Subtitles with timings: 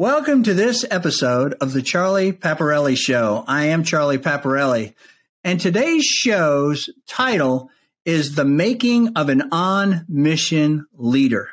[0.00, 3.44] Welcome to this episode of the Charlie Paparelli Show.
[3.46, 4.94] I am Charlie Paparelli,
[5.44, 7.68] and today's show's title
[8.06, 11.50] is The Making of an On Mission Leader.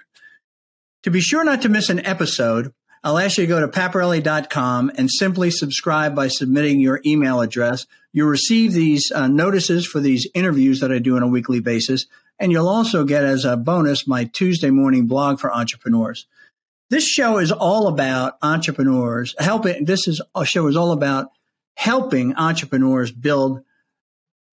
[1.04, 2.72] To be sure not to miss an episode,
[3.04, 7.86] I'll ask you to go to paparelli.com and simply subscribe by submitting your email address.
[8.14, 12.06] You'll receive these uh, notices for these interviews that I do on a weekly basis,
[12.40, 16.28] and you'll also get as a bonus my Tuesday morning blog for entrepreneurs.
[16.90, 19.84] This show is all about entrepreneurs helping.
[19.84, 21.28] This is a show is all about
[21.76, 23.62] helping entrepreneurs build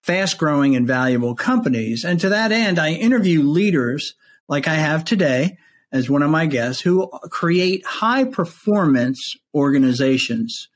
[0.01, 2.03] fast growing and valuable companies.
[2.03, 4.15] And to that end, I interview leaders
[4.47, 5.57] like I have today
[5.91, 10.69] as one of my guests who create high performance organizations.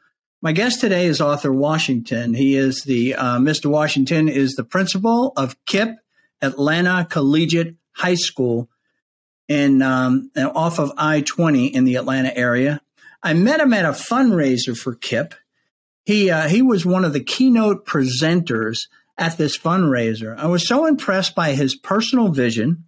[0.44, 2.35] My guest today is Arthur Washington.
[2.35, 3.66] He is the, uh, Mr.
[3.66, 5.96] Washington is the principal of KIPP
[6.44, 8.70] Atlanta Collegiate High School
[9.48, 12.82] in um, off of I twenty in the Atlanta area.
[13.24, 15.34] I met him at a fundraiser for KIPP.
[16.05, 20.38] He uh, he was one of the keynote presenters at this fundraiser.
[20.38, 22.86] I was so impressed by his personal vision,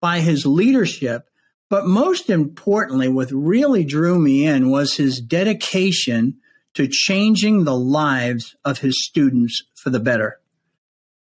[0.00, 1.28] by his leadership,
[1.68, 6.38] but most importantly, what really drew me in was his dedication
[6.74, 10.40] to changing the lives of his students for the better.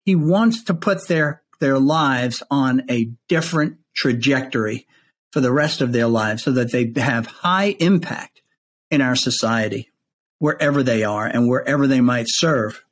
[0.05, 4.87] He wants to put their their lives on a different trajectory
[5.33, 8.43] for the rest of their lives so that they have high impact
[8.91, 9.91] in our society
[10.39, 12.85] wherever they are and wherever they might serve.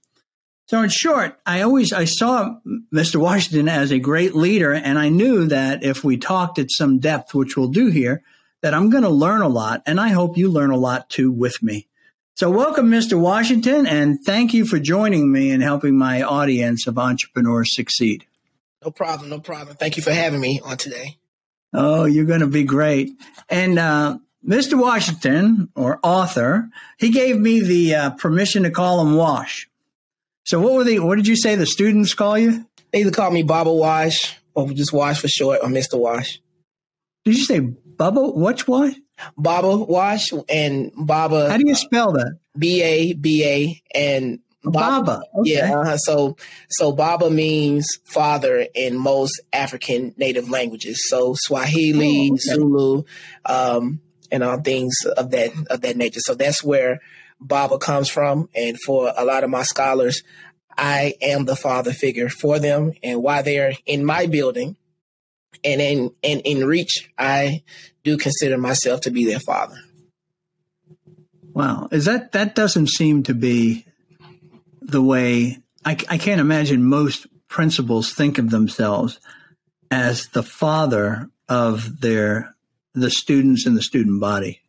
[0.66, 2.56] So in short, I always I saw
[2.92, 3.16] Mr.
[3.16, 7.34] Washington as a great leader and I knew that if we talked at some depth,
[7.34, 8.22] which we'll do here,
[8.62, 11.30] that I'm going to learn a lot and I hope you learn a lot too
[11.30, 11.86] with me.
[12.36, 13.20] So welcome Mr.
[13.20, 18.26] Washington and thank you for joining me and helping my audience of entrepreneurs succeed.
[18.84, 19.30] No problem.
[19.30, 19.76] No problem.
[19.76, 21.18] Thank you for having me on today.
[21.72, 23.10] Oh, you're going to be great.
[23.48, 24.78] And uh, Mr.
[24.78, 26.68] Washington, or Arthur,
[26.98, 29.68] he gave me the uh, permission to call him Wash.
[30.44, 30.98] So what were the?
[31.00, 32.66] What did you say the students call you?
[32.92, 35.98] They either call me Baba Wash or just Wash for short, or Mr.
[35.98, 36.40] Wash.
[37.24, 38.34] Did you say Bubba?
[38.34, 38.94] What's what?
[39.36, 41.50] Baba Wash and Baba.
[41.50, 42.38] How do you spell that?
[42.56, 45.22] B A B A and Baba.
[45.38, 45.54] Okay.
[45.54, 45.78] Yeah.
[45.78, 45.96] Uh-huh.
[45.98, 46.36] So
[46.70, 51.08] so Baba means father in most African native languages.
[51.08, 52.38] So Swahili, oh, okay.
[52.38, 53.02] Zulu,
[53.44, 56.20] um, and all things of that of that nature.
[56.20, 57.00] So that's where
[57.40, 58.48] Baba comes from.
[58.54, 60.22] And for a lot of my scholars,
[60.76, 62.92] I am the father figure for them.
[63.02, 64.76] And while they're in my building
[65.62, 67.62] and in and in reach, I
[68.02, 69.76] do consider myself to be their father.
[71.52, 71.88] Wow.
[71.92, 73.86] Is that that doesn't seem to be
[74.84, 79.20] the way I, I can't imagine most principals think of themselves
[79.90, 82.54] as the father of their
[82.94, 84.60] the students in the student body.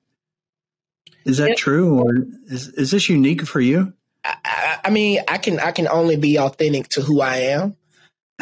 [1.25, 2.15] Is that true, or
[2.47, 3.93] is is this unique for you?
[4.23, 7.77] I, I, mean, I can I can only be authentic to who I am.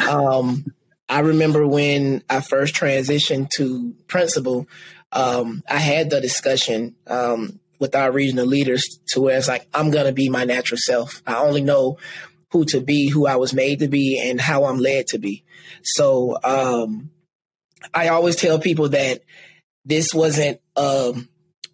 [0.06, 0.66] Um,
[1.08, 4.66] I remember when I first transitioned to principal,
[5.12, 9.90] um, I had the discussion um, with our regional leaders to where it's like I'm
[9.90, 11.22] gonna be my natural self.
[11.26, 11.98] I only know
[12.50, 15.44] who to be, who I was made to be, and how I'm led to be.
[15.82, 17.10] So um,
[17.92, 19.20] I always tell people that
[19.84, 21.14] this wasn't a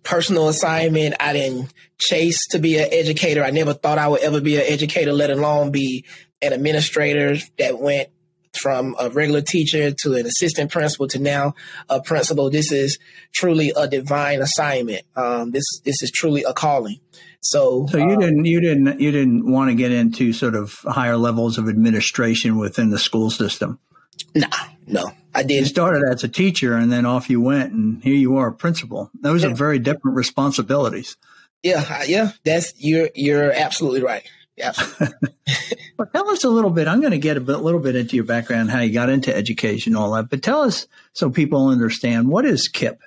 [0.02, 1.14] personal assignment.
[1.20, 3.44] I didn't chase to be an educator.
[3.44, 6.06] I never thought I would ever be an educator, let alone be
[6.42, 8.08] an administrator that went
[8.54, 11.54] from a regular teacher to an assistant principal to now
[11.88, 12.50] a principal.
[12.50, 12.98] This is
[13.32, 15.02] truly a divine assignment.
[15.16, 17.00] Um, this this is truly a calling.
[17.40, 20.74] So, so you um, didn't you didn't you didn't want to get into sort of
[20.84, 23.78] higher levels of administration within the school system.
[24.34, 24.48] Nah,
[24.86, 25.60] no, I didn't.
[25.60, 28.52] You started as a teacher and then off you went, and here you are, a
[28.52, 29.10] principal.
[29.14, 29.50] Those yeah.
[29.50, 31.16] are very different responsibilities.
[31.62, 34.26] Yeah, yeah, that's you're you're absolutely right.
[34.60, 34.72] Yeah.
[35.98, 36.86] well, tell us a little bit.
[36.86, 39.34] I'm going to get a bit, little bit into your background, how you got into
[39.34, 40.28] education, all that.
[40.28, 42.98] But tell us so people understand what is KIPP.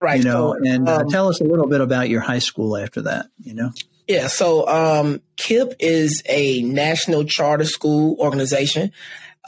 [0.00, 0.18] Right.
[0.18, 2.76] You know, so, and uh, um, tell us a little bit about your high school
[2.76, 3.26] after that.
[3.42, 3.72] You know.
[4.06, 4.28] Yeah.
[4.28, 8.92] So um, KIPP is a national charter school organization.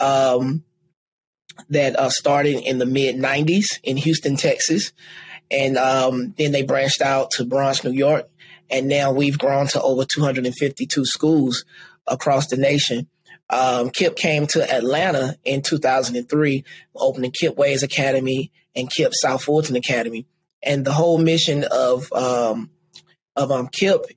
[0.00, 0.64] Um,
[1.70, 4.92] that uh, started in the mid 90s in Houston, Texas.
[5.52, 8.28] And um, then they branched out to Bronx, New York
[8.70, 11.64] and now we've grown to over 252 schools
[12.06, 13.08] across the nation.
[13.50, 16.64] Um, KIPP came to Atlanta in 2003,
[16.96, 20.26] opening KIPP Ways Academy and KIPP South Fulton Academy.
[20.62, 22.70] And the whole mission of um,
[23.36, 23.68] of um,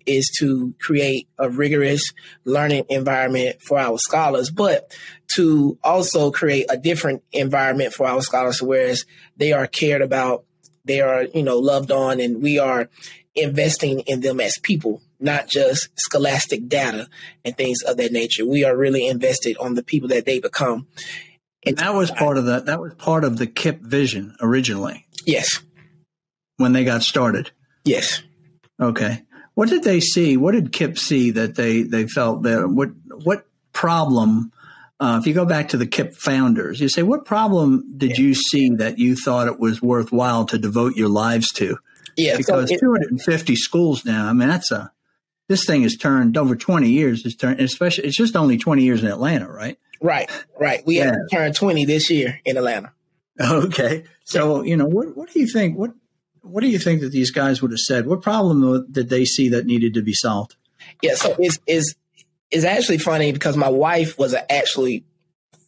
[0.05, 2.13] is to create a rigorous
[2.45, 4.95] learning environment for our scholars, but
[5.33, 9.05] to also create a different environment for our scholars, whereas
[9.35, 10.45] they are cared about
[10.85, 12.89] they are, you know, loved on and we are
[13.37, 17.07] investing in them as people, not just scholastic data
[17.45, 18.45] and things of that nature.
[18.45, 20.87] We are really invested on the people that they become.
[21.65, 25.05] And that was part of the that was part of the KIPP vision originally.
[25.25, 25.61] Yes.
[26.57, 27.51] When they got started.
[27.83, 28.21] Yes.
[28.81, 29.23] Okay.
[29.55, 30.37] What did they see?
[30.37, 32.89] What did KIPP see that they they felt that what
[33.23, 34.51] what problem
[34.99, 38.33] uh, if you go back to the KIPP founders, you say, what problem did you
[38.33, 41.77] see that you thought it was worthwhile to devote your lives to?
[42.17, 44.27] Yeah, because so it, 250 schools now.
[44.27, 44.91] I mean, that's a
[45.47, 47.25] this thing has turned over 20 years.
[47.25, 49.77] It's turned, especially it's just only 20 years in Atlanta, right?
[50.01, 50.29] Right,
[50.59, 50.85] right.
[50.85, 51.15] We yeah.
[51.31, 52.91] turned 20 this year in Atlanta.
[53.39, 55.15] Okay, so you know what?
[55.15, 55.77] What do you think?
[55.77, 55.91] What
[56.41, 58.07] What do you think that these guys would have said?
[58.07, 60.55] What problem did they see that needed to be solved?
[61.03, 61.95] Yeah, so is is
[62.49, 65.05] is actually funny because my wife was actually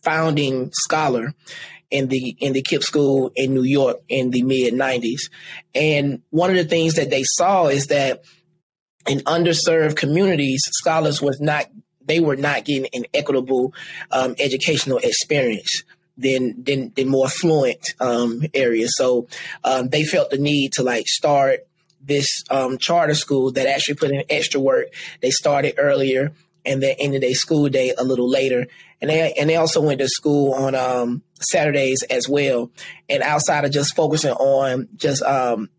[0.01, 1.35] founding scholar
[1.91, 5.29] in the in the KIPP school in New York in the mid 90s.
[5.73, 8.23] And one of the things that they saw is that
[9.07, 11.65] in underserved communities, scholars was not
[12.05, 13.73] they were not getting an equitable
[14.11, 15.83] um, educational experience
[16.17, 18.91] than than, than more fluent um, areas.
[18.95, 19.27] So
[19.63, 21.61] um, they felt the need to like start
[22.01, 24.87] this um, charter school that actually put in extra work.
[25.21, 26.33] They started earlier
[26.69, 28.67] and then ended their school day a little later.
[29.01, 32.71] And they and they also went to school on um, Saturdays as well.
[33.09, 35.69] And outside of just focusing on just um,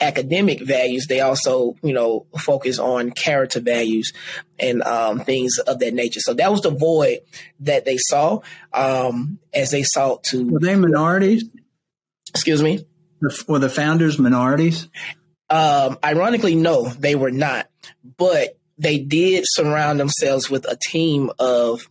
[0.00, 4.12] academic values, they also you know focus on character values
[4.58, 6.20] and um, things of that nature.
[6.20, 7.20] So that was the void
[7.60, 8.40] that they saw
[8.72, 10.50] um, as they sought to.
[10.50, 11.44] Were they minorities?
[12.30, 12.84] Excuse me.
[13.46, 14.88] Were the founders minorities?
[15.50, 17.68] Um, ironically, no, they were not.
[18.16, 21.88] But they did surround themselves with a team of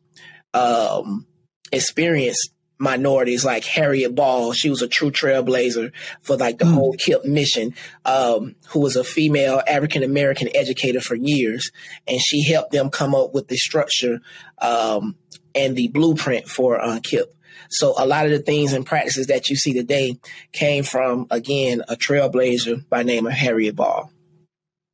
[0.54, 1.28] um,
[1.72, 4.54] experienced minorities like Harriet Ball.
[4.54, 5.92] She was a true trailblazer
[6.22, 6.74] for like the mm.
[6.74, 7.76] whole KIPP mission,
[8.06, 11.72] um, who was a female African American educator for years.
[12.08, 14.22] And she helped them come up with the structure
[14.60, 15.16] um,
[15.54, 17.28] and the blueprint for uh, KIPP.
[17.70, 20.18] So a lot of the things and practices that you see today
[20.52, 24.12] came from, again, a trailblazer by name of Harriet Ball.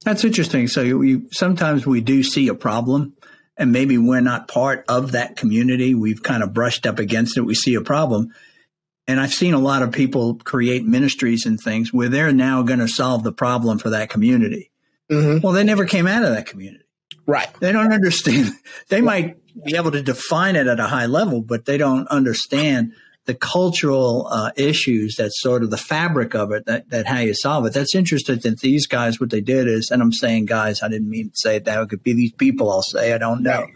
[0.06, 0.68] That's interesting.
[0.68, 3.16] So you, sometimes we do see a problem
[3.57, 5.96] and maybe we're not part of that community.
[5.96, 7.42] We've kind of brushed up against it.
[7.42, 8.31] We see a problem.
[9.07, 12.80] And I've seen a lot of people create ministries and things where they're now going
[12.80, 14.72] to solve the problem for that community.
[15.12, 15.42] Mm-hmm.
[15.42, 16.86] Well, they never came out of that community.
[17.25, 17.52] Right.
[17.60, 18.52] They don't understand.
[18.90, 22.94] They might be able to define it at a high level, but they don't understand
[23.25, 27.33] the cultural uh, issues that's sort of the fabric of it that, that how you
[27.33, 27.74] solve it.
[27.74, 31.10] That's interesting that these guys what they did is and i'm saying guys i didn't
[31.10, 33.68] mean to say that it could be these people i'll say i don't know.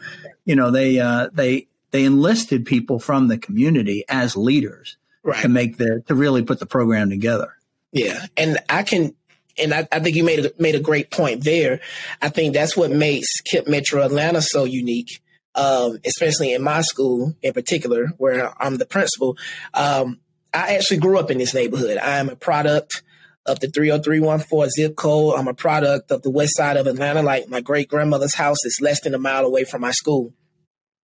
[0.46, 5.42] You know they uh, they they enlisted people from the community as leaders right.
[5.42, 7.56] to make the to really put the program together.
[7.92, 8.26] Yeah.
[8.38, 9.14] And i can
[9.62, 11.82] and I, I think you made a, made a great point there.
[12.22, 15.22] I think that's what makes KIPP Metro Atlanta so unique
[15.56, 19.38] um, especially in my school in particular, where I'm the principal.
[19.74, 20.20] Um,
[20.54, 21.98] I actually grew up in this neighborhood.
[21.98, 23.04] I am a product
[23.46, 25.36] of the 30314 zip code.
[25.38, 27.22] I'm a product of the west side of Atlanta.
[27.22, 30.34] Like my great grandmother's house is less than a mile away from my school,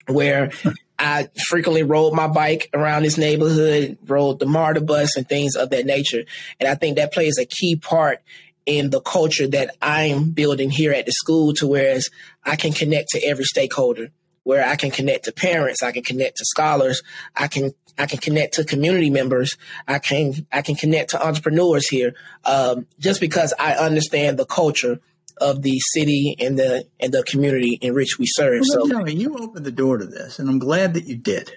[0.08, 0.52] where
[1.00, 5.70] I frequently rode my bike around this neighborhood, rode the MARTA bus and things of
[5.72, 6.24] that nature.
[6.60, 8.22] And I think that plays a key part
[8.66, 12.10] in the culture that I'm building here at the school to whereas
[12.44, 14.12] I can connect to every stakeholder
[14.46, 17.02] where I can connect to parents, I can connect to scholars,
[17.36, 21.90] I can I can connect to community members, I can I can connect to entrepreneurs
[21.90, 22.14] here,
[22.46, 25.02] um, just because I understand the culture
[25.42, 28.62] of the city and the and the community in which we serve.
[28.70, 31.18] Well, so tell me, you opened the door to this, and I'm glad that you
[31.18, 31.52] did.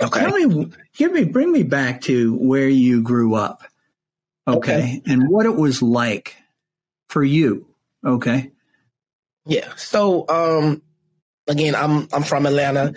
[0.00, 3.62] Okay, tell me, give me, bring me back to where you grew up.
[4.48, 5.02] Okay, okay.
[5.06, 6.36] and what it was like
[7.08, 7.66] for you.
[8.04, 8.50] Okay.
[9.46, 9.74] Yeah.
[9.76, 10.82] So, um,
[11.46, 12.94] again, I'm I'm from Atlanta.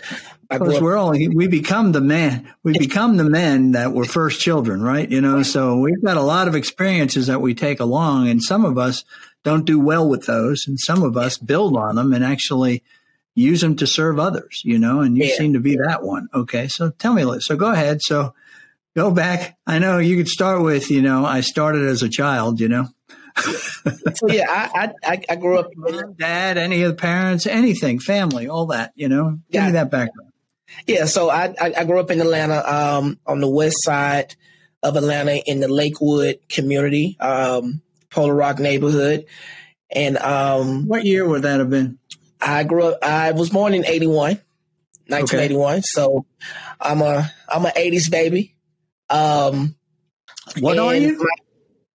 [0.50, 2.54] I course, we're all we become the man.
[2.64, 5.10] We become the men that were first children, right?
[5.10, 8.64] You know, so we've got a lot of experiences that we take along, and some
[8.64, 9.04] of us
[9.44, 12.84] don't do well with those, and some of us build on them and actually
[13.34, 14.62] use them to serve others.
[14.64, 15.36] You know, and you yeah.
[15.36, 16.28] seem to be that one.
[16.34, 18.02] Okay, so tell me, so go ahead.
[18.02, 18.36] So
[18.96, 19.58] go back.
[19.66, 22.60] I know you could start with, you know, I started as a child.
[22.60, 22.88] You know,
[24.15, 25.70] so yeah, I, I I grew up.
[25.75, 28.94] Mom, dad, any of the parents, anything, family, all that.
[28.96, 29.65] You know, give yeah.
[29.68, 30.32] me that background.
[30.88, 34.36] Yeah, so I, I, I grew up in Atlanta, um, on the west side
[34.84, 39.25] of Atlanta in the Lakewood community, um, Polar Rock neighborhood,
[39.92, 42.00] and um, what year would that have been?
[42.42, 43.00] I grew up.
[43.01, 44.39] I was born in 81,
[45.08, 45.74] 1981.
[45.74, 45.82] Okay.
[45.82, 46.25] So
[46.80, 48.56] I'm a I'm an 80s baby.
[49.10, 49.75] Um,
[50.60, 51.18] what are you?
[51.18, 51.45] My,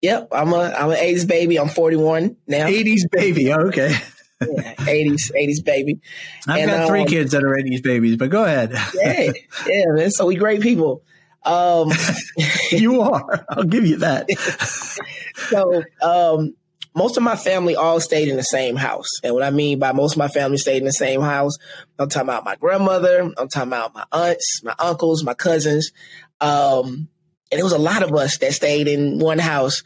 [0.03, 1.59] Yep, I'm a I'm an 80s baby.
[1.59, 2.67] I'm 41 now.
[2.67, 3.53] 80s baby.
[3.53, 3.95] Okay.
[4.41, 6.01] yeah, 80s 80s baby.
[6.49, 8.73] I've and, got three um, kids that are 80s babies, but go ahead.
[8.95, 9.33] yeah,
[9.67, 10.11] yeah, man.
[10.11, 11.03] So we great people.
[11.45, 11.91] Um,
[12.71, 13.45] you are.
[13.51, 14.31] I'll give you that.
[15.51, 16.55] so um,
[16.95, 19.09] most of my family all stayed in the same house.
[19.23, 21.57] And what I mean by most of my family stayed in the same house,
[21.99, 25.93] I'm talking about my grandmother, I'm talking about my aunts, my uncles, my cousins.
[26.41, 27.09] Um,
[27.51, 29.83] and it was a lot of us that stayed in one house.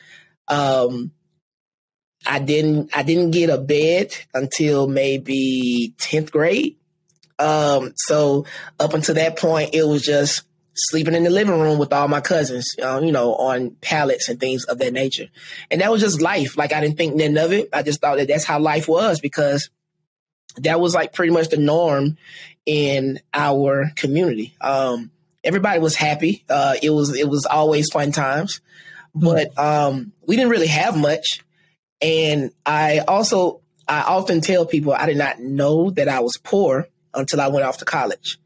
[0.48, 1.12] Um,
[2.26, 6.76] I didn't I didn't get a bed until maybe 10th grade.
[7.38, 8.46] Um, so
[8.78, 10.44] up until that point, it was just
[10.74, 14.40] sleeping in the living room with all my cousins, uh, you know, on pallets and
[14.40, 15.28] things of that nature.
[15.70, 16.56] And that was just life.
[16.56, 17.68] Like I didn't think nothing of it.
[17.72, 19.70] I just thought that that's how life was because
[20.56, 22.16] that was like pretty much the norm
[22.66, 24.54] in our community.
[24.60, 25.10] Um,
[25.44, 26.44] everybody was happy.
[26.48, 28.60] Uh, it was, it was always fun times,
[29.14, 31.44] but, um, we didn't really have much.
[32.00, 36.88] And I also, I often tell people I did not know that I was poor
[37.12, 38.38] until I went off to college.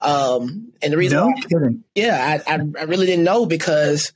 [0.00, 4.12] Um, and the reason, no why, yeah, I, I, I really didn't know because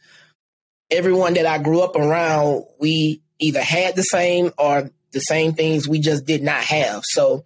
[0.91, 5.89] everyone that I grew up around, we either had the same or the same things
[5.89, 7.03] we just did not have.
[7.05, 7.45] So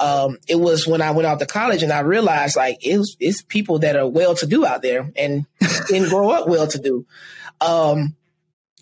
[0.00, 3.16] um, it was when I went out to college and I realized like it was,
[3.20, 5.46] it's people that are well to do out there and
[5.88, 7.06] didn't grow up well to do.
[7.60, 8.16] Um,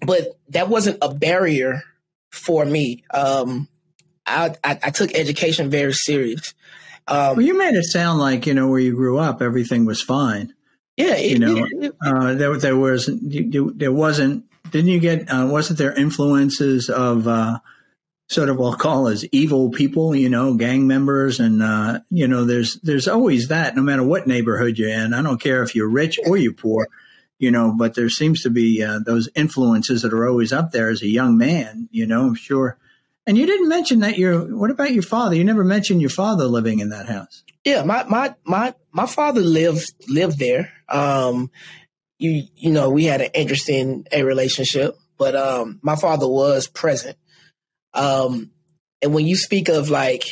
[0.06, 1.82] but that wasn't a barrier
[2.30, 3.04] for me.
[3.12, 3.68] Um,
[4.26, 6.54] I, I, I, took education very serious.
[7.06, 10.00] Um, well, you made it sound like you know where you grew up, everything was
[10.00, 10.54] fine.
[10.96, 14.44] Yeah, it, you know, it, uh, there there was there wasn't.
[14.70, 15.28] Didn't you get?
[15.28, 17.58] Uh, wasn't there influences of uh,
[18.30, 20.14] sort of I'll call as evil people?
[20.14, 23.76] You know, gang members, and uh, you know, there's there's always that.
[23.76, 26.88] No matter what neighborhood you're in, I don't care if you're rich or you're poor.
[27.38, 30.90] You know, but there seems to be uh, those influences that are always up there
[30.90, 31.88] as a young man.
[31.90, 32.78] You know, I'm sure
[33.26, 34.40] and you didn't mention that your.
[34.56, 35.36] What about your father?
[35.36, 37.44] You never mentioned your father living in that house.
[37.64, 40.72] Yeah, my my my my father lived lived there.
[40.88, 41.50] Um,
[42.18, 47.16] you you know we had an interesting a relationship, but um, my father was present.
[47.94, 48.50] Um,
[49.02, 50.24] and when you speak of like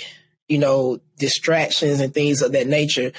[0.49, 3.13] you know distractions and things of that nature,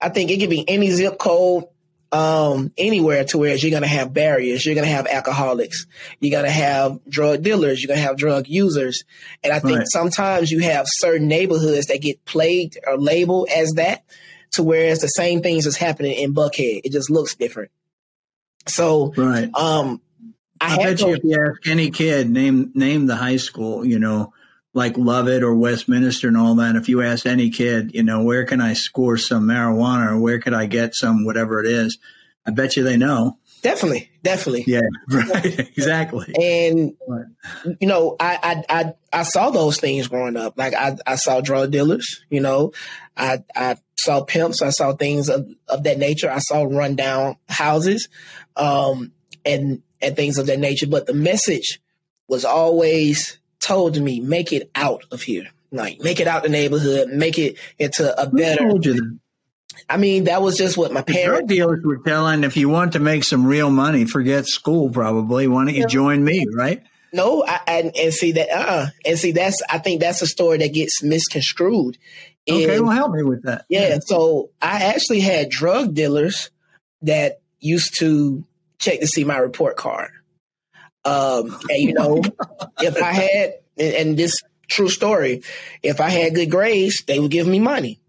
[0.00, 1.64] I think it could be any zip code
[2.10, 4.64] um, anywhere to where you're going to have barriers.
[4.64, 5.86] You're going to have alcoholics.
[6.20, 7.82] You're going to have drug dealers.
[7.82, 9.04] You're going to have drug users.
[9.42, 9.86] And I think right.
[9.90, 14.04] sometimes you have certain neighborhoods that get plagued or labeled as that
[14.52, 16.80] to whereas the same things is happening in Buckhead.
[16.84, 17.70] It just looks different.
[18.66, 19.50] So, right.
[19.54, 20.00] um,
[20.60, 23.98] I, I bet you if you ask any kid, name, name the high school, you
[23.98, 24.32] know,
[24.74, 28.44] like Lovett or Westminster and all that, if you ask any kid, you know, where
[28.44, 31.98] can I score some marijuana or where could I get some whatever it is,
[32.46, 33.38] I bet you they know.
[33.62, 34.64] Definitely, definitely.
[34.66, 36.32] Yeah, right, exactly.
[36.40, 36.96] And
[37.80, 38.38] you know, I,
[38.70, 40.56] I I I saw those things growing up.
[40.56, 42.24] Like I I saw drug dealers.
[42.30, 42.72] You know,
[43.16, 44.62] I I saw pimps.
[44.62, 46.30] I saw things of, of that nature.
[46.30, 48.08] I saw rundown houses,
[48.56, 49.12] um,
[49.44, 50.86] and and things of that nature.
[50.86, 51.80] But the message
[52.28, 55.48] was always told to me, make it out of here.
[55.70, 58.64] Like, make it out the neighborhood, make it into a better.
[58.64, 59.18] Who told you that?
[59.88, 61.40] I mean, that was just what my parents.
[61.40, 65.46] Drug dealers were telling if you want to make some real money, forget school probably.
[65.46, 66.82] Why don't you join me, right?
[67.12, 69.62] No, I, I and see that, uh, and see that's.
[69.70, 71.96] I think that's a story that gets misconstrued.
[72.46, 73.64] And, okay, well, help me with that.
[73.68, 76.50] Yeah, yeah, so I actually had drug dealers
[77.02, 78.44] that used to
[78.78, 80.10] check to see my report card.
[81.04, 82.22] Um, and you know,
[82.80, 84.34] if I had, and, and this
[84.68, 85.42] true story,
[85.82, 88.00] if I had good grades, they would give me money.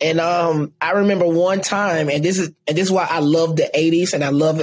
[0.00, 3.56] And um, I remember one time, and this is and this is why I love
[3.56, 4.62] the '80s and I love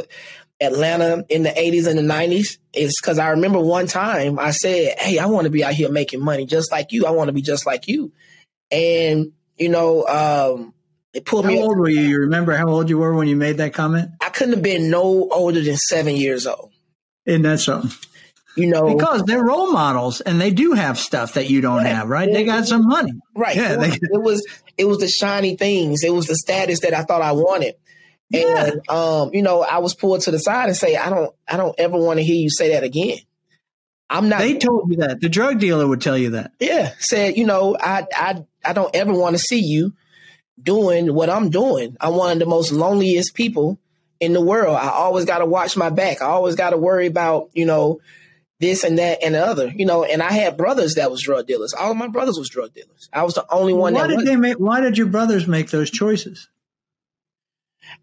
[0.59, 4.97] Atlanta in the '80s and the '90s, is because I remember one time I said,
[4.99, 7.05] "Hey, I want to be out here making money just like you.
[7.05, 8.11] I want to be just like you."
[8.71, 10.73] And you know, um,
[11.13, 11.57] it pulled how me.
[11.57, 12.01] How old were you?
[12.01, 14.11] You remember how old you were when you made that comment?
[14.21, 16.71] I couldn't have been no older than seven years old.
[17.25, 17.91] Isn't that something?
[18.57, 22.09] You know, because they're role models and they do have stuff that you don't have,
[22.09, 22.31] right?
[22.31, 23.55] They got some money, right?
[23.55, 26.03] Yeah, it was, it was it was the shiny things.
[26.03, 27.75] It was the status that I thought I wanted.
[28.29, 28.65] Yeah.
[28.65, 31.55] And um, you know, I was pulled to the side and say, I don't, I
[31.57, 33.19] don't ever want to hear you say that again.
[34.09, 34.39] I'm not.
[34.39, 35.21] They told you that.
[35.21, 36.51] The drug dealer would tell you that.
[36.59, 39.93] Yeah, said, you know, I, I, I don't ever want to see you
[40.63, 41.97] doing what I'm doing.
[41.99, 43.79] I'm one of the most loneliest people
[44.19, 44.75] in the world.
[44.75, 46.21] I always got to watch my back.
[46.21, 47.99] I always got to worry about, you know,
[48.59, 51.47] this and that and the other, you know, and I had brothers that was drug
[51.47, 51.73] dealers.
[51.73, 53.09] All of my brothers was drug dealers.
[53.11, 55.89] I was the only one why did they make why did your brothers make those
[55.89, 56.47] choices?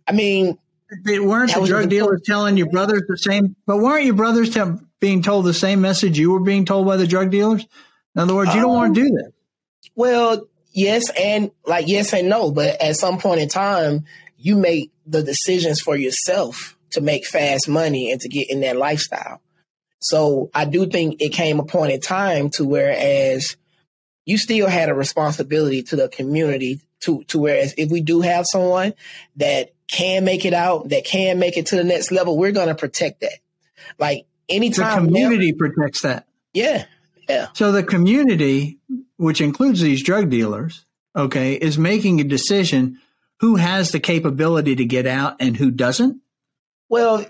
[0.07, 0.59] I mean,
[1.05, 4.57] They weren't the drug dealers telling your brothers the same, but weren't your brothers
[5.01, 7.65] being told the same message you were being told by the drug dealers?
[8.17, 9.33] In other words, you don't um, want to do that.
[9.95, 10.49] Well,
[10.79, 14.05] yes, and like yes and no, but at some point in time,
[14.39, 18.77] you make the decisions for yourself to make fast money and to get in that
[18.77, 19.41] lifestyle.
[20.01, 23.57] So I do think it came a point in time to whereas
[24.25, 28.45] you still had a responsibility to the community to to whereas if we do have
[28.51, 28.95] someone
[29.37, 32.75] that can make it out, that can make it to the next level, we're gonna
[32.75, 33.39] protect that.
[33.99, 36.27] Like anytime the community now, protects that.
[36.53, 36.85] Yeah.
[37.29, 37.49] Yeah.
[37.55, 38.79] So the community,
[39.19, 42.99] which includes these drug dealers, okay, is making a decision
[43.41, 46.21] who has the capability to get out and who doesn't?
[46.89, 47.27] Well,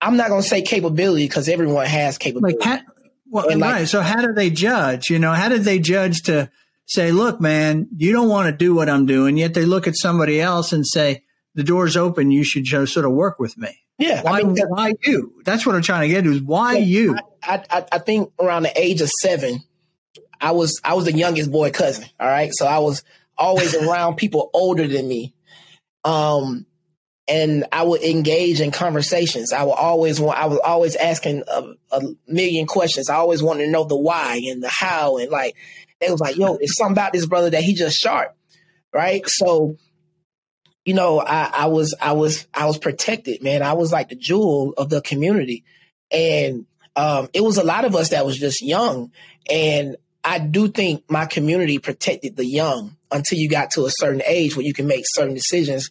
[0.00, 2.58] I'm not going to say capability because everyone has capability.
[2.58, 2.82] Like,
[3.30, 3.88] well, like, right.
[3.88, 5.08] So how do they judge?
[5.08, 6.50] You know, how did they judge to
[6.86, 9.94] say, look, man, you don't want to do what I'm doing, yet they look at
[9.96, 11.22] somebody else and say,
[11.54, 12.30] the door's open.
[12.30, 13.78] You should just sort of work with me.
[13.96, 14.22] Yeah.
[14.22, 15.40] Why, I mean, why you?
[15.44, 17.16] That's what I'm trying to get to is why you?
[17.42, 19.60] I, I, I think around the age of seven,
[20.44, 22.04] I was, I was the youngest boy cousin.
[22.20, 22.50] All right.
[22.52, 23.02] So I was
[23.36, 25.32] always around people older than me.
[26.04, 26.66] Um,
[27.26, 29.54] and I would engage in conversations.
[29.54, 33.08] I would always want, I was always asking a, a, million questions.
[33.08, 35.16] I always wanted to know the why and the how.
[35.16, 35.56] And like,
[36.02, 38.36] it was like, yo, it's something about this brother that he just sharp.
[38.92, 39.26] Right.
[39.26, 39.78] So,
[40.84, 43.62] you know, I, I was, I was, I was protected, man.
[43.62, 45.64] I was like the jewel of the community.
[46.12, 49.10] And, um, it was a lot of us that was just young.
[49.50, 54.22] And I do think my community protected the young until you got to a certain
[54.26, 55.90] age where you can make certain decisions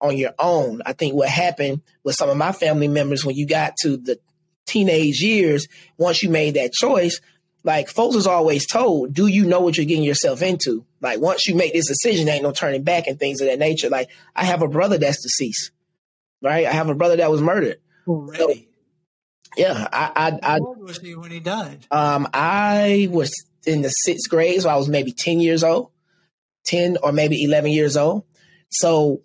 [0.00, 0.82] on your own.
[0.84, 4.18] I think what happened with some of my family members when you got to the
[4.66, 5.66] teenage years,
[5.98, 7.20] once you made that choice,
[7.64, 10.84] like folks was always told, do you know what you're getting yourself into?
[11.00, 13.88] Like once you make this decision, ain't no turning back and things of that nature.
[13.88, 15.70] Like I have a brother that's deceased,
[16.42, 16.66] right?
[16.66, 17.78] I have a brother that was murdered.
[18.06, 18.54] So,
[19.56, 21.86] yeah, I, I, I How old was he when he died?
[21.90, 23.32] Um, I was
[23.66, 25.90] in the sixth grade, so I was maybe ten years old,
[26.64, 28.24] ten or maybe eleven years old.
[28.70, 29.22] So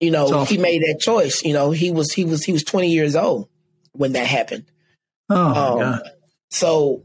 [0.00, 1.44] you know, so, he made that choice.
[1.44, 3.48] You know, he was he was he was 20 years old
[3.92, 4.64] when that happened.
[5.28, 6.00] Oh um.
[6.50, 7.04] So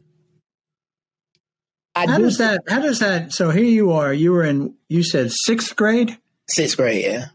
[1.93, 4.75] I how do does that how does that so here you are, you were in
[4.87, 6.17] you said sixth grade?
[6.49, 7.25] Sixth grade, yeah.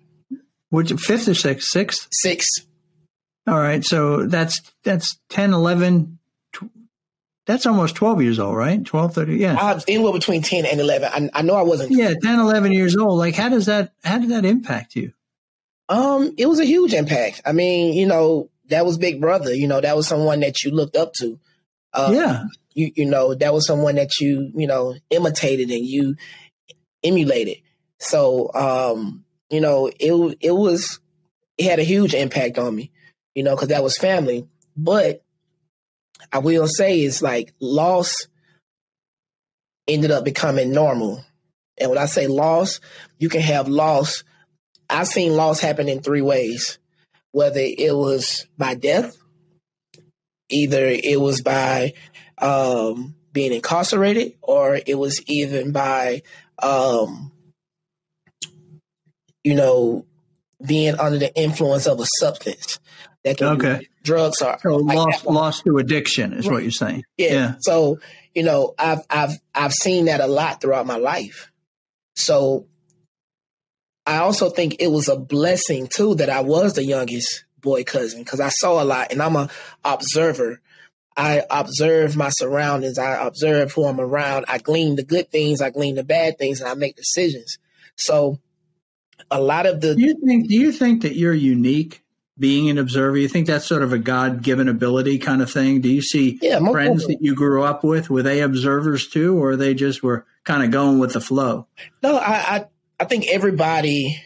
[0.70, 1.68] Which fifth or sixth?
[1.68, 2.08] Sixth?
[2.12, 2.66] Sixth.
[3.46, 3.84] All right.
[3.84, 6.19] So that's that's 10, 11,
[7.46, 8.84] that's almost 12 years old, right?
[8.84, 9.56] 12, 30, yeah.
[9.58, 11.30] I was anywhere between 10 and 11.
[11.34, 11.92] I, I know I wasn't.
[11.92, 13.18] Yeah, 10, 11 years old.
[13.18, 15.12] Like, how does that, how did that impact you?
[15.88, 17.42] Um, it was a huge impact.
[17.44, 19.54] I mean, you know, that was Big Brother.
[19.54, 21.38] You know, that was someone that you looked up to.
[21.92, 22.44] Um, yeah.
[22.72, 26.14] You you know that was someone that you you know imitated and you
[27.02, 27.58] emulated.
[27.98, 31.00] So um, you know it it was
[31.58, 32.92] it had a huge impact on me.
[33.34, 34.46] You know, because that was family.
[34.76, 35.24] But
[36.32, 38.14] I will say it's like loss
[39.88, 41.24] ended up becoming normal.
[41.78, 42.80] And when I say loss,
[43.18, 44.22] you can have loss
[44.90, 46.78] I've seen loss happen in three ways.
[47.30, 49.16] Whether it was by death,
[50.48, 51.94] either it was by
[52.38, 56.22] um, being incarcerated, or it was even by,
[56.60, 57.30] um,
[59.44, 60.06] you know,
[60.66, 62.80] being under the influence of a substance.
[63.24, 63.88] That can okay.
[64.02, 66.54] drugs are so like lost, lost to addiction is right.
[66.54, 67.04] what you're saying.
[67.18, 67.32] Yeah.
[67.32, 67.54] yeah.
[67.60, 67.98] So
[68.34, 71.50] you know, I've I've I've seen that a lot throughout my life.
[72.16, 72.66] So
[74.06, 78.22] I also think it was a blessing too that I was the youngest boy cousin
[78.22, 79.50] because I saw a lot and I'm a
[79.84, 80.60] observer.
[81.16, 82.98] I observe my surroundings.
[82.98, 84.46] I observe who I'm around.
[84.48, 85.60] I glean the good things.
[85.60, 87.58] I glean the bad things, and I make decisions.
[87.96, 88.38] So,
[89.30, 89.94] a lot of the.
[89.96, 90.48] Do you think?
[90.48, 91.99] Do you think that you're unique
[92.40, 93.18] being an observer?
[93.18, 95.80] You think that's sort of a God given ability kind of thing?
[95.80, 98.10] Do you see yeah, friends that you grew up with?
[98.10, 101.66] Were they observers too, or they just were kind of going with the flow?
[102.02, 102.66] No, I, I
[102.98, 104.20] I think everybody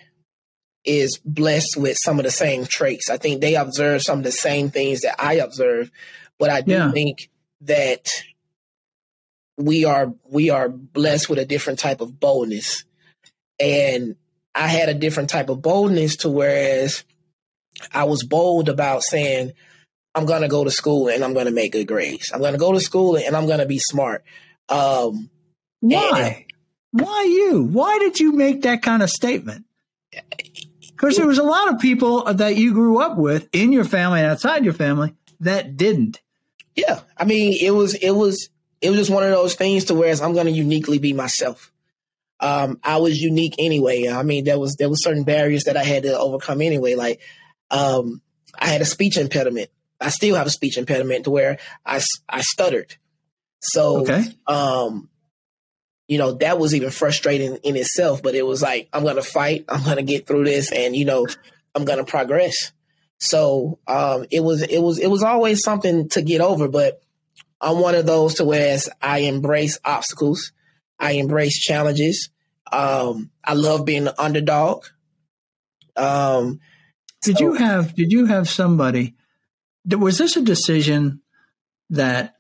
[0.84, 3.10] is blessed with some of the same traits.
[3.10, 5.90] I think they observe some of the same things that I observe,
[6.38, 6.92] but I do yeah.
[6.92, 7.30] think
[7.62, 8.08] that
[9.56, 12.84] we are we are blessed with a different type of boldness.
[13.60, 14.16] And
[14.54, 17.04] I had a different type of boldness to whereas
[17.92, 19.52] I was bold about saying,
[20.14, 22.30] I'm gonna go to school and I'm gonna make good grades.
[22.32, 24.24] I'm gonna go to school and I'm gonna be smart.
[24.68, 25.28] Um,
[25.80, 26.46] Why?
[26.92, 27.64] Why you?
[27.64, 29.64] Why did you make that kind of statement?
[30.80, 34.20] Because there was a lot of people that you grew up with in your family
[34.20, 36.20] and outside your family that didn't.
[36.76, 38.48] Yeah, I mean, it was it was
[38.80, 41.72] it was just one of those things to where I'm going to uniquely be myself.
[42.40, 44.08] um, I was unique anyway.
[44.08, 46.94] I mean, there was there was certain barriers that I had to overcome anyway.
[46.94, 47.20] Like
[47.74, 48.22] um,
[48.58, 49.70] I had a speech impediment.
[50.00, 52.96] I still have a speech impediment to where I I stuttered.
[53.60, 54.24] So okay.
[54.46, 55.08] um,
[56.06, 59.22] you know, that was even frustrating in itself, but it was like, I'm going to
[59.22, 59.64] fight.
[59.68, 61.26] I'm going to get through this and, you know,
[61.74, 62.72] I'm going to progress.
[63.18, 67.00] So, um, it was, it was, it was always something to get over, but
[67.60, 70.52] I'm one of those to where I embrace obstacles.
[70.98, 72.28] I embrace challenges.
[72.70, 74.84] Um, I love being an underdog.
[75.96, 76.60] Um,
[77.24, 79.14] did so, you have, did you have somebody,
[79.86, 81.20] was this a decision
[81.90, 82.36] that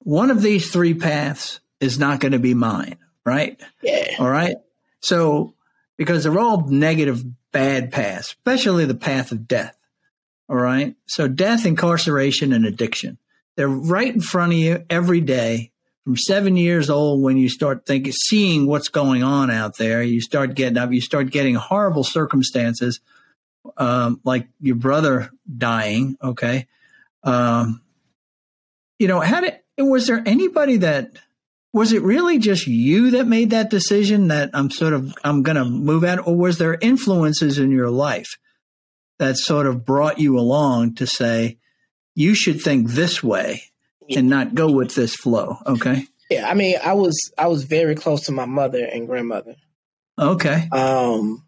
[0.00, 3.60] one of these three paths is not going to be mine, right?
[3.82, 4.16] Yeah.
[4.18, 4.56] All right.
[5.00, 5.54] So,
[5.96, 9.76] because they're all negative, bad paths, especially the path of death.
[10.48, 10.96] All right.
[11.06, 13.18] So, death, incarceration, and addiction.
[13.56, 15.69] They're right in front of you every day
[16.04, 20.02] from seven years old when you start thinking, seeing what's going on out there.
[20.02, 23.00] You start getting up, you start getting horrible circumstances,
[23.76, 26.16] um, like your brother dying.
[26.22, 26.66] Okay.
[27.22, 27.82] Um,
[28.98, 29.22] you know,
[29.78, 31.12] was there anybody that,
[31.72, 35.56] was it really just you that made that decision that I'm sort of I'm going
[35.56, 38.38] to move out, or was there influences in your life
[39.20, 41.58] that sort of brought you along to say
[42.16, 43.69] you should think this way
[44.16, 45.58] and not go with this flow?
[45.66, 46.06] Okay.
[46.30, 49.56] Yeah, I mean, I was I was very close to my mother and grandmother.
[50.18, 50.68] Okay.
[50.70, 51.44] Um,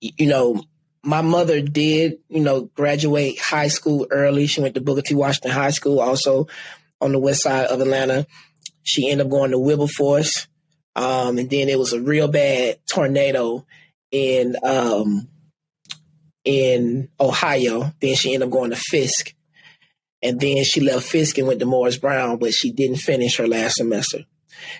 [0.00, 0.62] you know,
[1.02, 4.46] my mother did, you know, graduate high school early.
[4.46, 5.14] She went to Booker T.
[5.14, 6.46] Washington High School, also
[7.00, 8.26] on the west side of Atlanta.
[8.82, 10.46] She ended up going to Wilberforce.
[10.96, 13.64] Um, and then it was a real bad tornado
[14.10, 15.28] in um,
[16.44, 17.92] in Ohio.
[18.00, 19.34] Then she ended up going to Fisk.
[20.22, 23.46] And then she left Fisk and went to Morris Brown, but she didn't finish her
[23.46, 24.24] last semester.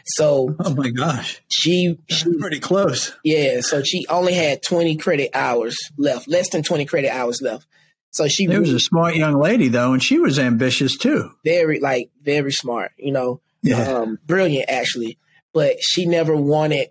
[0.04, 3.14] So, oh my gosh, she, she pretty close.
[3.22, 7.66] Yeah, so she only had twenty credit hours left, less than twenty credit hours left.
[8.10, 11.30] So she it was a smart young lady though, and she was ambitious too.
[11.44, 13.98] Very like very smart, you know yeah.
[13.98, 15.18] um, brilliant actually,
[15.52, 16.88] but she never wanted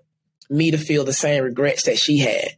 [0.49, 2.49] me to feel the same regrets that she had.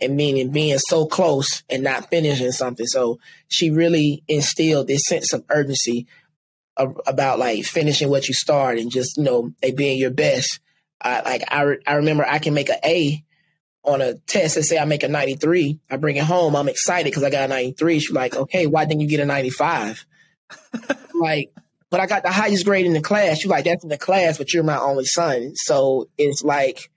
[0.00, 2.86] And meaning being so close and not finishing something.
[2.86, 3.20] So
[3.54, 6.06] she really instilled this sense of urgency
[6.76, 10.60] of, about like finishing what you start and just, you know, like being your best.
[11.00, 13.24] I, like I, re- I remember I can make an A
[13.84, 15.78] on a test and say I make a 93.
[15.90, 16.56] I bring it home.
[16.56, 17.98] I'm excited because I got a 93.
[18.00, 20.04] She's like, okay, why didn't you get a 95?
[21.14, 21.52] like,
[21.90, 23.44] but I got the highest grade in the class.
[23.44, 25.52] You like that's in the class, but you're my only son.
[25.54, 26.90] So it's like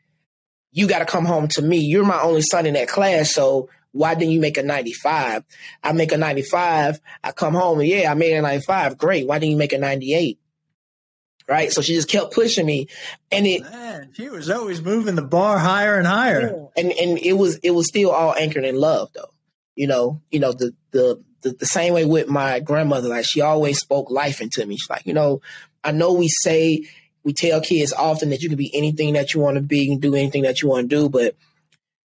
[0.72, 1.78] you got to come home to me.
[1.78, 3.34] You're my only son in that class.
[3.34, 5.44] So why didn't you make a 95?
[5.84, 7.00] I make a 95.
[7.24, 8.98] I come home and yeah, I made a 95.
[8.98, 9.28] Great.
[9.28, 10.40] Why didn't you make a 98?
[11.50, 11.72] Right.
[11.72, 12.88] So she just kept pushing me
[13.32, 16.68] and it, Man, she was always moving the bar higher and higher.
[16.76, 19.34] And, and it was, it was still all anchored in love though.
[19.76, 23.08] You know, you know, the, the, the, the same way with my grandmother.
[23.10, 24.76] Like she always spoke life into me.
[24.76, 25.42] She's like, you know,
[25.84, 26.86] I know we say
[27.24, 30.02] we tell kids often that you can be anything that you want to be and
[30.02, 31.36] do anything that you want to do, but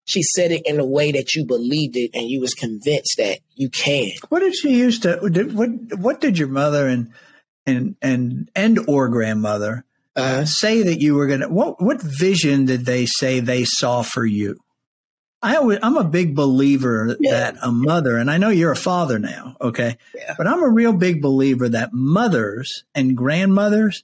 [0.08, 3.40] she said it in a way that you believed it and you was convinced that
[3.54, 4.08] you can.
[4.30, 5.18] What did she used to?
[5.20, 7.12] What What did your mother and
[7.66, 9.84] and and and or grandmother
[10.16, 11.48] uh, say that you were gonna?
[11.48, 14.58] What What vision did they say they saw for you?
[15.40, 17.30] I always, I'm a big believer yeah.
[17.30, 19.96] that a mother, and I know you're a father now, okay?
[20.12, 20.34] Yeah.
[20.36, 24.02] But I'm a real big believer that mothers and grandmothers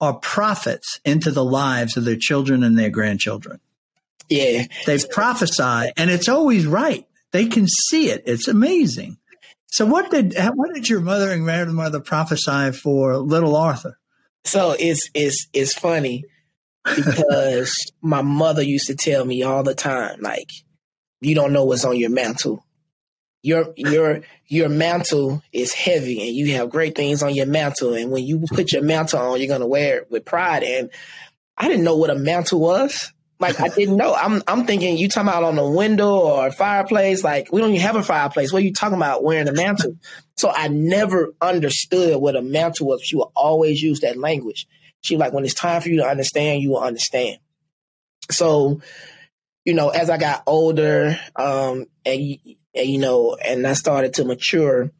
[0.00, 3.60] are prophets into the lives of their children and their grandchildren.
[4.30, 4.66] Yeah.
[4.86, 7.04] They prophesy, and it's always right.
[7.32, 8.22] They can see it.
[8.26, 9.18] It's amazing.
[9.66, 13.98] So, what did what did your mother and grandmother prophesy for little Arthur?
[14.44, 16.24] So it's it's it's funny
[16.96, 20.50] because my mother used to tell me all the time, like,
[21.20, 22.64] you don't know what's on your mantle.
[23.42, 27.94] Your your your mantle is heavy and you have great things on your mantle.
[27.94, 30.62] And when you put your mantle on, you're gonna wear it with pride.
[30.62, 30.90] And
[31.56, 33.12] I didn't know what a mantle was.
[33.40, 34.14] Like I didn't know.
[34.14, 37.24] I'm I'm thinking you talking about on a window or a fireplace.
[37.24, 38.52] Like we don't even have a fireplace.
[38.52, 39.96] What are you talking about wearing a mantle?
[40.36, 43.02] so I never understood what a mantle was.
[43.02, 44.66] She would always use that language.
[45.00, 47.38] She like when it's time for you to understand, you will understand.
[48.30, 48.80] So
[49.64, 52.38] you know, as I got older, um, and,
[52.74, 54.90] and you know, and I started to mature,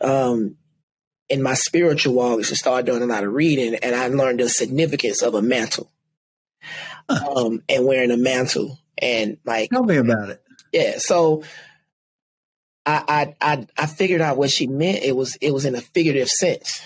[0.00, 0.56] um,
[1.28, 4.48] in my spiritual walk, I started doing a lot of reading, and I learned the
[4.48, 5.90] significance of a mantle,
[7.10, 10.42] um, and wearing a mantle, and like, tell me about it.
[10.72, 11.42] Yeah, so
[12.86, 15.02] I, I I I figured out what she meant.
[15.02, 16.80] It was it was in a figurative sense,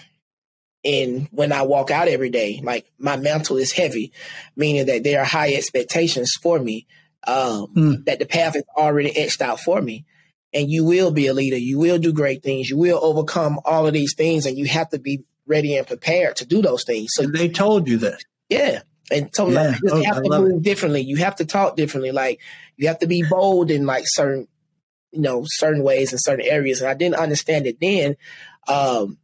[0.85, 2.61] And when I walk out every day.
[2.63, 4.13] Like my mantle is heavy,
[4.55, 6.87] meaning that there are high expectations for me.
[7.27, 8.05] Um, mm.
[8.05, 10.05] That the path is already etched out for me,
[10.53, 11.57] and you will be a leader.
[11.57, 12.69] You will do great things.
[12.69, 16.37] You will overcome all of these things, and you have to be ready and prepared
[16.37, 17.09] to do those things.
[17.15, 18.83] So and they told you this, yeah.
[19.11, 19.69] And so yeah.
[19.69, 20.63] like, you oh, have to move it.
[20.63, 21.03] differently.
[21.03, 22.13] You have to talk differently.
[22.13, 22.41] Like
[22.77, 24.49] you have to be bold in like certain,
[25.13, 26.81] you know, certain ways in certain areas.
[26.81, 28.17] And I didn't understand it then.
[28.67, 29.19] Um,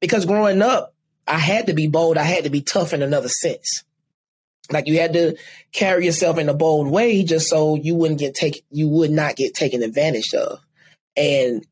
[0.00, 0.94] because growing up,
[1.26, 2.18] I had to be bold.
[2.18, 3.84] I had to be tough in another sense.
[4.70, 5.36] Like you had to
[5.72, 9.36] carry yourself in a bold way just so you wouldn't get taken, you would not
[9.36, 10.58] get taken advantage of.
[11.16, 11.64] And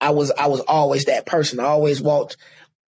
[0.00, 1.58] I was, I was always that person.
[1.58, 2.36] I always walked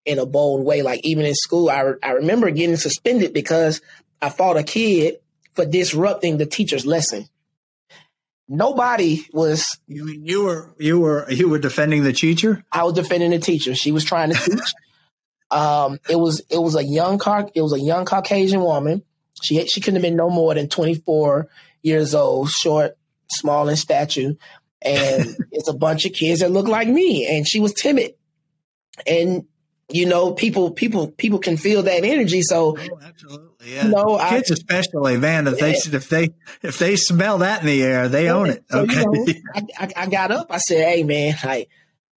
[0.09, 0.81] in a bold way.
[0.81, 3.79] Like even in school, I, I remember getting suspended because
[4.21, 5.17] I fought a kid
[5.53, 7.27] for disrupting the teacher's lesson.
[8.47, 9.77] Nobody was.
[9.87, 12.63] You you were you were you were defending the teacher.
[12.71, 13.75] I was defending the teacher.
[13.75, 14.73] She was trying to teach.
[15.51, 17.47] um, it was it was a young car.
[17.53, 19.03] It was a young Caucasian woman.
[19.43, 21.49] She she couldn't have been no more than twenty four
[21.83, 22.97] years old, short,
[23.31, 24.33] small in stature,
[24.81, 27.27] and it's a bunch of kids that look like me.
[27.27, 28.15] And she was timid,
[29.05, 29.45] and
[29.91, 32.41] you know, people, people, people can feel that energy.
[32.41, 33.85] So, oh, absolutely, yeah.
[33.85, 35.65] You know, kids I, especially, man, if yeah.
[35.65, 36.29] they if they
[36.61, 38.33] if they smell that in the air, they yeah.
[38.33, 38.63] own it.
[38.69, 40.47] So, okay, you know, I, I, I, got up.
[40.51, 41.69] I said, "Hey, man, like,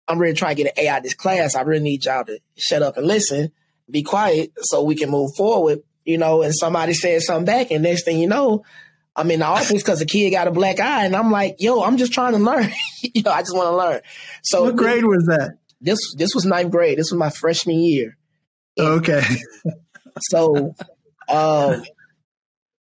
[0.08, 1.56] I'm really trying to get an A out of this class.
[1.56, 3.52] I really need y'all to shut up and listen,
[3.90, 7.84] be quiet, so we can move forward." You know, and somebody said something back, and
[7.84, 8.64] next thing you know,
[9.16, 11.82] I'm in the office because the kid got a black eye, and I'm like, "Yo,
[11.84, 12.72] I'm just trying to learn.
[13.04, 14.02] you know, I just want to learn."
[14.42, 15.58] So, what grade was that?
[15.82, 16.98] This this was ninth grade.
[16.98, 18.18] This was my freshman year.
[18.78, 19.24] And okay.
[20.20, 20.76] so
[21.30, 21.84] um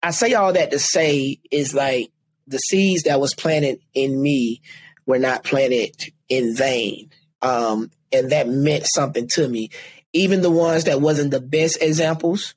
[0.03, 2.11] I say all that to say is like
[2.47, 4.61] the seeds that was planted in me
[5.07, 5.95] were not planted
[6.29, 7.11] in vain.
[7.43, 9.71] Um and that meant something to me.
[10.13, 12.55] Even the ones that wasn't the best examples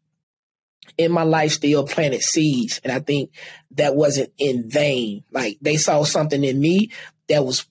[0.98, 2.80] in my life still planted seeds.
[2.84, 3.32] And I think
[3.72, 5.24] that wasn't in vain.
[5.32, 6.92] Like they saw something in me
[7.30, 7.66] that was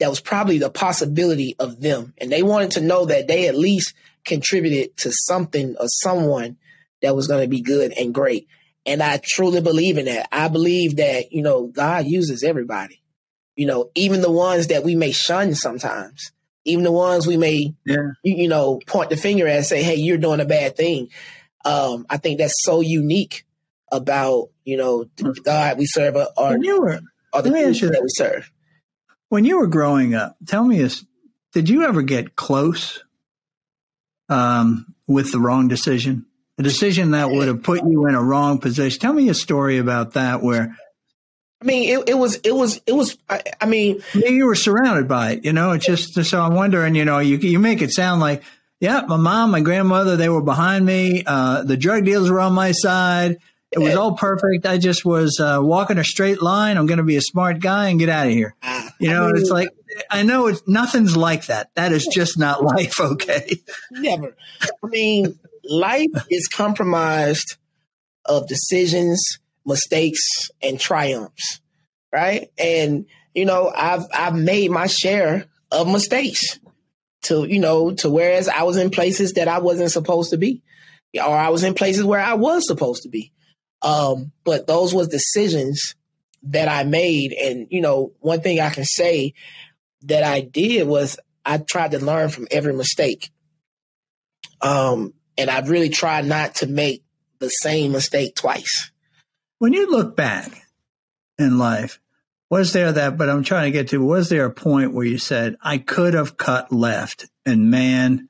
[0.00, 2.14] that was probably the possibility of them.
[2.18, 6.56] And they wanted to know that they at least contributed to something or someone
[7.02, 8.48] that was going to be good and great.
[8.86, 10.28] And I truly believe in that.
[10.32, 13.02] I believe that, you know, God uses everybody,
[13.54, 16.32] you know, even the ones that we may shun sometimes,
[16.64, 18.12] even the ones we may, yeah.
[18.22, 21.10] you, know, point the finger at and say, Hey, you're doing a bad thing.
[21.64, 23.44] Um, I think that's so unique
[23.92, 25.04] about, you know,
[25.44, 26.56] God we serve or, or,
[27.34, 28.50] or the people that we serve.
[29.30, 31.04] When you were growing up, tell me this:
[31.52, 33.02] Did you ever get close
[34.28, 36.26] um, with the wrong decision?
[36.58, 39.00] A decision that would have put you in a wrong position.
[39.00, 40.76] Tell me a story about that where
[41.62, 43.18] I mean, it, it was, it was, it was.
[43.28, 45.44] I, I mean, you were surrounded by it.
[45.44, 46.94] You know, it's just so I'm wondering.
[46.94, 48.42] You know, you you make it sound like,
[48.80, 51.22] yeah, my mom, my grandmother, they were behind me.
[51.26, 53.38] Uh, the drug dealers were on my side.
[53.72, 54.66] It was all perfect.
[54.66, 56.76] I just was uh, walking a straight line.
[56.76, 58.56] I'm going to be a smart guy and get out of here.
[58.62, 59.68] Ah, you know, I mean, it's like
[60.10, 61.70] I know it's nothing's like that.
[61.74, 62.98] That is just not life.
[63.00, 63.58] Okay,
[63.92, 64.36] never.
[64.62, 67.56] I mean, life is compromised
[68.24, 71.60] of decisions, mistakes, and triumphs.
[72.12, 76.58] Right, and you know, I've I've made my share of mistakes.
[77.24, 80.62] To you know, to whereas I was in places that I wasn't supposed to be,
[81.14, 83.32] or I was in places where I was supposed to be.
[83.82, 85.94] Um, but those was decisions
[86.44, 87.32] that I made.
[87.32, 89.34] And, you know, one thing I can say
[90.02, 93.30] that I did was I tried to learn from every mistake.
[94.60, 97.02] Um, and I really tried not to make
[97.38, 98.90] the same mistake twice.
[99.58, 100.66] When you look back
[101.38, 102.00] in life,
[102.50, 105.18] was there that, but I'm trying to get to, was there a point where you
[105.18, 108.28] said, I could have cut left and man,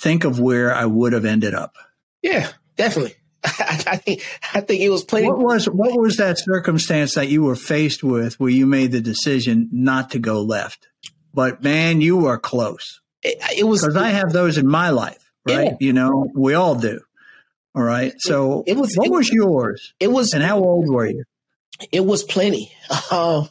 [0.00, 1.76] think of where I would have ended up?
[2.22, 3.16] Yeah, definitely.
[3.58, 5.28] I think I think it was plenty.
[5.28, 9.00] What was what was that circumstance that you were faced with where you made the
[9.00, 10.88] decision not to go left?
[11.32, 13.00] But man, you were close.
[13.22, 15.68] It, it was because I have those in my life, right?
[15.68, 15.76] Yeah.
[15.78, 17.00] You know, we all do.
[17.74, 18.14] All right.
[18.18, 18.94] So it, it was.
[18.96, 19.94] What it, was yours?
[20.00, 20.32] It was.
[20.32, 21.24] And how old were you?
[21.92, 22.72] It was plenty.
[23.10, 23.48] Um,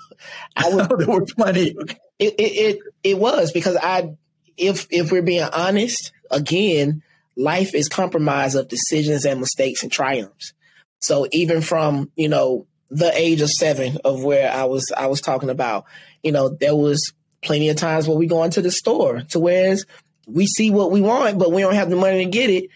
[0.55, 1.75] I was, there were plenty.
[2.17, 4.10] It, it it it was because I,
[4.58, 7.03] if if we're being honest, again,
[7.36, 10.54] life is compromised of decisions and mistakes and triumphs.
[11.02, 15.21] So even from, you know, the age of seven of where I was I was
[15.21, 15.86] talking about,
[16.24, 19.86] you know, there was plenty of times where we go into the store to whereas
[20.28, 22.69] we see what we want, but we don't have the money to get it,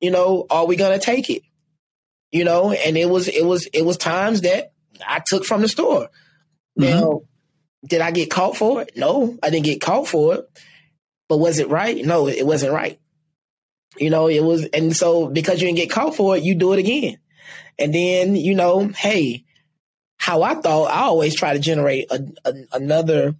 [0.00, 1.42] you know, are we gonna take it?
[2.32, 4.72] You know, and it was it was it was times that
[5.06, 6.10] I took from the store.
[6.78, 6.82] Mm-hmm.
[6.82, 7.22] Now,
[7.86, 8.92] did I get caught for it?
[8.96, 10.60] No, I didn't get caught for it.
[11.28, 12.04] But was it right?
[12.04, 12.98] No, it wasn't right
[13.96, 16.72] You know, it was, and so because you didn't get caught for it, you do
[16.72, 17.18] it again.
[17.78, 19.44] And then, you know, hey,
[20.16, 23.34] how I thought, I always try to generate a, a, another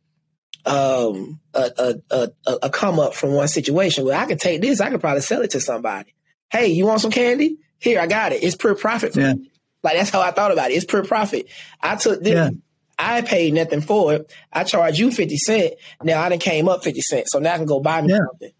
[0.64, 1.70] um, a,
[2.10, 4.04] a, a, a come up from one situation.
[4.04, 6.14] where I could take this, I could probably sell it to somebody.
[6.50, 7.58] Hey, you want some candy?
[7.78, 8.42] Here, I got it.
[8.42, 9.34] It's pure profit for yeah.
[9.34, 9.50] me.
[9.82, 10.74] Like that's how I thought about it.
[10.74, 11.46] It's pure profit.
[11.80, 12.34] I took this.
[12.34, 12.50] Yeah.
[12.98, 14.32] I paid nothing for it.
[14.52, 15.74] I charge you 50 cent.
[16.02, 17.32] Now I done came up 50 cents.
[17.32, 18.18] So now I can go buy me yeah.
[18.18, 18.50] something.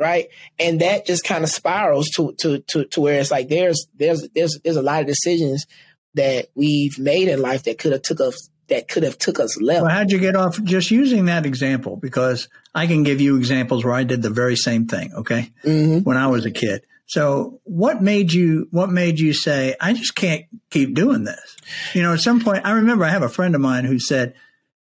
[0.00, 0.28] Right.
[0.58, 4.26] And that just kind of spirals to, to, to, to where it's like there's, there's,
[4.34, 5.66] there's, there's a lot of decisions
[6.14, 9.60] that we've made in life that could have took us that could have took us
[9.60, 9.82] left.
[9.82, 11.96] Well, how'd you get off just using that example?
[11.96, 15.12] Because I can give you examples where I did the very same thing.
[15.12, 15.98] Okay, mm-hmm.
[15.98, 16.86] when I was a kid.
[17.06, 21.56] So what made you what made you say I just can't keep doing this?
[21.92, 24.34] You know, at some point I remember I have a friend of mine who said,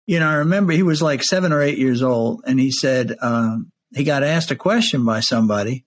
[0.06, 3.14] you know, I remember he was like seven or eight years old, and he said
[3.20, 5.84] um, he got asked a question by somebody,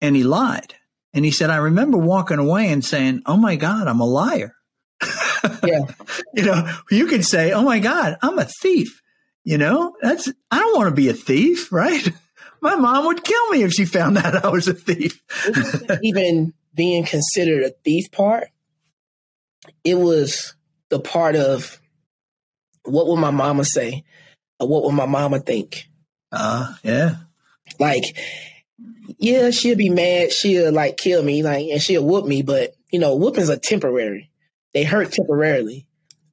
[0.00, 0.74] and he lied,
[1.12, 4.54] and he said I remember walking away and saying, "Oh my God, I'm a liar."
[5.64, 5.84] yeah.
[6.34, 9.00] you know, you could say, "Oh my God, I'm a thief."
[9.44, 12.08] You know, that's I don't want to be a thief, right?
[12.62, 15.22] My mom would kill me if she found out I was a thief.
[16.02, 18.48] even being considered a thief part,
[19.84, 20.54] it was
[20.88, 21.78] the part of
[22.84, 24.04] what would my mama say,
[24.58, 25.88] or what would my mama think.
[26.32, 27.16] Uh, yeah.
[27.78, 28.16] Like,
[29.18, 30.32] yeah, she'll be mad.
[30.32, 32.42] She'll like kill me, like, and she'll whoop me.
[32.42, 34.30] But you know, whoopings are temporary
[34.74, 35.86] they hurt temporarily.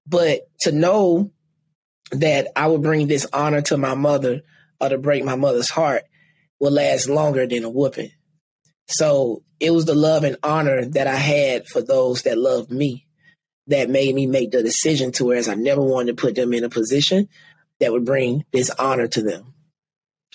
[0.06, 1.32] But to know
[2.12, 4.42] that I would bring this honor to my mother
[4.82, 6.04] or to break my mother's heart
[6.60, 8.12] will last longer than a whooping.
[8.88, 13.08] So it was the love and honor that I had for those that loved me
[13.68, 16.64] that made me make the decision to whereas I never wanted to put them in
[16.64, 17.30] a position
[17.80, 19.54] that would bring dishonor to them.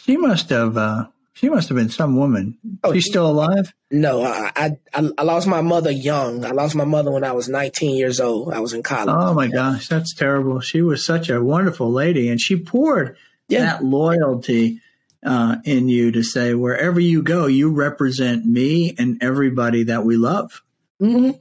[0.06, 2.56] She must have uh, she must have been some woman.
[2.84, 3.74] Oh, She's still alive?
[3.90, 6.44] No, I, I, I lost my mother young.
[6.44, 8.54] I lost my mother when I was 19 years old.
[8.54, 9.16] I was in college.
[9.18, 10.60] Oh my gosh, that's terrible.
[10.60, 13.16] She was such a wonderful lady, and she poured
[13.48, 13.64] yeah.
[13.64, 14.80] that loyalty
[15.24, 20.16] uh, in you to say, wherever you go, you represent me and everybody that we
[20.16, 20.62] love.
[21.02, 21.32] Mm-hmm.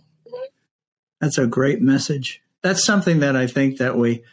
[1.21, 2.41] That's a great message.
[2.63, 4.23] That's something that I think that we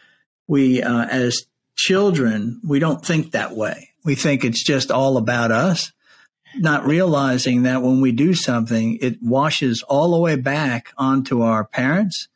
[0.46, 1.44] we uh, as
[1.76, 5.92] children we don't think that way we think it's just all about us,
[6.56, 11.64] not realizing that when we do something, it washes all the way back onto our
[11.64, 12.28] parents,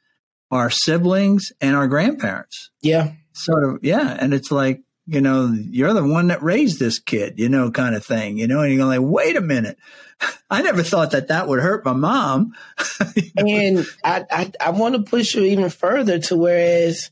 [0.50, 2.70] our siblings, and our grandparents.
[2.82, 3.12] Yeah.
[3.32, 4.16] Sort of, yeah.
[4.18, 7.94] And it's like, you know, you're the one that raised this kid, you know, kind
[7.94, 9.78] of thing, you know, and you're like, wait a minute.
[10.50, 12.54] I never thought that that would hurt my mom.
[13.36, 17.10] and I, I, I want to push you even further to whereas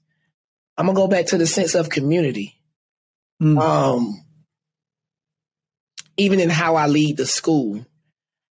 [0.76, 2.60] I'm gonna go back to the sense of community.
[3.40, 3.60] Mm.
[3.60, 4.23] Um,
[6.16, 7.84] even in how I lead the school,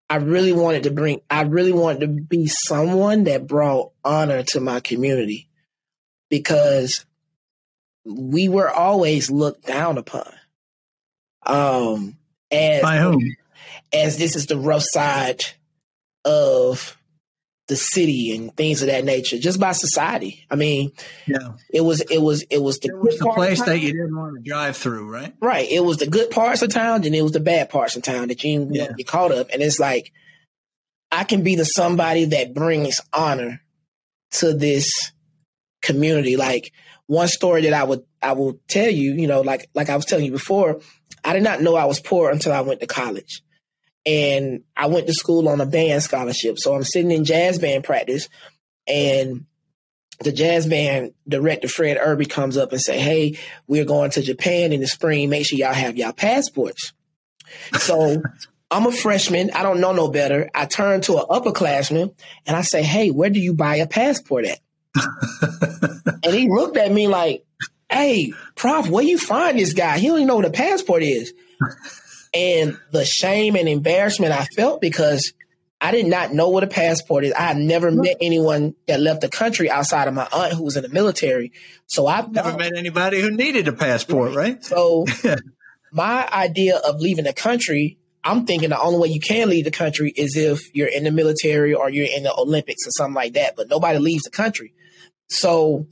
[0.10, 4.60] I really wanted to bring, I really wanted to be someone that brought honor to
[4.60, 5.50] my community
[6.30, 7.06] because
[8.06, 10.32] we were always looked down upon.
[11.46, 12.18] Um,
[12.52, 13.36] as, By whom?
[13.94, 15.46] As this is the rough side
[16.26, 16.99] of
[17.70, 20.44] the city and things of that nature, just by society.
[20.50, 20.92] I mean,
[21.28, 24.18] yeah, it was it was it was the, it was the place that you didn't
[24.18, 25.34] want to drive through, right?
[25.40, 25.70] Right.
[25.70, 28.28] It was the good parts of town, and it was the bad parts of town
[28.28, 28.92] that you yeah.
[28.98, 29.48] get caught up.
[29.54, 30.12] And it's like
[31.12, 33.62] I can be the somebody that brings honor
[34.32, 34.92] to this
[35.84, 36.36] community.
[36.38, 36.74] Like
[37.06, 40.06] one story that I would I will tell you, you know, like like I was
[40.06, 40.82] telling you before,
[41.24, 43.44] I did not know I was poor until I went to college
[44.06, 46.58] and I went to school on a band scholarship.
[46.60, 48.30] So I'm sitting in jazz band practice,
[48.88, 49.46] and
[50.22, 54.74] the jazz band director Fred Irby comes up and say, "Hey, we're going to Japan
[54.74, 55.30] in the spring.
[55.30, 56.94] Make sure y'all have y'all passports."
[57.80, 58.22] So
[58.72, 59.52] I'm a freshman.
[59.52, 60.50] I don't know no better.
[60.54, 62.14] I turn to an upperclassman
[62.46, 64.60] and I say, "Hey, where do you buy a passport at?"
[66.24, 67.46] and he looked at me like,
[67.92, 70.00] "Hey, prof, where you find this guy?
[70.00, 71.34] He don't even know what a passport is."
[72.34, 75.34] And the shame and embarrassment I felt because
[75.82, 77.34] I did not know what a passport is.
[77.34, 80.76] I had never met anyone that left the country outside of my aunt who was
[80.76, 81.54] in the military.
[81.88, 84.64] So I've never met anybody who needed a passport, right?
[84.70, 85.06] So
[85.92, 89.72] my idea of leaving the country, I'm thinking the only way you can leave the
[89.72, 93.34] country is if you're in the military or you're in the Olympics or something like
[93.34, 93.56] that.
[93.56, 94.74] But nobody leaves the country.
[95.30, 95.88] So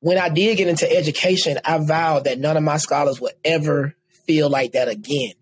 [0.00, 3.94] when I did get into education, I vowed that none of my scholars would ever
[4.26, 5.32] feel like that again.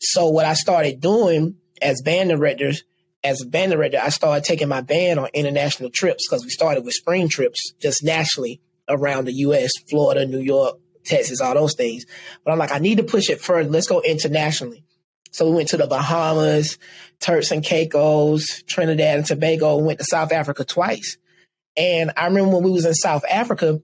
[0.00, 2.84] So what I started doing as band directors,
[3.24, 6.84] as a band director, I started taking my band on international trips because we started
[6.84, 12.04] with spring trips just nationally around the U.S., Florida, New York, Texas, all those things.
[12.44, 13.68] But I'm like, I need to push it further.
[13.68, 14.84] Let's go internationally.
[15.30, 16.78] So we went to the Bahamas,
[17.20, 21.18] Turks and Caicos, Trinidad and Tobago, and went to South Africa twice.
[21.76, 23.80] And I remember when we was in South Africa,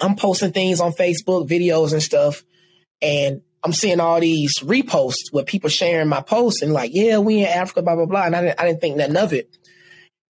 [0.00, 2.42] I'm posting things on Facebook, videos and stuff,
[3.00, 7.40] and I'm seeing all these reposts with people sharing my posts and like, yeah, we
[7.40, 8.24] in Africa, blah blah blah.
[8.24, 9.56] And I didn't, I didn't think nothing of it.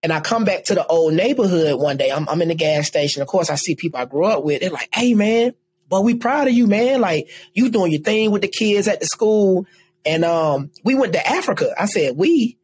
[0.03, 2.11] And I come back to the old neighborhood one day.
[2.11, 3.23] I'm, I'm in the gas station.
[3.23, 4.61] Of course, I see people I grew up with.
[4.61, 5.55] They're like, hey man,
[5.89, 7.01] but we proud of you, man.
[7.01, 9.67] Like you doing your thing with the kids at the school.
[10.05, 11.73] And um, we went to Africa.
[11.79, 12.59] I said, we,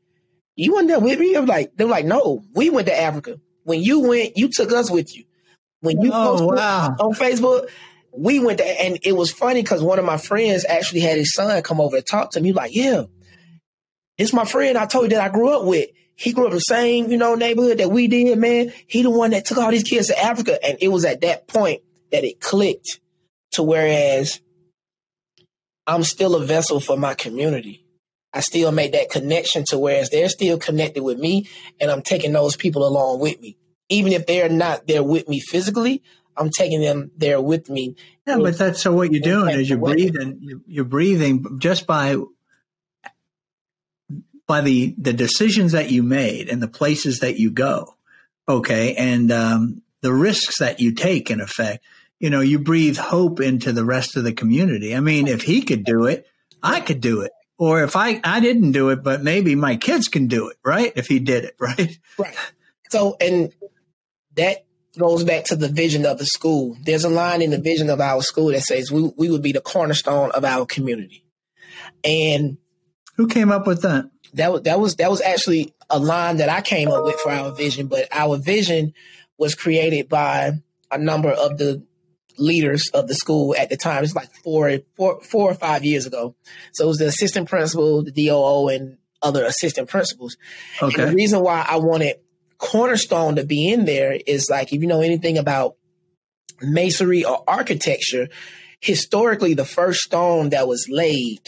[0.56, 1.36] you went there with me?
[1.36, 3.38] I'm like, they're like, no, we went to Africa.
[3.62, 5.24] When you went, you took us with you.
[5.80, 6.96] When you oh, wow.
[6.98, 7.70] on Facebook,
[8.16, 11.34] we went there, and it was funny because one of my friends actually had his
[11.34, 12.52] son come over and talk to me.
[12.52, 13.04] Like, yeah,
[14.16, 15.90] it's my friend I told you that I grew up with.
[16.16, 18.72] He grew up the same, you know, neighborhood that we did, man.
[18.88, 20.58] He the one that took all these kids to Africa.
[20.66, 22.98] And it was at that point that it clicked
[23.52, 24.40] to whereas
[25.86, 27.84] I'm still a vessel for my community.
[28.32, 31.48] I still made that connection to whereas they're still connected with me
[31.80, 33.56] and I'm taking those people along with me.
[33.88, 36.02] Even if they're not there with me physically,
[36.38, 37.96] I'm taking them there with me.
[38.26, 42.16] Yeah, but that's so what you're doing is you're breathing, you're breathing just by
[44.46, 47.94] by the the decisions that you made and the places that you go.
[48.48, 51.84] Okay, and um, the risks that you take, in effect,
[52.18, 54.94] you know, you breathe hope into the rest of the community.
[54.94, 56.26] I mean, if he could do it,
[56.62, 57.32] I could do it.
[57.58, 60.92] Or if I I didn't do it, but maybe my kids can do it, right?
[60.96, 61.98] If he did it, right?
[62.16, 62.36] Right.
[62.90, 63.52] So, and
[64.36, 64.64] that
[64.96, 66.76] goes back to the vision of the school.
[66.82, 69.52] There's a line in the vision of our school that says we, we would be
[69.52, 71.24] the cornerstone of our community.
[72.04, 72.58] And
[73.16, 74.10] who came up with that?
[74.34, 77.32] That was that was that was actually a line that I came up with for
[77.32, 78.92] our vision, but our vision
[79.38, 80.52] was created by
[80.90, 81.82] a number of the
[82.38, 84.04] leaders of the school at the time.
[84.04, 86.34] It's like four, four, four or five years ago.
[86.72, 90.36] So it was the assistant principal, the DOO, and other assistant principals.
[90.80, 91.02] Okay.
[91.02, 92.16] And the reason why I wanted
[92.58, 95.76] cornerstone to be in there is like if you know anything about
[96.60, 98.28] masonry or architecture,
[98.80, 101.40] historically the first stone that was laid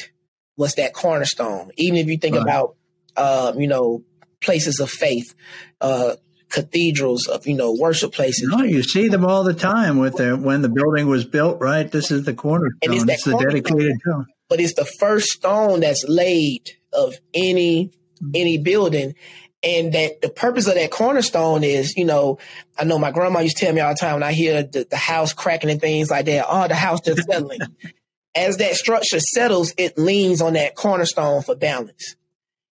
[0.56, 1.70] was that cornerstone.
[1.76, 2.42] Even if you think right.
[2.42, 2.76] about
[3.16, 4.04] um, you know
[4.40, 5.34] places of faith,
[5.80, 6.16] uh,
[6.50, 8.48] cathedrals of you know worship places.
[8.48, 11.60] No, you see them all the time with the when the building was built.
[11.60, 12.78] Right, this is the cornerstone.
[12.82, 14.26] And it's, it's the dedicated stone.
[14.48, 17.92] But it's the first stone that's laid of any
[18.34, 19.14] any building,
[19.62, 22.38] and that the purpose of that cornerstone is, you know,
[22.78, 24.86] I know my grandma used to tell me all the time when I hear the,
[24.88, 27.60] the house cracking and things like that, oh, the house just settling.
[28.34, 32.14] As that structure settles, it leans on that cornerstone for balance.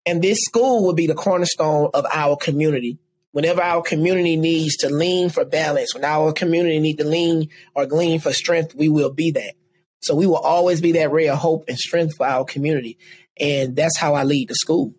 [0.05, 2.99] And this school will be the cornerstone of our community.
[3.31, 7.85] Whenever our community needs to lean for balance, when our community need to lean or
[7.85, 9.55] glean for strength, we will be that.
[10.01, 12.97] So we will always be that ray of hope and strength for our community.
[13.39, 14.93] And that's how I lead the school.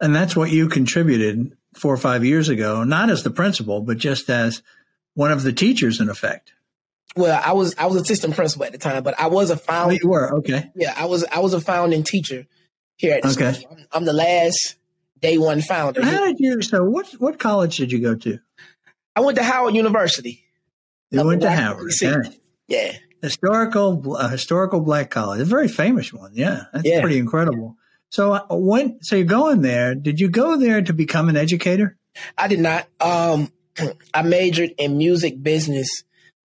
[0.00, 3.98] And that's what you contributed four or five years ago, not as the principal, but
[3.98, 4.62] just as
[5.14, 6.52] one of the teachers in effect.
[7.16, 9.98] Well, I was I was assistant principal at the time, but I was a founding.
[9.98, 10.70] Oh, you were okay.
[10.76, 12.46] Yeah, I was I was a founding teacher
[12.96, 13.52] here at the okay.
[13.54, 13.76] school.
[13.76, 14.76] I'm, I'm, the last
[15.20, 16.04] day one founder.
[16.04, 16.62] How did you?
[16.62, 18.38] So what what college did you go to?
[19.16, 20.44] I went to Howard University.
[21.10, 21.90] You went to Howard.
[22.00, 22.38] Okay.
[22.68, 22.92] Yeah.
[23.22, 26.32] Historical uh, historical black college, a very famous one.
[26.34, 27.00] Yeah, that's yeah.
[27.00, 27.76] pretty incredible.
[28.10, 29.94] So uh, when so you're going there?
[29.94, 31.96] Did you go there to become an educator?
[32.36, 32.86] I did not.
[33.00, 33.52] Um,
[34.14, 35.88] I majored in music business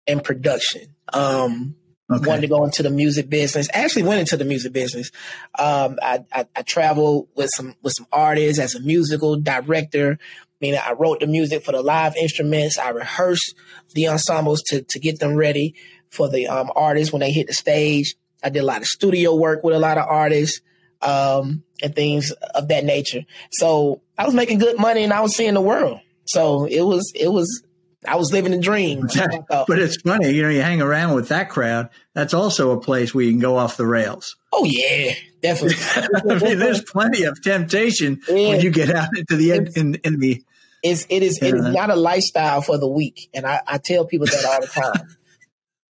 [0.07, 0.95] and production.
[1.13, 1.77] Um,
[2.11, 2.27] okay.
[2.27, 3.69] wanted to go into the music business.
[3.73, 5.11] Actually, went into the music business.
[5.59, 10.19] Um, I, I, I traveled with some with some artists as a musical director.
[10.61, 12.79] Meaning, I wrote the music for the live instruments.
[12.79, 13.55] I rehearsed
[13.95, 15.75] the ensembles to to get them ready
[16.11, 18.17] for the um, artists when they hit the stage.
[18.43, 20.61] I did a lot of studio work with a lot of artists
[21.03, 23.25] um, and things of that nature.
[23.53, 26.01] So I was making good money and I was seeing the world.
[26.27, 27.63] So it was it was
[28.07, 29.09] I was living a dream.
[29.49, 31.91] but it's funny, you know, you hang around with that crowd.
[32.15, 34.37] That's also a place where you can go off the rails.
[34.53, 35.77] Oh yeah, definitely.
[36.31, 38.49] I mean, there's plenty of temptation yeah.
[38.49, 40.43] when you get out into the in, in, in the.
[40.83, 44.07] It's, it is it is not a lifestyle for the weak, and I, I tell
[44.07, 45.17] people that all the time.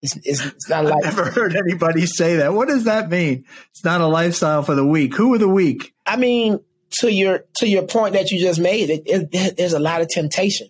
[0.03, 2.55] It's, it's, it's not like I've never heard anybody say that.
[2.55, 3.44] What does that mean?
[3.70, 5.14] It's not a lifestyle for the weak.
[5.14, 5.94] Who are the weak?
[6.07, 6.61] I mean,
[7.01, 10.09] to your to your point that you just made, it, it, there's a lot of
[10.09, 10.68] temptation.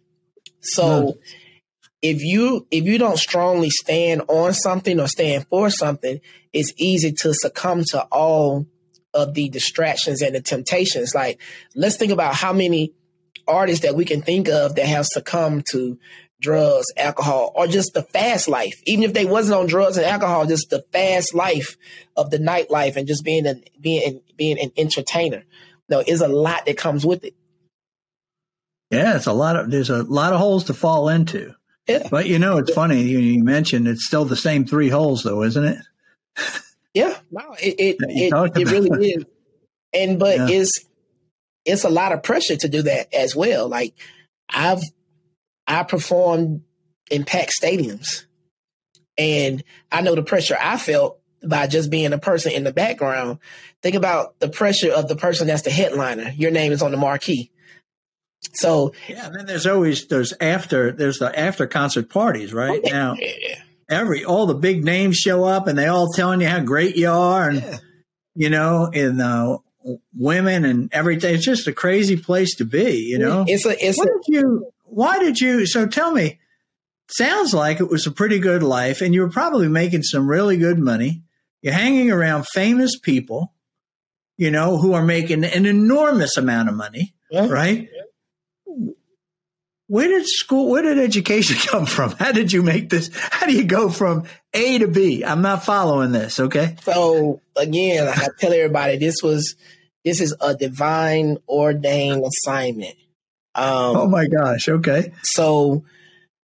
[0.61, 1.19] So hmm.
[2.03, 6.21] if you if you don't strongly stand on something or stand for something,
[6.53, 8.67] it's easy to succumb to all
[9.15, 11.15] of the distractions and the temptations.
[11.15, 11.41] Like
[11.75, 12.95] let's think about how many
[13.47, 15.99] artists that we can think of that have succumbed to
[16.41, 18.83] drugs, alcohol, or just the fast life.
[18.87, 21.77] Even if they wasn't on drugs and alcohol, just the fast life
[22.17, 25.45] of the nightlife and just being an being being an entertainer.
[25.89, 27.35] No, is a lot that comes with it.
[28.91, 31.55] Yeah, it's a lot of there's a lot of holes to fall into.
[31.87, 32.09] Yeah.
[32.11, 35.43] But you know, it's funny you, you mentioned it's still the same three holes though,
[35.43, 35.79] isn't it?
[36.93, 39.25] Yeah, no, it it, it, it, really is.
[39.93, 40.49] And but yeah.
[40.49, 40.85] it's
[41.65, 43.69] it's a lot of pressure to do that as well.
[43.69, 43.95] Like
[44.49, 44.83] I've
[45.71, 46.63] I performed
[47.11, 48.25] in packed stadiums.
[49.17, 49.63] And
[49.93, 53.39] I know the pressure I felt by just being a person in the background.
[53.83, 56.31] Think about the pressure of the person that's the headliner.
[56.31, 57.51] Your name is on the marquee.
[58.53, 62.89] So yeah, and then there's always there's after there's the after concert parties right oh,
[62.89, 63.17] now.
[63.89, 67.11] Every all the big names show up and they all telling you how great you
[67.11, 67.79] are and yeah.
[68.35, 69.59] you know and uh,
[70.17, 71.35] women and everything.
[71.35, 73.07] It's just a crazy place to be.
[73.09, 75.67] You know, it's a it's what a, did you why did you?
[75.67, 76.41] So tell me,
[77.09, 80.57] sounds like it was a pretty good life and you were probably making some really
[80.57, 81.23] good money.
[81.63, 83.53] You're hanging around famous people,
[84.37, 87.49] you know, who are making an enormous amount of money, yeah.
[87.49, 87.89] right?
[87.93, 88.93] Yeah.
[89.89, 92.13] Where did school, where did education come from?
[92.13, 93.11] How did you make this?
[93.13, 94.25] How do you go from
[94.55, 95.25] A to B?
[95.25, 96.39] I'm not following this.
[96.39, 96.77] Okay.
[96.83, 99.57] So again, I tell everybody this was,
[100.05, 102.97] this is a divine ordained assignment.
[103.55, 104.69] Um, oh my gosh.
[104.69, 105.13] Okay.
[105.23, 105.85] So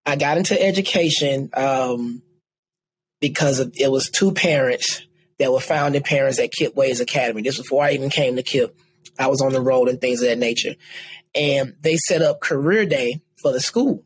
[0.05, 2.23] I got into education um,
[3.21, 5.03] because of, it was two parents
[5.39, 7.43] that were founding parents at KIPP Ways Academy.
[7.43, 8.73] This was before I even came to KIPP.
[9.19, 10.75] I was on the road and things of that nature.
[11.35, 14.05] And they set up career day for the school.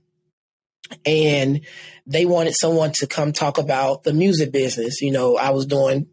[1.07, 1.61] And
[2.07, 5.01] they wanted someone to come talk about the music business.
[5.01, 6.09] You know, I was doing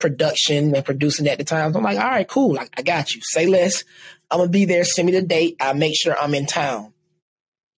[0.00, 1.72] production and producing at the time.
[1.72, 2.58] So I'm like, all right, cool.
[2.58, 3.20] I, I got you.
[3.22, 3.84] Say less.
[4.30, 4.84] I'm gonna be there.
[4.84, 5.56] Send me the date.
[5.60, 6.92] I make sure I'm in town.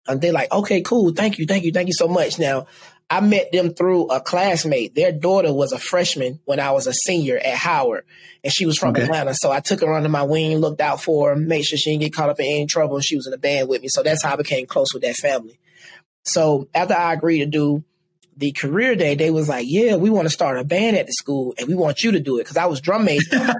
[0.06, 1.12] And they're like, okay, cool.
[1.12, 1.46] Thank you.
[1.46, 1.72] Thank you.
[1.72, 2.38] Thank you so much.
[2.38, 2.66] Now,
[3.08, 4.94] I met them through a classmate.
[4.94, 8.04] Their daughter was a freshman when I was a senior at Howard,
[8.42, 9.02] and she was from okay.
[9.02, 9.34] Atlanta.
[9.34, 12.02] So I took her under my wing, looked out for her, made sure she didn't
[12.02, 13.88] get caught up in any trouble, and she was in the band with me.
[13.90, 15.60] So that's how I became close with that family.
[16.24, 17.84] So after I agreed to do
[18.36, 21.12] the career day, they was like, "Yeah, we want to start a band at the
[21.12, 23.54] school, and we want you to do it." Because I was drum major,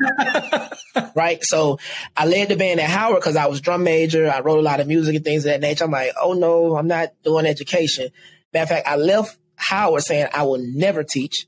[1.14, 1.42] right?
[1.42, 1.78] So
[2.16, 4.30] I led the band at Howard because I was drum major.
[4.30, 5.84] I wrote a lot of music and things of that nature.
[5.84, 8.10] I'm like, "Oh no, I'm not doing education."
[8.52, 11.46] Matter of fact, I left Howard saying I will never teach.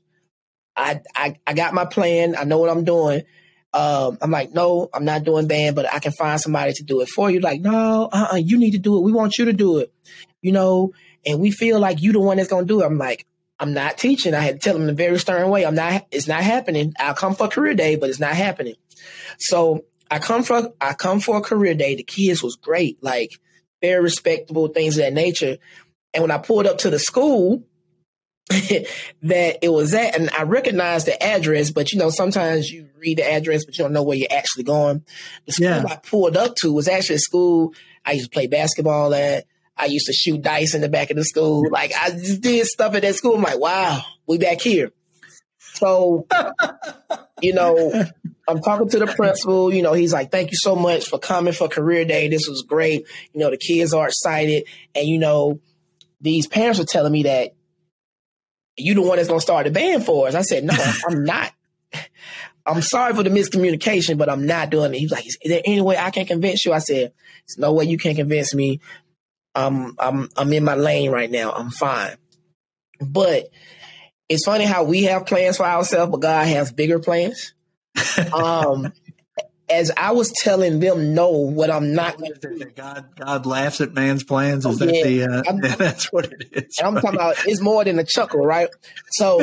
[0.75, 2.35] I I, I got my plan.
[2.35, 3.23] I know what I'm doing.
[3.73, 7.01] Um, I'm like, no, I'm not doing band, but I can find somebody to do
[7.01, 7.41] it for you.
[7.41, 9.01] Like, no, uh-uh, you need to do it.
[9.01, 9.93] We want you to do it.
[10.41, 10.93] You know,
[11.25, 12.85] and we feel like you the one that's gonna do it.
[12.85, 13.25] I'm like,
[13.59, 14.33] I'm not teaching.
[14.33, 15.65] I had to tell them in a very stern way.
[15.65, 16.05] I'm not.
[16.11, 16.93] It's not happening.
[16.99, 18.75] I'll come for career day, but it's not happening.
[19.37, 21.95] So I come for I come for a career day.
[21.95, 23.31] The kids was great, like
[23.81, 25.57] very respectable things of that nature.
[26.13, 27.63] And when I pulled up to the school
[28.49, 33.17] that it was at, and I recognized the address, but you know sometimes you read
[33.17, 35.03] the address, but you don't know where you're actually going.
[35.45, 35.83] The school yeah.
[35.87, 37.73] I pulled up to was actually a school
[38.05, 39.45] I used to play basketball at.
[39.77, 41.69] I used to shoot dice in the back of the school.
[41.69, 43.35] Like I just did stuff at that school.
[43.35, 44.91] I'm like, wow, we back here.
[45.57, 46.27] So,
[47.41, 48.05] you know,
[48.47, 49.73] I'm talking to the principal.
[49.73, 52.29] You know, he's like, thank you so much for coming for career day.
[52.29, 53.05] This was great.
[53.33, 54.65] You know, the kids are excited.
[54.93, 55.59] And, you know,
[56.21, 57.55] these parents are telling me that
[58.77, 60.35] you the one that's going to start the band for us.
[60.35, 60.75] I said, no,
[61.09, 61.51] I'm not.
[62.67, 64.97] I'm sorry for the miscommunication, but I'm not doing it.
[64.97, 66.73] He's like, is there any way I can convince you?
[66.73, 67.13] I said,
[67.47, 68.79] there's no way you can convince me.
[69.55, 71.51] I'm I'm I'm in my lane right now.
[71.51, 72.17] I'm fine.
[72.99, 73.49] But
[74.29, 77.53] it's funny how we have plans for ourselves, but God has bigger plans.
[78.33, 78.91] um,
[79.69, 82.65] as I was telling them no, what I'm not going to do.
[82.75, 84.65] God, God laughs at man's plans.
[84.65, 85.05] Is oh, that the?
[85.25, 86.77] Uh, yeah, that's what it is.
[86.83, 87.01] I'm right?
[87.01, 87.35] talking about.
[87.45, 88.69] It's more than a chuckle, right?
[89.11, 89.41] So,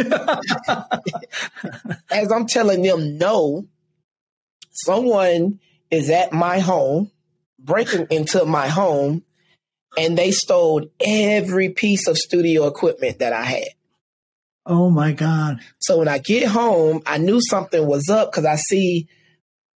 [2.11, 3.67] as I'm telling them no,
[4.71, 5.61] someone
[5.91, 7.11] is at my home,
[7.59, 9.25] breaking into my home,
[9.97, 13.68] and they stole every piece of studio equipment that I had.
[14.64, 15.61] Oh my God.
[15.80, 19.09] So when I get home, I knew something was up because I see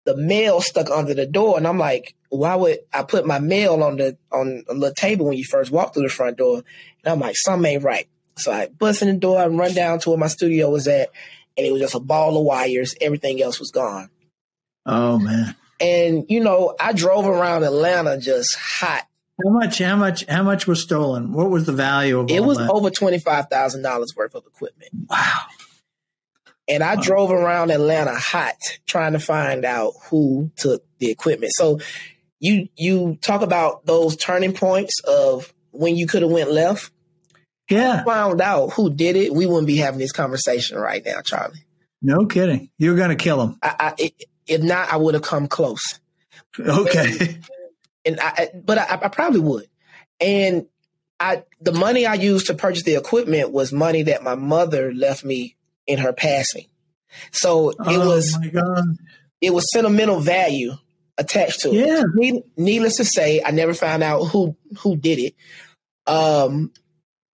[0.05, 1.57] the mail stuck under the door.
[1.57, 5.37] And I'm like, why would I put my mail on the on the table when
[5.37, 6.59] you first walk through the front door?
[6.59, 8.09] And I'm like, something ain't right.
[8.39, 11.09] So I bust in the door and run down to where my studio was at,
[11.57, 12.95] and it was just a ball of wires.
[13.01, 14.11] Everything else was gone.
[14.85, 15.57] Oh man.
[15.81, 19.07] And you know, I drove around Atlanta just hot
[19.45, 19.79] how much?
[19.79, 20.25] How much?
[20.27, 21.33] How much was stolen?
[21.33, 22.35] What was the value of it?
[22.35, 22.71] It was that?
[22.71, 24.91] over twenty five thousand dollars worth of equipment.
[25.09, 25.41] Wow!
[26.69, 27.03] And I wow.
[27.03, 28.57] drove around Atlanta hot
[28.87, 31.53] trying to find out who took the equipment.
[31.55, 31.81] So
[32.41, 36.93] you you talk about those turning points of when you could have went left.
[37.71, 38.05] Yeah.
[38.05, 41.65] Found out who did it, we wouldn't be having this conversation right now, Charlie.
[42.01, 42.71] No kidding.
[42.79, 43.59] You're going to kill him.
[43.61, 44.13] I, I,
[44.47, 45.99] if not, I would have come close.
[46.59, 47.41] Okay.
[48.07, 49.67] And I, but I, I probably would.
[50.21, 50.67] And
[51.19, 55.25] I, the money I used to purchase the equipment was money that my mother left
[55.25, 56.67] me in her passing.
[57.33, 58.39] So it oh was,
[59.41, 60.73] it was sentimental value
[61.19, 62.03] attached to yeah.
[62.15, 62.45] it.
[62.57, 65.35] Needless to say, I never found out who who did it.
[66.07, 66.73] Um,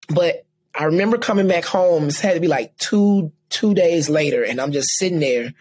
[0.09, 2.09] but I remember coming back home.
[2.09, 5.53] It had to be like two two days later, and I'm just sitting there,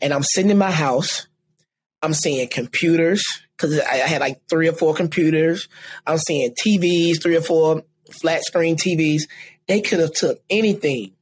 [0.00, 1.26] and I'm sitting in my house.
[2.02, 3.22] I'm seeing computers
[3.60, 5.68] because I had like three or four computers.
[6.06, 9.24] I was seeing TVs, three or four flat screen TVs.
[9.68, 11.12] They could have took anything,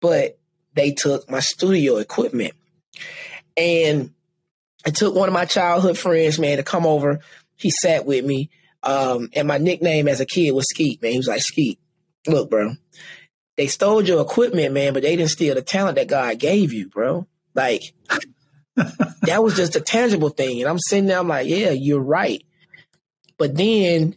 [0.00, 0.38] but
[0.74, 2.54] they took my studio equipment.
[3.56, 4.14] And
[4.86, 7.20] I took one of my childhood friends, man, to come over.
[7.56, 8.50] He sat with me.
[8.82, 11.12] Um, and my nickname as a kid was Skeet, man.
[11.12, 11.78] He was like, Skeet,
[12.26, 12.74] look, bro,
[13.56, 16.88] they stole your equipment, man, but they didn't steal the talent that God gave you,
[16.88, 17.26] bro.
[17.54, 17.82] Like,
[19.22, 20.60] that was just a tangible thing.
[20.60, 22.44] And I'm sitting there, I'm like, yeah, you're right.
[23.38, 24.16] But then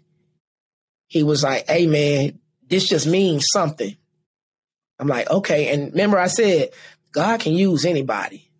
[1.07, 3.95] he was like, hey, man, this just means something.
[4.99, 5.73] I'm like, okay.
[5.73, 6.69] And remember, I said,
[7.11, 8.51] God can use anybody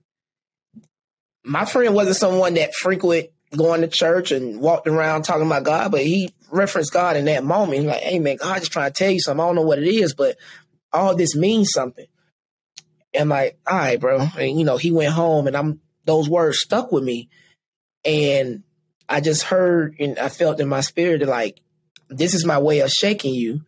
[1.43, 5.91] my friend wasn't someone that frequent going to church and walked around talking about God,
[5.91, 7.79] but he referenced God in that moment.
[7.79, 9.41] He's like, hey man, God just trying to tell you something.
[9.41, 10.37] I don't know what it is, but
[10.93, 12.05] all this means something.
[13.13, 14.27] And like, all right, bro.
[14.37, 17.29] And you know, he went home and I'm those words stuck with me.
[18.03, 18.63] And
[19.07, 21.61] I just heard and I felt in my spirit that like,
[22.09, 23.61] this is my way of shaking you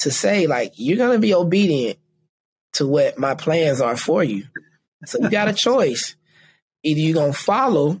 [0.00, 1.98] to say, like, you're gonna be obedient
[2.74, 4.44] to what my plans are for you.
[5.06, 6.16] So you got a choice
[6.82, 8.00] either you're going to follow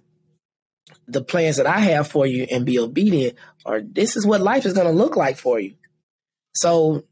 [1.06, 4.66] the plans that I have for you and be obedient, or this is what life
[4.66, 5.74] is going to look like for you.
[6.54, 7.04] So,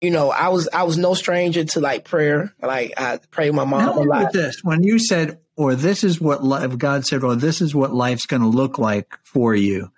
[0.00, 2.54] you know, I was I was no stranger to like prayer.
[2.60, 4.32] Like I pray with my mom Help a lot.
[4.32, 7.92] this when you said, or this is what life, God said, or this is what
[7.92, 9.90] life's going to look like for you.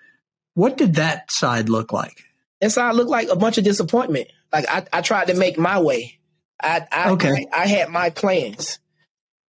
[0.55, 2.25] What did that side look like?
[2.61, 4.29] That side looked like a bunch of disappointment.
[4.53, 6.19] Like I, I tried to make my way.
[6.63, 7.47] I, I, okay.
[7.53, 8.79] I, I had my plans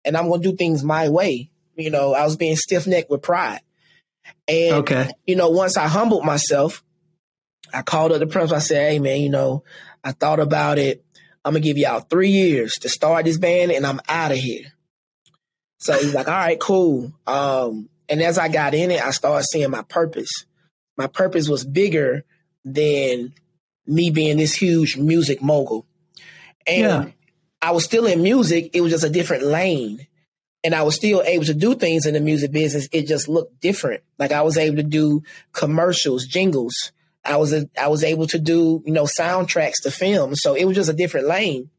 [0.03, 1.49] and I'm going to do things my way.
[1.75, 3.61] You know, I was being stiff necked with pride.
[4.47, 5.09] And, okay.
[5.25, 6.83] you know, once I humbled myself,
[7.73, 8.57] I called up the principal.
[8.57, 9.63] I said, hey, man, you know,
[10.03, 11.03] I thought about it.
[11.45, 14.37] I'm going to give y'all three years to start this band and I'm out of
[14.37, 14.73] here.
[15.79, 17.13] So he's like, all right, cool.
[17.25, 20.29] Um, and as I got in it, I started seeing my purpose.
[20.97, 22.23] My purpose was bigger
[22.65, 23.33] than
[23.85, 25.85] me being this huge music mogul.
[26.65, 27.05] And yeah.
[27.61, 28.71] I was still in music.
[28.73, 30.05] It was just a different lane.
[30.63, 32.89] And I was still able to do things in the music business.
[32.91, 34.03] It just looked different.
[34.17, 35.23] Like I was able to do
[35.53, 36.91] commercials, jingles.
[37.23, 40.39] I was a, I was able to do, you know, soundtracks to films.
[40.41, 41.69] So it was just a different lane.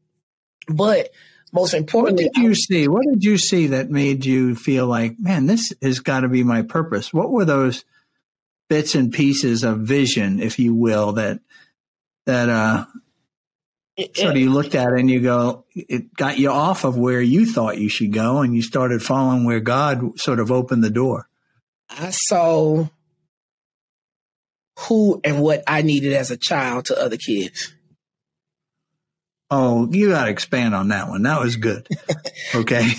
[0.67, 1.09] But
[1.51, 2.87] most importantly, what did you see?
[2.87, 6.43] What did you see that made you feel like, man, this has got to be
[6.43, 7.13] my purpose?
[7.13, 7.85] What were those
[8.69, 11.39] bits and pieces of vision, if you will, that
[12.25, 12.85] that uh,
[13.97, 17.21] it, sort of you looked at and you go, it got you off of where
[17.21, 20.89] you thought you should go and you started following where God sort of opened the
[20.89, 21.27] door.
[21.89, 22.87] I saw
[24.87, 27.73] who and what I needed as a child to other kids.
[29.51, 31.23] Oh, you got to expand on that one.
[31.23, 31.87] That was good.
[32.55, 32.89] Okay.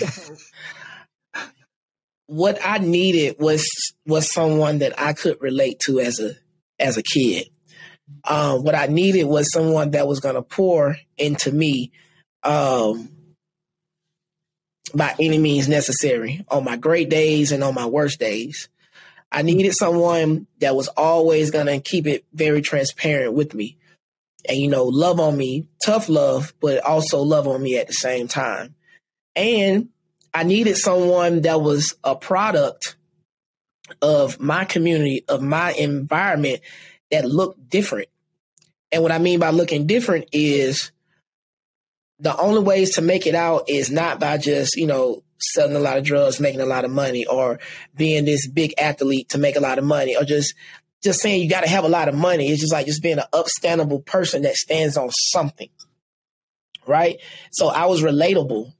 [2.27, 3.67] what I needed was
[4.05, 6.35] was someone that I could relate to as a
[6.79, 7.47] as a kid.
[8.23, 11.91] Um, what I needed was someone that was going to pour into me
[12.43, 13.09] um,
[14.93, 18.69] by any means necessary on my great days and on my worst days.
[19.31, 23.77] I needed someone that was always going to keep it very transparent with me
[24.47, 27.93] and, you know, love on me, tough love, but also love on me at the
[27.93, 28.75] same time.
[29.35, 29.89] And
[30.33, 32.95] I needed someone that was a product
[34.01, 36.61] of my community, of my environment
[37.11, 38.07] that looked different.
[38.91, 40.91] And what I mean by looking different is
[42.19, 45.79] the only ways to make it out is not by just, you know, selling a
[45.79, 47.59] lot of drugs, making a lot of money, or
[47.95, 50.53] being this big athlete to make a lot of money, or just
[51.03, 52.49] just saying you got to have a lot of money.
[52.49, 55.69] It's just like just being an upstandable person that stands on something.
[56.85, 57.17] Right.
[57.51, 58.73] So I was relatable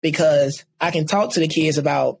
[0.00, 2.20] because I can talk to the kids about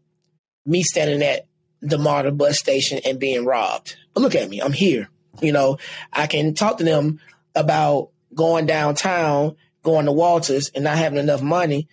[0.64, 1.46] me standing at
[1.80, 3.96] the MARTA bus station and being robbed.
[4.14, 5.08] But look at me, I'm here.
[5.40, 5.78] You know,
[6.12, 7.20] I can talk to them
[7.54, 11.88] about going downtown, going to Walters, and not having enough money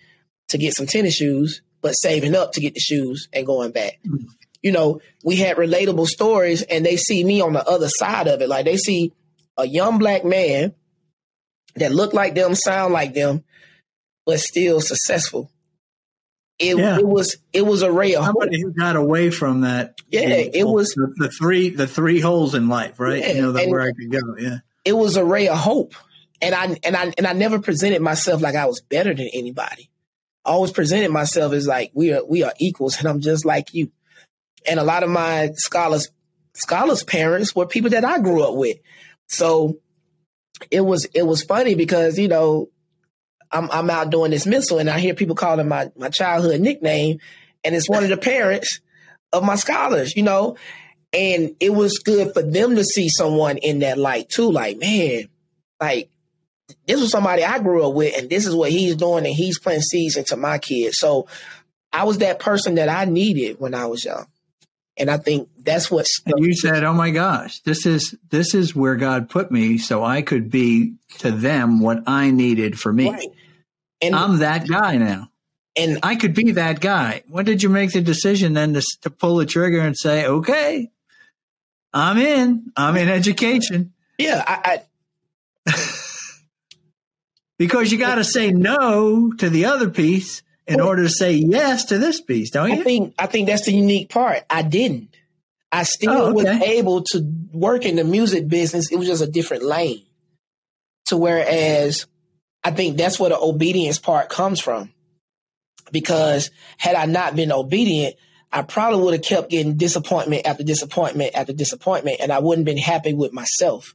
[0.48, 3.98] to get some tennis shoes, but saving up to get the shoes and going back.
[4.06, 4.26] Mm-hmm.
[4.62, 8.40] You know, we had relatable stories, and they see me on the other side of
[8.40, 8.48] it.
[8.48, 9.12] Like they see
[9.56, 10.74] a young black man
[11.76, 13.44] that look like them, sound like them,
[14.24, 15.50] but still successful.
[16.58, 16.98] It, yeah.
[16.98, 19.96] it was it was a ray of somebody who got away from that.
[20.08, 23.18] Yeah, it was the, the, three the three holes in life, right?
[23.18, 24.36] Yeah, you know that where I could go.
[24.38, 25.94] Yeah, it was a ray of hope,
[26.40, 29.90] and I and I and I never presented myself like I was better than anybody.
[30.44, 33.74] I always presented myself as like we are we are equals, and I'm just like
[33.74, 33.90] you.
[34.66, 36.08] And a lot of my scholars
[36.54, 38.78] scholars parents were people that I grew up with,
[39.28, 39.78] so
[40.70, 42.68] it was it was funny because you know
[43.50, 47.18] I'm I'm out doing this missile and I hear people calling my my childhood nickname,
[47.64, 48.80] and it's one of the parents
[49.32, 50.56] of my scholars, you know,
[51.12, 54.50] and it was good for them to see someone in that light too.
[54.50, 55.28] Like man,
[55.80, 56.10] like
[56.86, 59.58] this was somebody I grew up with, and this is what he's doing, and he's
[59.58, 60.98] planting seeds into my kids.
[60.98, 61.26] So
[61.92, 64.26] I was that person that I needed when I was young.
[64.98, 68.76] And I think that's what and you said, "Oh my gosh, this is this is
[68.76, 73.10] where God put me, so I could be to them what I needed for me."
[73.10, 73.28] Right.
[74.02, 75.30] And I'm that guy now.
[75.76, 77.22] And I could be that guy.
[77.28, 80.90] When did you make the decision then to, to pull the trigger and say, okay,
[81.94, 83.94] I'm in, I'm in education?
[84.18, 84.44] Yeah.
[84.46, 84.82] I,
[85.66, 85.74] I
[87.58, 91.86] because you got to say no to the other piece in order to say yes
[91.86, 92.80] to this piece, don't you?
[92.80, 94.44] I think, I think that's the unique part.
[94.48, 95.16] I didn't.
[95.70, 96.32] I still oh, okay.
[96.32, 98.92] was able to work in the music business.
[98.92, 100.04] It was just a different lane.
[101.06, 102.06] To whereas
[102.62, 104.92] I think that's where the obedience part comes from.
[105.90, 108.16] Because had I not been obedient,
[108.52, 112.78] I probably would have kept getting disappointment after disappointment after disappointment, and I wouldn't been
[112.78, 113.94] happy with myself.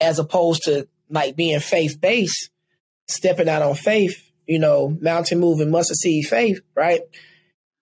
[0.00, 2.50] As opposed to like being faith based,
[3.06, 7.00] stepping out on faith, you know, mountain moving, mustard seed faith, right?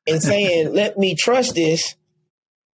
[0.07, 1.97] And saying, let me trust this.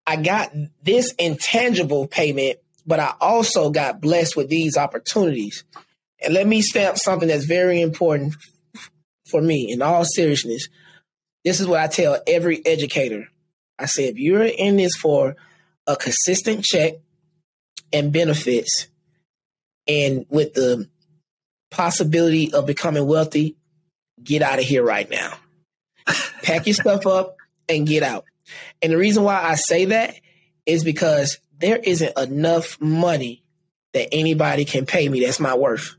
[0.07, 5.65] I got this intangible payment, but I also got blessed with these opportunities.
[6.23, 8.35] And let me stamp something that's very important
[9.27, 10.69] for me in all seriousness.
[11.45, 13.29] This is what I tell every educator.
[13.79, 15.37] I say, if you're in this for
[15.87, 16.95] a consistent check
[17.93, 18.89] and benefits,
[19.87, 20.89] and with the
[21.71, 23.57] possibility of becoming wealthy,
[24.23, 25.35] get out of here right now.
[26.43, 27.37] Pack your stuff up
[27.69, 28.25] and get out.
[28.81, 30.15] And the reason why I say that
[30.67, 33.43] is because there isn't enough money
[33.93, 35.97] that anybody can pay me that's my worth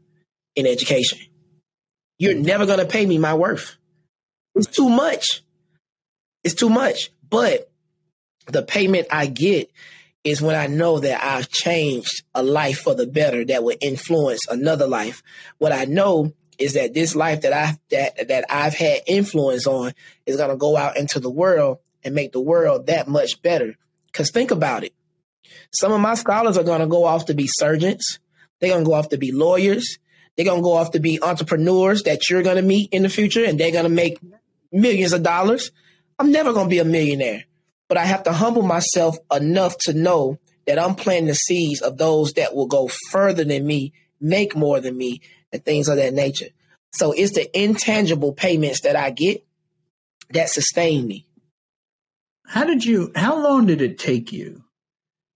[0.56, 1.20] in education.
[2.18, 3.78] You're never going to pay me my worth.
[4.56, 5.42] It's too much.
[6.44, 7.12] It's too much.
[7.30, 7.72] But
[8.48, 9.72] the payment I get
[10.24, 14.42] is when I know that I've changed a life for the better that will influence
[14.50, 15.24] another life.
[15.60, 19.94] What I know is that this life that I that that I've had influence on
[20.26, 23.76] is going to go out into the world and make the world that much better.
[24.14, 24.94] Cuz think about it.
[25.72, 28.20] Some of my scholars are going to go off to be surgeons.
[28.60, 29.98] They're going to go off to be lawyers.
[30.36, 33.10] They're going to go off to be entrepreneurs that you're going to meet in the
[33.10, 34.20] future and they're going to make
[34.72, 35.72] millions of dollars.
[36.18, 37.46] I'm never going to be a millionaire,
[37.88, 40.38] but I have to humble myself enough to know
[40.68, 44.80] that I'm planting the seeds of those that will go further than me, make more
[44.80, 45.22] than me,
[45.52, 46.48] and things of that nature.
[46.94, 49.46] So it's the intangible payments that I get
[50.32, 51.28] that sustain me.
[52.46, 54.64] How did you, how long did it take you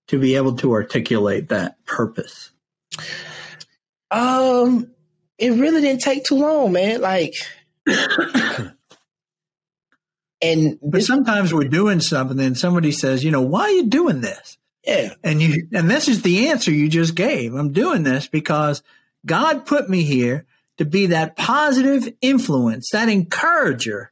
[0.07, 2.51] to be able to articulate that purpose?
[4.09, 4.91] Um,
[5.37, 7.01] it really didn't take too long, man.
[7.01, 7.35] Like,
[10.41, 14.21] and but sometimes we're doing something, and somebody says, you know, why are you doing
[14.21, 14.57] this?
[14.85, 17.55] Yeah, and you and this is the answer you just gave.
[17.55, 18.83] I'm doing this because
[19.25, 20.45] God put me here
[20.77, 24.11] to be that positive influence, that encourager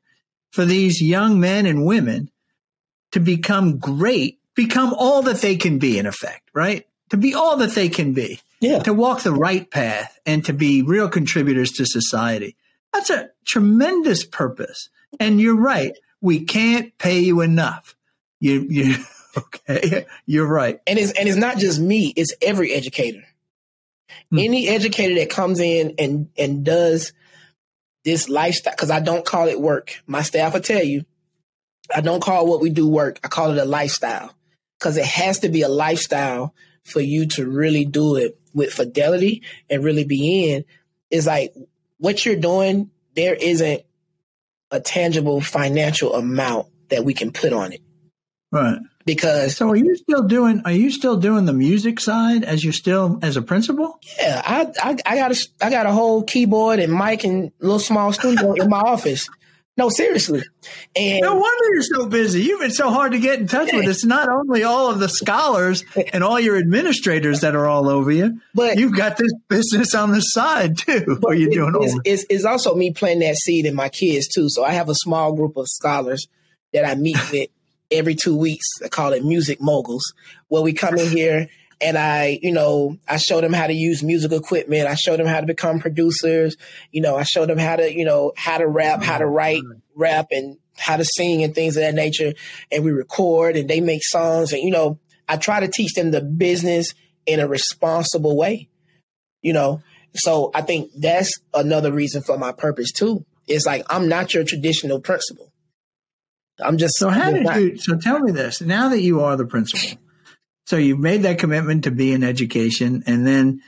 [0.51, 2.29] for these young men and women
[3.11, 6.87] to become great, become all that they can be, in effect, right?
[7.09, 8.79] To be all that they can be yeah.
[8.79, 12.55] to walk the right path and to be real contributors to society.
[12.93, 14.89] That's a tremendous purpose.
[15.19, 15.97] And you're right.
[16.21, 17.95] We can't pay you enough.
[18.39, 18.95] You, you,
[19.37, 20.05] okay.
[20.25, 20.79] You're right.
[20.87, 22.13] And it's, and it's not just me.
[22.15, 23.23] It's every educator.
[24.31, 24.39] Hmm.
[24.39, 27.13] Any educator that comes in and, and does
[28.03, 30.01] this lifestyle, cause I don't call it work.
[30.07, 31.05] My staff will tell you,
[31.93, 33.19] I don't call what we do work.
[33.23, 34.33] I call it a lifestyle
[34.79, 36.53] because it has to be a lifestyle
[36.83, 40.65] for you to really do it with fidelity and really be in
[41.09, 41.53] is like
[41.97, 43.83] what you're doing, there isn't
[44.71, 47.81] a tangible financial amount that we can put on it.
[48.51, 48.79] Right.
[49.05, 52.73] Because So are you still doing are you still doing the music side as you're
[52.73, 53.99] still as a principal?
[54.17, 57.79] Yeah, I I, I got a I got a whole keyboard and mic and little
[57.79, 59.27] small studio in my office.
[59.77, 60.43] No, seriously.
[60.95, 62.41] And no wonder you're so busy.
[62.41, 63.87] You've been so hard to get in touch with.
[63.87, 68.11] It's not only all of the scholars and all your administrators that are all over
[68.11, 71.17] you, but you've got this business on the side too.
[71.21, 71.73] What are you doing?
[71.79, 74.49] It's, it's, it's, also me planting that seed in my kids too.
[74.49, 76.27] So I have a small group of scholars
[76.73, 77.49] that I meet with
[77.91, 78.65] every two weeks.
[78.83, 80.13] I call it music moguls,
[80.47, 81.47] where we come in here
[81.81, 84.87] and I, you know, I show them how to use music equipment.
[84.87, 86.55] I show them how to become producers.
[86.91, 89.27] You know, I show them how to, you know, how to rap, how to oh,
[89.27, 89.63] write
[89.95, 92.33] rap and how to sing and things of that nature.
[92.71, 94.53] And we record and they make songs.
[94.53, 96.93] And, you know, I try to teach them the business
[97.25, 98.69] in a responsible way,
[99.41, 99.81] you know.
[100.13, 103.25] So I think that's another reason for my purpose too.
[103.47, 105.50] It's like I'm not your traditional principal.
[106.59, 107.09] I'm just so.
[107.09, 107.77] How did you?
[107.77, 108.61] So tell me this.
[108.61, 109.99] Now that you are the principal,
[110.65, 113.61] so you've made that commitment to be in education, and then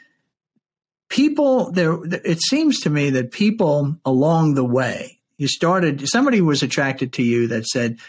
[1.09, 1.97] people there.
[2.03, 6.07] It seems to me that people along the way, you started.
[6.07, 7.99] Somebody was attracted to you that said,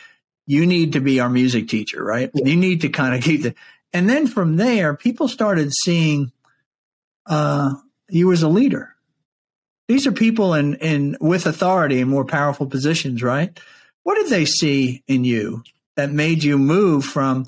[0.46, 2.30] "You need to be our music teacher, right?
[2.34, 2.46] Yeah.
[2.46, 3.54] You need to kind of keep the."
[3.92, 6.32] And then from there, people started seeing
[7.26, 7.74] uh,
[8.08, 8.94] you as a leader.
[9.86, 13.58] These are people in, in with authority and more powerful positions, right?
[14.04, 15.64] What did they see in you
[15.96, 17.46] that made you move from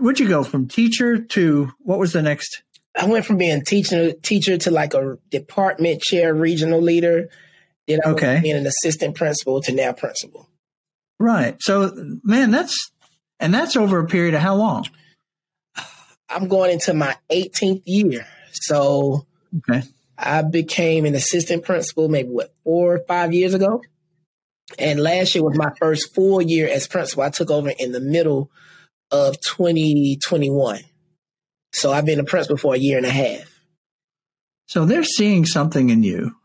[0.00, 2.62] Where'd you go from teacher to what was the next?
[2.96, 7.28] I went from being teacher teacher to like a department chair, regional leader.
[7.86, 8.40] Then I okay.
[8.42, 10.48] being an assistant principal to now principal.
[11.18, 11.56] Right.
[11.60, 11.92] So,
[12.24, 12.90] man, that's
[13.38, 14.86] and that's over a period of how long?
[16.30, 18.26] I'm going into my 18th year.
[18.52, 19.26] So,
[19.58, 19.86] okay.
[20.16, 23.82] I became an assistant principal maybe what four or five years ago,
[24.78, 27.22] and last year was my first full year as principal.
[27.22, 28.50] I took over in the middle
[29.10, 30.80] of 2021.
[31.72, 33.60] So I've been a principal for a year and a half.
[34.66, 36.36] So they're seeing something in you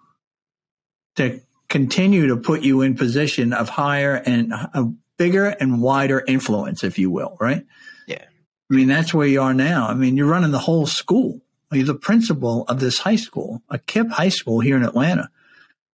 [1.16, 6.84] to continue to put you in position of higher and a bigger and wider influence,
[6.84, 7.66] if you will, right?
[8.08, 8.24] Yeah.
[8.72, 9.88] I mean, that's where you are now.
[9.88, 11.42] I mean, you're running the whole school.
[11.72, 15.30] You're the principal of this high school, a KIPP high school here in Atlanta,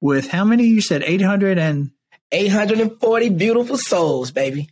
[0.01, 0.65] with how many?
[0.65, 1.91] You said 800 and
[2.33, 4.71] 840 beautiful souls, baby.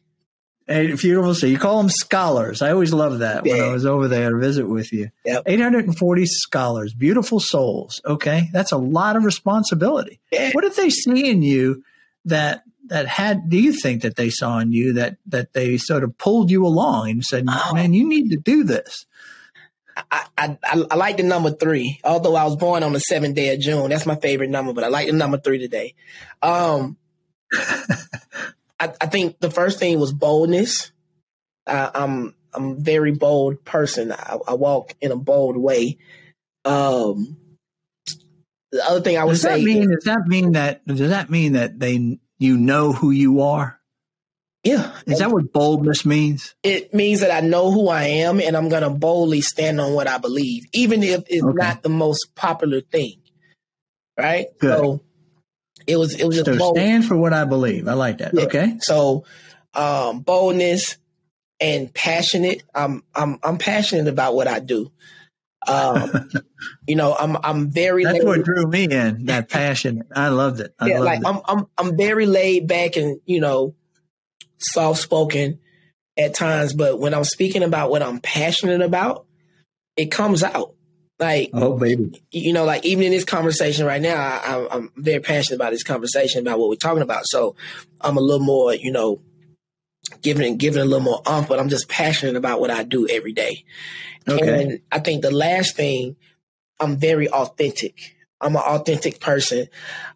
[0.68, 1.34] And beautiful.
[1.34, 2.60] So you call them scholars.
[2.60, 3.54] I always loved that yeah.
[3.54, 5.10] when I was over there to visit with you.
[5.24, 5.44] Yep.
[5.46, 8.02] 840 scholars, beautiful souls.
[8.04, 8.50] Okay.
[8.52, 10.20] That's a lot of responsibility.
[10.30, 10.50] Yeah.
[10.52, 11.84] What did they see in you
[12.26, 16.04] that, that had, do you think that they saw in you that, that they sort
[16.04, 17.70] of pulled you along and said, oh.
[17.72, 19.06] man, you need to do this?
[20.10, 23.54] I, I, I like the number three, although I was born on the seventh day
[23.54, 23.88] of June.
[23.88, 25.94] That's my favorite number, but I like the number three today.
[26.42, 26.97] Um,
[28.80, 30.92] I, I think the first thing was boldness.
[31.66, 34.12] I, I'm I'm a very bold person.
[34.12, 35.98] I, I walk in a bold way.
[36.64, 37.36] Um,
[38.70, 41.30] the other thing I would does say that mean does that mean that does that
[41.30, 43.78] mean that they you know who you are?
[44.64, 44.92] Yeah.
[45.06, 46.54] Is that what boldness means?
[46.62, 50.08] It means that I know who I am and I'm gonna boldly stand on what
[50.08, 51.56] I believe, even if it's okay.
[51.56, 53.14] not the most popular thing.
[54.18, 54.46] Right?
[54.58, 54.76] Good.
[54.76, 55.02] So
[55.88, 56.76] it was it was just so bold.
[56.76, 57.88] stand for what I believe.
[57.88, 58.34] I like that.
[58.34, 58.44] Yeah.
[58.44, 58.76] Okay.
[58.80, 59.24] So
[59.74, 60.98] um, boldness
[61.60, 62.62] and passionate.
[62.74, 64.92] I'm I'm I'm passionate about what I do.
[65.66, 66.30] Um,
[66.86, 68.04] you know, I'm I'm very.
[68.04, 68.26] That's laid.
[68.26, 69.26] what drew me in.
[69.26, 70.04] That passion.
[70.14, 70.74] I loved it.
[70.78, 71.26] I yeah, loved like it.
[71.26, 73.74] I'm I'm I'm very laid back and you know,
[74.58, 75.58] soft spoken
[76.18, 79.26] at times, but when I'm speaking about what I'm passionate about,
[79.96, 80.74] it comes out.
[81.20, 85.18] Like, oh baby, you know, like even in this conversation right now, I, am very
[85.18, 87.22] passionate about this conversation about what we're talking about.
[87.26, 87.56] So
[88.00, 89.20] I'm a little more, you know,
[90.22, 93.32] giving giving a little more umph, but I'm just passionate about what I do every
[93.32, 93.64] day.
[94.28, 94.62] Okay.
[94.62, 96.14] And I think the last thing,
[96.78, 98.14] I'm very authentic.
[98.40, 99.66] I'm an authentic person.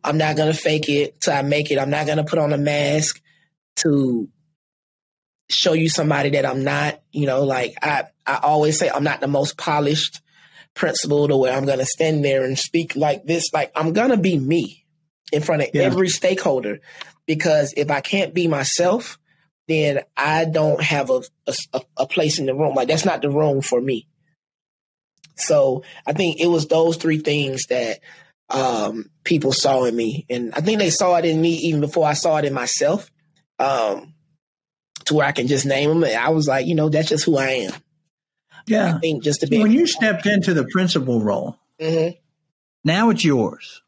[0.05, 1.79] I'm not gonna fake it till I make it.
[1.79, 3.21] I'm not gonna put on a mask
[3.77, 4.29] to
[5.49, 7.03] show you somebody that I'm not.
[7.11, 10.22] You know, like I, I always say, I'm not the most polished
[10.75, 13.53] principal to where I'm going to stand there and speak like this.
[13.53, 14.85] Like I'm going to be me
[15.33, 15.83] in front of yeah.
[15.83, 16.81] every stakeholder
[17.27, 19.19] because if I can't be myself,
[19.69, 21.23] then I don't have a,
[21.73, 22.75] a, a place in the room.
[22.75, 24.07] Like that's not the room for me.
[25.37, 28.01] So I think it was those three things that
[28.51, 32.07] um, people saw in me, and I think they saw it in me even before
[32.07, 33.11] I saw it in myself.
[33.59, 34.13] Um,
[35.07, 36.05] to where I can just name them.
[36.05, 37.73] And I was like, you know, that's just who I am.
[38.67, 38.95] Yeah.
[38.95, 42.17] I think just to be when you stepped into the principal role, mm-hmm.
[42.85, 43.83] now it's yours.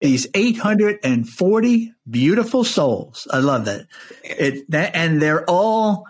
[0.00, 3.28] These 840 beautiful souls.
[3.30, 3.86] I love that.
[4.24, 6.06] It that and they're all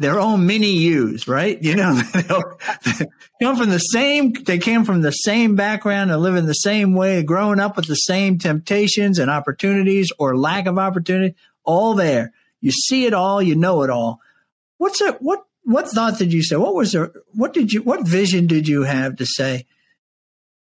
[0.00, 1.62] their own mini yous, right?
[1.62, 3.06] You know, they
[3.42, 6.94] come from the same, they came from the same background and live in the same
[6.94, 12.32] way, growing up with the same temptations and opportunities or lack of opportunity, all there.
[12.62, 14.20] You see it all, you know it all.
[14.78, 16.56] What's it, what, what thought did you say?
[16.56, 19.66] What was there, what did you, what vision did you have to say,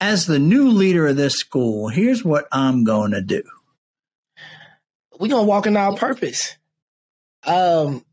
[0.01, 3.43] as the new leader of this school, here's what I'm going to do?
[5.19, 6.57] We're going to walk in our purpose.
[7.45, 8.05] Um,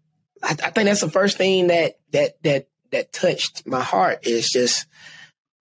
[0.43, 4.49] I, I think that's the first thing that that that that touched my heart is
[4.49, 4.85] just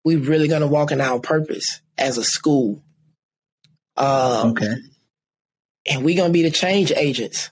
[0.05, 2.83] we really gonna walk in our purpose as a school.
[3.97, 4.75] Um, okay.
[5.89, 7.51] And we're gonna be the change agents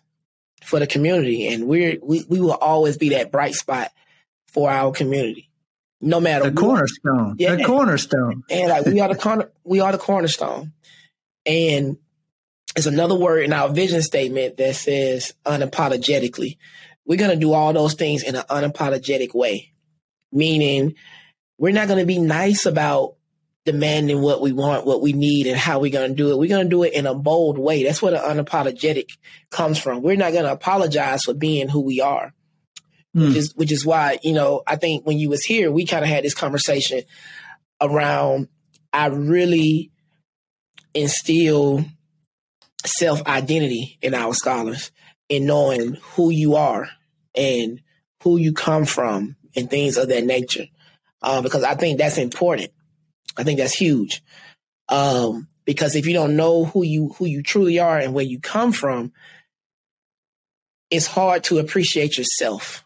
[0.71, 3.93] for the community, and we're we we will always be that bright spot
[4.49, 5.51] for our community,
[6.01, 6.61] no matter the what.
[6.61, 7.37] cornerstone.
[7.39, 8.45] Yeah, the cornerstone.
[8.49, 10.73] And like we are the corner, we are the cornerstone,
[11.45, 11.99] and
[12.77, 16.57] it's another word in our vision statement that says unapologetically
[17.11, 19.73] we're going to do all those things in an unapologetic way,
[20.31, 20.95] meaning
[21.59, 23.16] we're not going to be nice about
[23.66, 26.38] demanding what we want, what we need, and how we're going to do it.
[26.38, 27.84] We're going to do it in a bold way.
[27.84, 29.06] That's where the unapologetic
[29.50, 30.02] comes from.
[30.02, 32.32] We're not going to apologize for being who we are.
[33.16, 33.28] Mm.
[33.28, 36.04] Which is which is why, you know, I think when you was here, we kind
[36.04, 37.02] of had this conversation
[37.80, 38.48] around
[38.92, 39.90] I really
[40.94, 41.84] instill
[42.84, 44.92] self identity in our scholars
[45.28, 46.88] in knowing who you are
[47.34, 47.80] and
[48.22, 50.66] who you come from and things of that nature.
[51.22, 52.70] Uh, because I think that's important.
[53.37, 54.22] I think that's huge.
[54.89, 58.41] Um, because if you don't know who you who you truly are and where you
[58.41, 59.12] come from,
[60.91, 62.85] it's hard to appreciate yourself.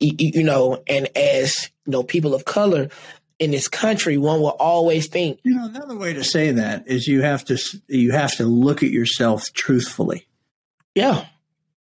[0.00, 2.88] You, you know, and as you know, people of color
[3.38, 5.40] in this country, one will always think.
[5.44, 8.82] You know, another way to say that is you have to you have to look
[8.82, 10.26] at yourself truthfully.
[10.94, 11.26] Yeah.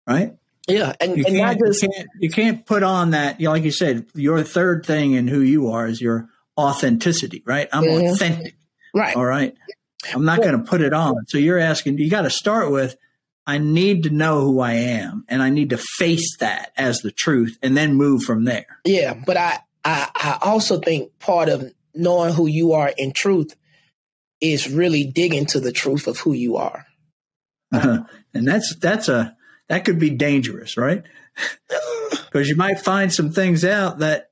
[0.07, 0.35] Right.
[0.67, 3.41] Yeah, and, you, and can't, just, you, can't, you can't put on that.
[3.41, 6.29] You know, like you said, your third thing in who you are is your
[6.59, 7.69] authenticity, right?
[7.73, 8.13] I'm mm-hmm.
[8.13, 8.57] authentic,
[8.95, 9.17] right?
[9.17, 9.55] All right,
[10.13, 11.27] I'm not going to put it on.
[11.29, 12.97] So you're asking, you got to start with,
[13.47, 17.13] I need to know who I am, and I need to face that as the
[17.13, 18.67] truth, and then move from there.
[18.85, 23.57] Yeah, but I, I, I also think part of knowing who you are in truth
[24.41, 26.87] is really digging to the truth of who you are.
[27.73, 28.05] Uh-huh.
[28.35, 29.37] And that's that's a
[29.69, 31.05] that could be dangerous, right?
[32.31, 34.28] Because you might find some things out that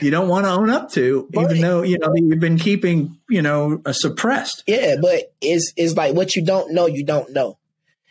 [0.00, 3.18] you don't want to own up to, but, even though you know you've been keeping
[3.28, 4.64] you know suppressed.
[4.66, 7.58] Yeah, but it's it's like what you don't know, you don't know.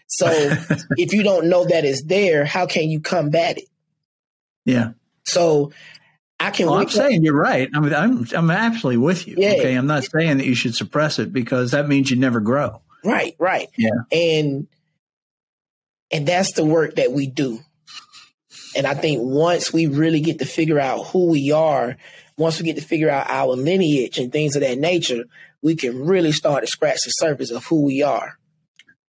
[0.07, 0.27] So
[0.97, 3.65] if you don't know that it's there, how can you combat it?
[4.65, 4.91] Yeah.
[5.25, 5.71] So
[6.39, 6.67] I can.
[6.67, 7.69] Well, I'm saying you're right.
[7.73, 9.35] I'm I'm I'm absolutely with you.
[9.37, 9.53] Yeah.
[9.53, 12.81] Okay, I'm not saying that you should suppress it because that means you never grow.
[13.03, 13.35] Right.
[13.39, 13.69] Right.
[13.77, 13.89] Yeah.
[14.11, 14.67] And
[16.11, 17.59] and that's the work that we do.
[18.75, 21.97] And I think once we really get to figure out who we are,
[22.37, 25.25] once we get to figure out our lineage and things of that nature,
[25.61, 28.37] we can really start to scratch the surface of who we are.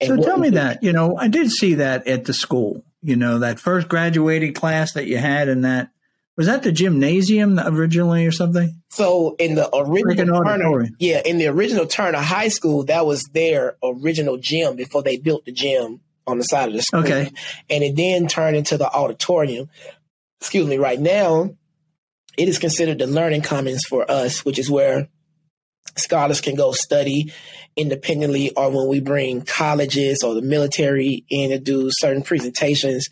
[0.02, 3.38] So tell me that, you know, I did see that at the school, you know,
[3.38, 5.90] that first graduating class that you had in that
[6.36, 8.82] was that the gymnasium originally or something?
[8.90, 13.22] So in the original like Turner, yeah, in the original Turner High School, that was
[13.32, 17.04] their original gym before they built the gym on the side of the screen.
[17.04, 17.30] Okay.
[17.70, 19.68] And it then turned into the auditorium.
[20.40, 21.54] Excuse me, right now,
[22.36, 25.08] it is considered the learning commons for us, which is where
[25.96, 27.32] scholars can go study
[27.76, 33.08] independently or when we bring colleges or the military in to do certain presentations,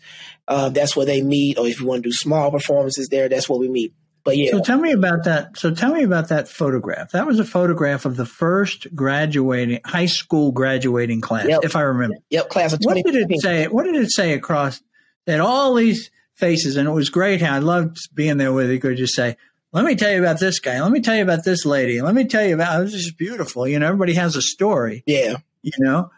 [0.47, 1.57] uh, that's where they meet.
[1.57, 3.93] Or if you want to do small performances there, that's where we meet.
[4.23, 4.51] But yeah.
[4.51, 5.57] So tell me about that.
[5.57, 7.11] So tell me about that photograph.
[7.11, 11.61] That was a photograph of the first graduating high school graduating class, yep.
[11.63, 12.15] if I remember.
[12.29, 13.01] Yep, class of 20.
[13.01, 13.67] What did it say?
[13.67, 14.81] What did it say across
[15.25, 16.77] that all these faces?
[16.77, 18.79] And it was great how I loved being there with you.
[18.79, 19.35] Could just say,
[19.73, 20.81] "Let me tell you about this guy.
[20.81, 22.01] Let me tell you about this lady.
[22.01, 23.67] Let me tell you about." It was just beautiful.
[23.67, 25.03] You know, everybody has a story.
[25.05, 25.37] Yeah.
[25.63, 26.11] You know,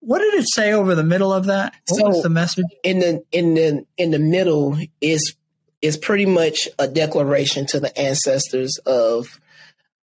[0.00, 1.74] what did it say over the middle of that?
[1.88, 2.64] What so was the message?
[2.82, 5.36] In the in the in the middle is
[5.82, 9.40] is pretty much a declaration to the ancestors of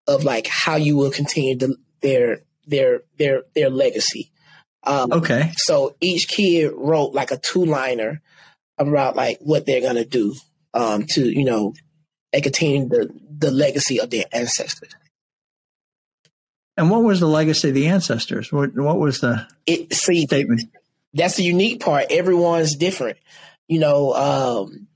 [0.07, 4.32] of like how you will continue to, their their their their legacy.
[4.84, 5.51] Um, okay.
[5.57, 8.21] So each kid wrote like a two liner
[8.78, 10.36] about like what they're gonna do
[10.73, 11.73] um, to you know
[12.32, 13.09] they continue the
[13.39, 14.93] the legacy of their ancestors.
[16.78, 18.51] And what was the legacy of the ancestors?
[18.51, 20.61] What what was the it, see, statement?
[21.13, 22.11] That's the unique part.
[22.11, 23.17] Everyone's different.
[23.67, 24.86] You know, um,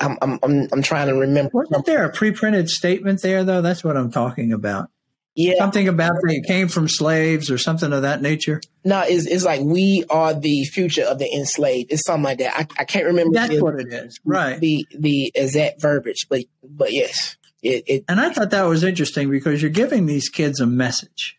[0.00, 1.50] I'm, I'm, I'm, I'm trying to remember.
[1.52, 3.62] Wasn't there a pre-printed statement there though?
[3.62, 4.90] That's what I'm talking about.
[5.36, 5.54] Yeah.
[5.58, 8.60] Something about they came from slaves or something of that nature.
[8.84, 11.92] No, it's, it's like we are the future of the enslaved.
[11.92, 12.52] It's something like that.
[12.54, 13.34] I, I can't remember.
[13.34, 14.58] That's the, what it is, right?
[14.58, 19.30] The the exact verbiage, but but yes, it, it, And I thought that was interesting
[19.30, 21.36] because you're giving these kids a message.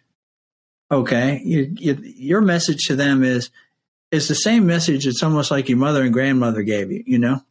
[0.91, 3.49] Okay, you, you, your message to them is
[4.11, 5.05] is the same message.
[5.05, 7.03] It's almost like your mother and grandmother gave you.
[7.05, 7.43] You know,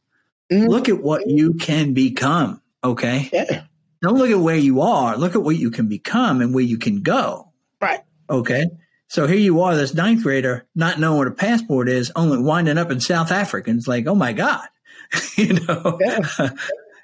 [0.50, 0.68] Mhm.
[0.68, 2.60] look at what you can become.
[2.82, 3.62] Okay, yeah,
[4.02, 5.16] don't look at where you are.
[5.16, 7.52] Look at what you can become and where you can go.
[7.80, 8.00] right.
[8.28, 8.66] Okay.
[9.08, 12.78] So here you are, this ninth grader, not knowing what a passport is, only winding
[12.78, 13.68] up in South Africa.
[13.70, 14.68] And it's like, oh my God,
[15.36, 15.98] you know?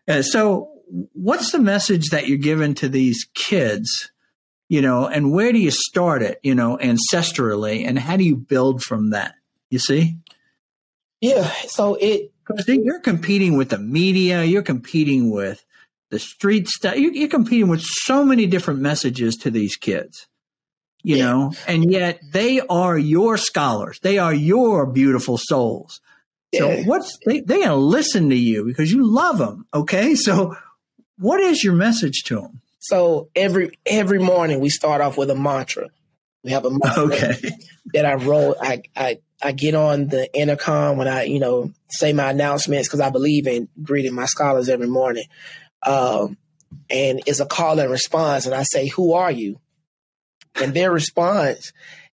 [0.07, 0.21] Yeah.
[0.21, 0.71] So
[1.15, 4.13] what's the message that you're giving to these kids,
[4.69, 8.37] you know, and where do you start it, you know, ancestrally and how do you
[8.37, 9.35] build from that?
[9.71, 10.17] You see?
[11.21, 11.51] Yeah.
[11.67, 15.65] So it Because you're competing with the media, you're competing with
[16.11, 20.29] the street stuff, you're, you're competing with so many different messages to these kids,
[21.03, 21.25] you Yeah.
[21.25, 26.01] know, and yet they are your scholars, they are your beautiful souls.
[26.55, 26.85] So Yeah.
[26.87, 30.15] what's they they're gonna listen to you because you love them, okay?
[30.15, 30.57] So
[31.19, 32.61] what is your message to them?
[32.79, 35.89] so every every morning we start off with a mantra.
[36.47, 37.35] We have a mantra Okay,
[37.93, 38.55] that I roll.
[38.63, 43.01] I, I I get on the intercom when I you know say my announcements because
[43.01, 45.25] I believe in greeting my scholars every morning.
[45.85, 46.37] Um,
[46.89, 49.59] and it's a call and response, and I say, "Who are you?"
[50.55, 51.73] And their response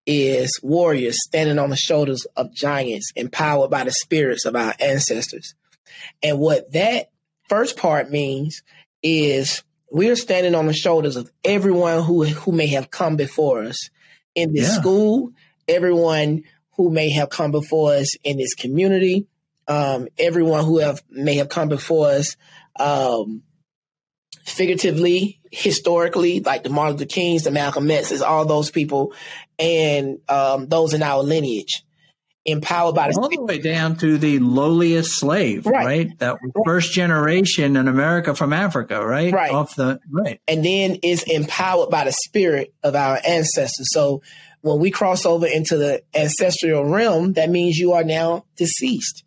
[0.06, 5.56] is warriors standing on the shoulders of giants, empowered by the spirits of our ancestors.
[6.22, 7.10] And what that
[7.48, 8.62] first part means
[9.02, 13.64] is we are standing on the shoulders of everyone who who may have come before
[13.64, 13.90] us
[14.42, 14.80] in this Yeah.
[14.80, 15.32] school,
[15.68, 16.44] everyone
[16.78, 19.28] who may have come before us in this community,
[19.68, 22.36] um, everyone who have may have come before us
[22.80, 23.44] um,
[24.46, 29.14] figuratively, historically, like the Martin Luther Kings, the Malcolm X's, all those people,
[29.58, 31.84] and um, those in our lineage,
[32.46, 35.86] empowered by the all the way down to the lowliest slave, Right.
[35.86, 36.20] right?
[36.20, 39.34] That first generation in America from Africa, right?
[39.34, 39.52] Right.
[39.52, 40.40] Off the right.
[40.48, 43.88] and then is empowered by the spirit of our ancestors.
[43.92, 44.22] So
[44.62, 49.24] when we cross over into the ancestral realm, that means you are now deceased.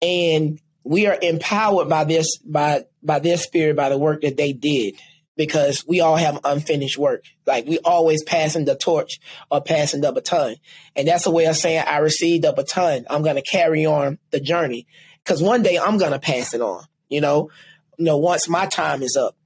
[0.00, 4.52] And we are empowered by this by by their spirit, by the work that they
[4.52, 4.94] did.
[5.38, 7.24] Because we all have unfinished work.
[7.46, 9.20] Like we always passing the torch
[9.50, 10.56] or passing the baton.
[10.96, 13.06] And that's a way of saying I received the baton.
[13.08, 14.86] I'm gonna carry on the journey.
[15.24, 17.50] Cause one day I'm gonna pass it on, you know,
[17.98, 19.36] you know, once my time is up.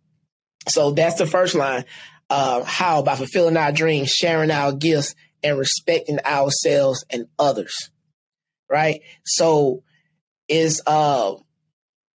[0.67, 1.85] So that's the first line.
[2.31, 7.91] Uh, how by fulfilling our dreams, sharing our gifts, and respecting ourselves and others.
[8.71, 9.03] Right.
[9.25, 9.83] So
[10.49, 11.35] is uh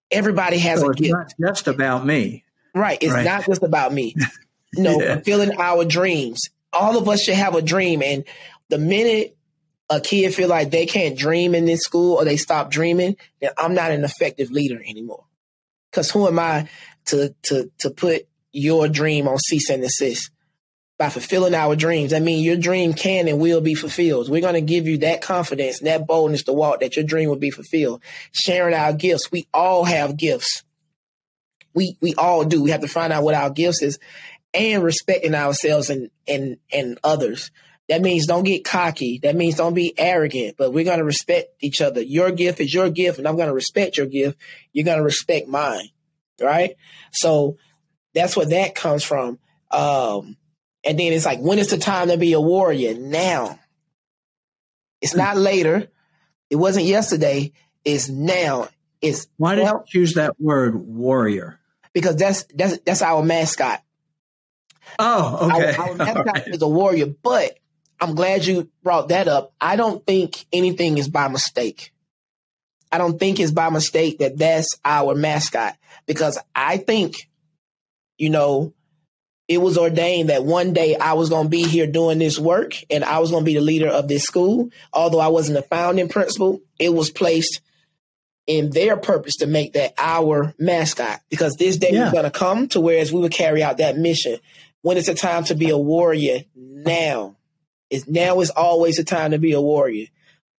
[0.09, 1.13] everybody has So a it's gift.
[1.13, 2.43] not just about me.
[2.77, 2.97] Right.
[3.01, 3.25] It's Right.
[3.25, 4.15] not just about me.
[4.75, 5.15] No, Yeah.
[5.15, 6.49] fulfilling our dreams.
[6.73, 8.03] All of us should have a dream.
[8.03, 8.25] And
[8.69, 9.35] the minute
[9.89, 13.51] a kid feel like they can't dream in this school or they stop dreaming, then
[13.57, 15.23] I'm not an effective leader anymore.
[15.93, 16.67] Cause who am I
[17.05, 20.29] to to to put your dream on cease and desist?
[20.99, 22.11] By fulfilling our dreams.
[22.11, 24.29] I mean your dream can and will be fulfilled.
[24.29, 27.37] We're gonna give you that confidence and that boldness to walk that your dream will
[27.37, 28.01] be fulfilled.
[28.33, 29.31] Sharing our gifts.
[29.31, 30.63] We all have gifts
[31.77, 32.63] we we all do.
[32.63, 33.99] We have to find out what our gifts is
[34.53, 37.51] and respecting ourselves and and and others.
[37.87, 39.19] That means don't get cocky.
[39.21, 42.01] That means don't be arrogant, but we're going to respect each other.
[42.01, 44.37] Your gift is your gift and I'm going to respect your gift.
[44.73, 45.89] You're going to respect mine.
[46.41, 46.75] Right?
[47.11, 47.57] So
[48.13, 49.39] that's where that comes from.
[49.69, 50.35] Um
[50.83, 52.95] and then it's like when is the time to be a warrior?
[52.95, 53.59] Now.
[54.99, 55.87] It's not later.
[56.49, 57.51] It wasn't yesterday.
[57.85, 58.69] It's now.
[59.01, 61.56] It's Why did you choose that word warrior?
[61.97, 63.81] Because that's that's that's our mascot.
[64.99, 65.75] Oh, okay.
[65.75, 66.47] Our, our mascot right.
[66.47, 67.57] is a warrior, but
[67.99, 69.51] I'm glad you brought that up.
[69.59, 71.91] I don't think anything is by mistake.
[72.91, 77.15] I don't think it's by mistake that that's our mascot because I think,
[78.19, 78.75] you know,
[79.47, 82.75] it was ordained that one day I was going to be here doing this work
[82.91, 84.69] and I was going to be the leader of this school.
[84.93, 87.61] Although I wasn't the founding principal, it was placed
[88.47, 92.03] in their purpose to make that our mascot because this day Yeah.
[92.05, 94.37] was going to come to whereas we would carry out that mission.
[94.81, 97.35] When it's a time to be a warrior, now
[97.89, 100.07] is now is always a time to be a warrior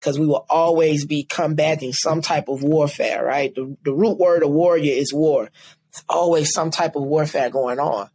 [0.00, 3.54] because we will always be combating some type of warfare, right?
[3.54, 5.48] The, the root word of warrior is war.
[5.88, 8.10] It's always some type of warfare going on.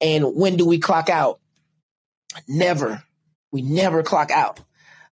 [0.00, 1.40] And when do we clock out?
[2.46, 3.02] Never.
[3.50, 4.60] We never clock out.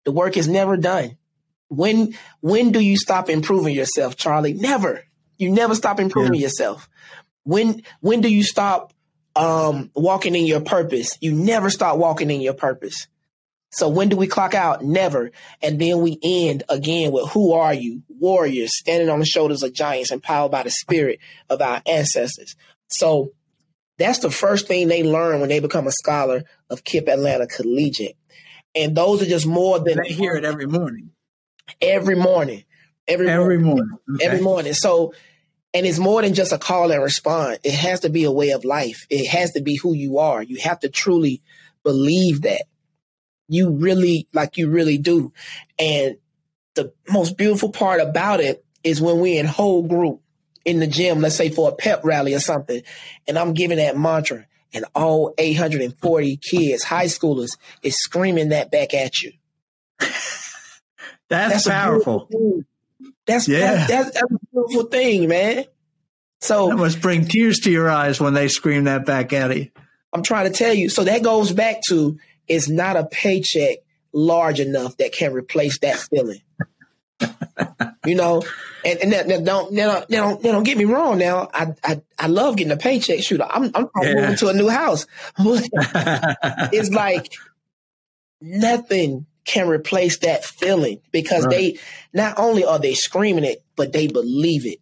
[0.03, 1.17] The work is never done.
[1.75, 4.53] When when do you stop improving yourself, Charlie?
[4.53, 5.03] Never.
[5.37, 6.87] You never stop improving yourself.
[7.43, 8.93] When when do you stop
[9.35, 11.17] um, walking in your purpose.
[11.21, 13.07] You never start walking in your purpose.
[13.71, 14.83] So when do we clock out?
[14.83, 15.31] Never.
[15.61, 18.03] And then we end again with who are you?
[18.07, 21.19] Warriors standing on the shoulders of giants empowered by the spirit
[21.49, 22.55] of our ancestors.
[22.87, 23.31] So
[23.97, 28.17] that's the first thing they learn when they become a scholar of KIPP Atlanta Collegiate.
[28.75, 31.11] And those are just more than they hear it every morning.
[31.81, 32.63] Every morning.
[33.07, 33.89] Every, every morning.
[33.89, 33.97] morning.
[34.15, 34.25] Okay.
[34.25, 34.73] Every morning.
[34.73, 35.13] So
[35.73, 37.59] and it's more than just a call and respond.
[37.63, 39.07] It has to be a way of life.
[39.09, 40.43] It has to be who you are.
[40.43, 41.41] You have to truly
[41.83, 42.63] believe that.
[43.47, 45.33] You really, like you really do.
[45.79, 46.17] And
[46.75, 50.21] the most beautiful part about it is when we're in whole group
[50.63, 52.83] in the gym, let's say for a pep rally or something,
[53.27, 58.93] and I'm giving that mantra, and all 840 kids, high schoolers, is screaming that back
[58.93, 59.33] at you.
[61.33, 62.29] That's, that's powerful.
[63.25, 63.59] That's yeah.
[63.59, 65.65] That, that's, that's a beautiful thing, man.
[66.41, 69.69] So that must bring tears to your eyes when they scream that back at you.
[70.11, 70.89] I'm trying to tell you.
[70.89, 73.77] So that goes back to it's not a paycheck
[74.11, 76.41] large enough that can replace that feeling.
[78.05, 78.43] you know,
[78.85, 81.17] and, and that, that don't, now, now, don't get me wrong.
[81.17, 83.21] Now, I, I, I love getting a paycheck.
[83.21, 84.13] Shoot, I'm, I'm yeah.
[84.13, 85.07] moving to a new house.
[85.37, 87.31] it's like
[88.41, 91.51] nothing can replace that feeling because right.
[91.51, 91.79] they
[92.13, 94.79] not only are they screaming it, but they believe it.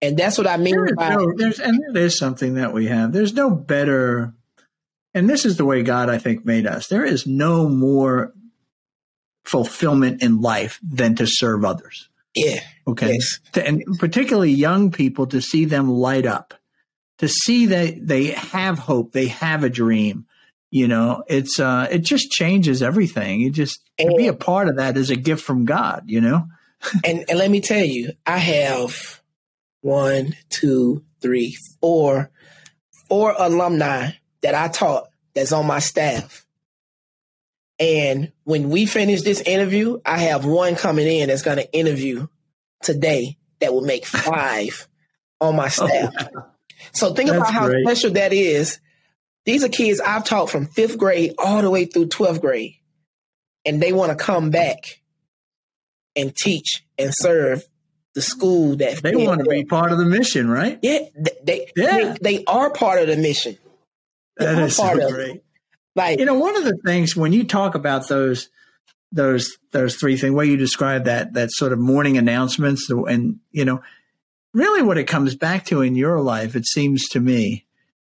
[0.00, 2.86] And that's what I mean there by no, there's and there is something that we
[2.86, 3.12] have.
[3.12, 4.32] There's no better
[5.14, 6.86] and this is the way God I think made us.
[6.86, 8.32] There is no more
[9.44, 12.08] fulfillment in life than to serve others.
[12.34, 12.60] Yeah.
[12.86, 13.14] Okay.
[13.14, 13.40] Yes.
[13.56, 16.54] And particularly young people to see them light up,
[17.18, 20.26] to see that they have hope, they have a dream,
[20.70, 23.42] you know it's uh it just changes everything.
[23.42, 26.20] It just and, to be a part of that is a gift from god you
[26.20, 26.46] know?
[27.04, 29.20] And and let me tell you i have
[29.80, 32.30] one two three four
[33.08, 34.10] four alumni
[34.42, 36.44] that i taught that's on my staff.
[37.80, 42.28] And when we finish this interview i have one coming in that's going to interview
[42.82, 44.88] today that will make five
[45.40, 46.12] on my staff.
[46.36, 46.46] Oh,
[46.92, 47.84] so think about how great.
[47.84, 48.80] special that is
[49.48, 52.74] these are kids I've taught from fifth grade all the way through 12th grade.
[53.64, 55.00] And they want to come back
[56.14, 57.66] and teach and serve
[58.14, 60.78] the school that they want to be part of the mission, right?
[60.82, 60.98] Yeah,
[61.42, 62.14] they yeah.
[62.20, 63.56] They, they are part of the mission.
[64.36, 65.36] They that is so great.
[65.36, 65.44] It.
[65.96, 68.50] Like you know, one of the things when you talk about those
[69.12, 73.64] those those three things, way you describe that that sort of morning announcements, and you
[73.64, 73.80] know,
[74.52, 77.64] really what it comes back to in your life, it seems to me,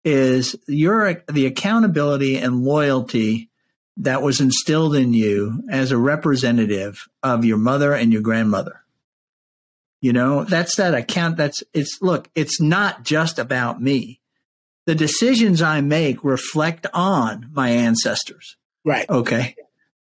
[0.05, 3.51] is your the accountability and loyalty
[3.99, 8.81] that was instilled in you as a representative of your mother and your grandmother.
[10.01, 11.37] You know, that's that account.
[11.37, 14.21] That's it's look, it's not just about me.
[14.87, 18.57] The decisions I make reflect on my ancestors.
[18.85, 19.09] Right.
[19.09, 19.55] Okay.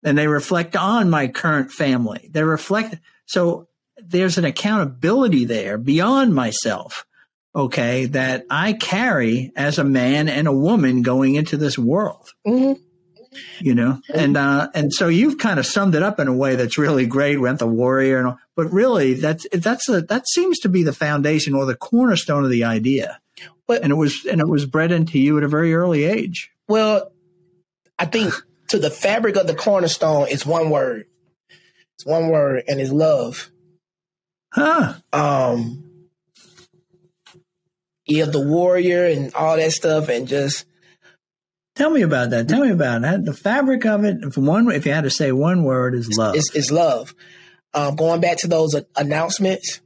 [0.02, 2.28] And they reflect on my current family.
[2.32, 2.96] They reflect.
[3.26, 7.06] So there's an accountability there beyond myself
[7.54, 12.32] okay, that I carry as a man and a woman going into this world.
[12.46, 12.80] Mm-hmm.
[13.58, 16.54] You know, and uh, and so you've kind of summed it up in a way
[16.54, 17.40] that's really great.
[17.40, 20.92] Went the warrior, and all, but really that's that's a, that seems to be the
[20.92, 23.18] foundation or the cornerstone of the idea.
[23.66, 26.52] But, and it was and it was bred into you at a very early age.
[26.68, 27.10] Well,
[27.98, 28.34] I think
[28.68, 31.06] to the fabric of the cornerstone is one word.
[31.96, 33.50] It's one word, and it's love.
[34.52, 34.94] Huh.
[35.12, 35.83] Um,
[38.06, 40.66] yeah, the warrior and all that stuff, and just
[41.74, 42.48] tell me about that.
[42.48, 43.24] Tell me about that.
[43.24, 44.18] The fabric of it.
[44.22, 46.36] If one, if you had to say one word, is love.
[46.36, 47.14] It's, it's love.
[47.72, 49.80] Um, going back to those announcements,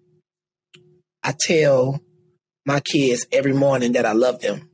[1.23, 2.01] I tell
[2.67, 4.69] my kids every morning that I love them.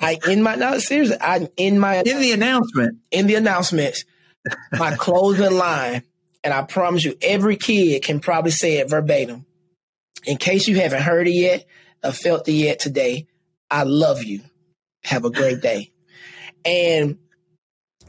[0.00, 4.04] I in my no seriously, I in my in the announcement in the announcements,
[4.72, 6.02] my closing line,
[6.44, 9.46] and I promise you, every kid can probably say it verbatim.
[10.26, 11.64] In case you haven't heard it yet
[12.04, 13.26] or felt it yet today,
[13.70, 14.42] I love you.
[15.04, 15.92] Have a great day.
[16.64, 17.18] And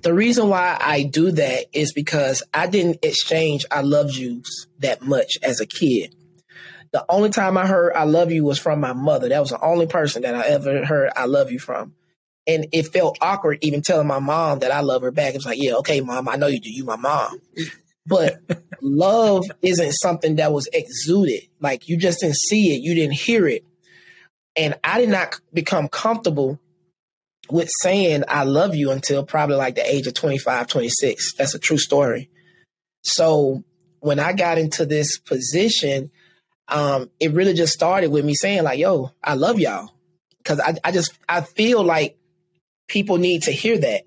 [0.01, 5.01] the reason why I do that is because I didn't exchange I love yous that
[5.01, 6.15] much as a kid.
[6.91, 9.29] The only time I heard I love you was from my mother.
[9.29, 11.93] That was the only person that I ever heard I love you from.
[12.47, 15.33] And it felt awkward even telling my mom that I love her back.
[15.33, 16.71] It was like, yeah, okay, mom, I know you do.
[16.71, 17.39] You my mom.
[18.07, 18.37] But
[18.81, 21.41] love isn't something that was exuded.
[21.59, 23.65] Like you just didn't see it, you didn't hear it.
[24.55, 26.59] And I did not become comfortable
[27.51, 31.35] with saying I love you until probably like the age of 25, 26.
[31.35, 32.29] That's a true story.
[33.03, 33.63] So
[33.99, 36.11] when I got into this position,
[36.67, 39.91] um, it really just started with me saying like, yo, I love y'all.
[40.39, 42.17] because I, I just I feel like
[42.87, 44.03] people need to hear that.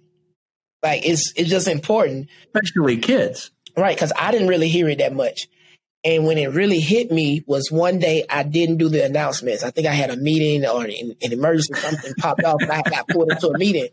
[0.83, 3.97] Like it's it's just important, especially kids, right?
[3.97, 5.49] Because I didn't really hear it that much.
[6.03, 9.63] And when it really hit me was one day I didn't do the announcements.
[9.63, 12.83] I think I had a meeting or an, an emergency something popped off, and I
[12.83, 13.89] got pulled into a meeting.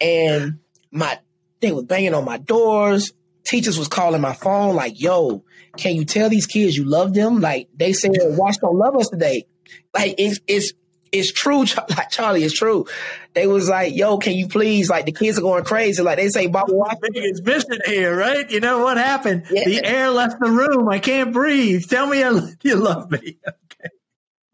[0.00, 0.60] And
[0.92, 1.18] my
[1.60, 3.12] they were banging on my doors.
[3.44, 5.44] Teachers was calling my phone like, "Yo,
[5.76, 9.08] can you tell these kids you love them?" Like they said, "Wash don't love us
[9.08, 9.46] today."
[9.92, 10.72] Like it's it's
[11.12, 11.60] it's true,
[11.96, 12.86] like Charlie, it's true.
[13.34, 16.02] They was like, "Yo, can you please?" Like the kids are going crazy.
[16.02, 18.50] Like they say, "Baba, why is missing here?" Right?
[18.50, 19.46] You know what happened?
[19.50, 19.64] Yeah.
[19.64, 20.88] The air left the room.
[20.88, 21.84] I can't breathe.
[21.88, 22.18] Tell me
[22.62, 23.38] you love me.
[23.72, 23.88] Okay.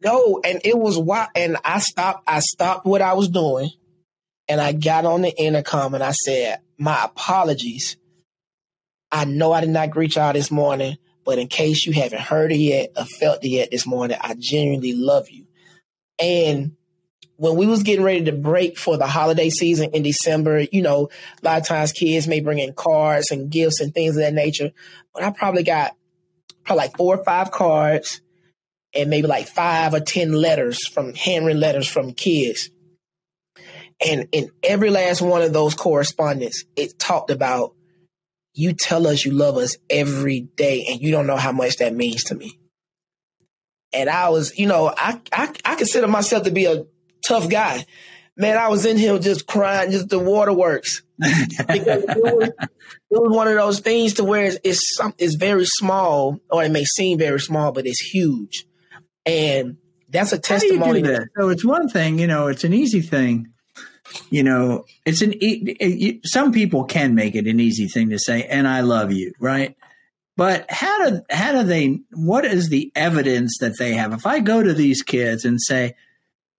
[0.01, 1.27] No, and it was why.
[1.35, 2.23] And I stopped.
[2.29, 3.71] I stopped what I was doing,
[4.49, 7.97] and I got on the intercom and I said, "My apologies.
[9.11, 12.53] I know I did not greet y'all this morning." But in case you haven't heard
[12.53, 15.48] it yet or felt it yet this morning, I genuinely love you.
[16.21, 16.77] And
[17.37, 21.09] when we was getting ready to break for the holiday season in December, you know,
[21.41, 24.35] a lot of times kids may bring in cards and gifts and things of that
[24.35, 24.73] nature.
[25.15, 25.95] But I probably got
[26.65, 28.21] probably like four or five cards
[28.93, 32.71] and maybe like five or ten letters from handwritten letters from kids.
[34.05, 37.75] And in every last one of those correspondence, it talked about
[38.53, 41.95] you tell us you love us every day and you don't know how much that
[41.95, 42.58] means to me
[43.93, 46.85] and I was, you know, I, I I consider myself to be a
[47.27, 47.85] tough guy.
[48.37, 51.03] Man, I was in here just crying, just the waterworks.
[51.19, 52.69] because it was, it
[53.11, 56.71] was, one of those things to where it's it's, some, it's very small, or it
[56.71, 58.65] may seem very small, but it's huge,
[59.27, 59.79] and
[60.09, 61.03] that's a testimony.
[61.03, 61.27] That?
[61.37, 63.49] So it's one thing, you know, it's an easy thing.
[64.31, 68.19] You know, it's an it, it, some people can make it an easy thing to
[68.19, 69.77] say, and I love you, right?
[70.39, 71.99] But how do how do they?
[72.13, 74.13] What is the evidence that they have?
[74.13, 75.97] If I go to these kids and say,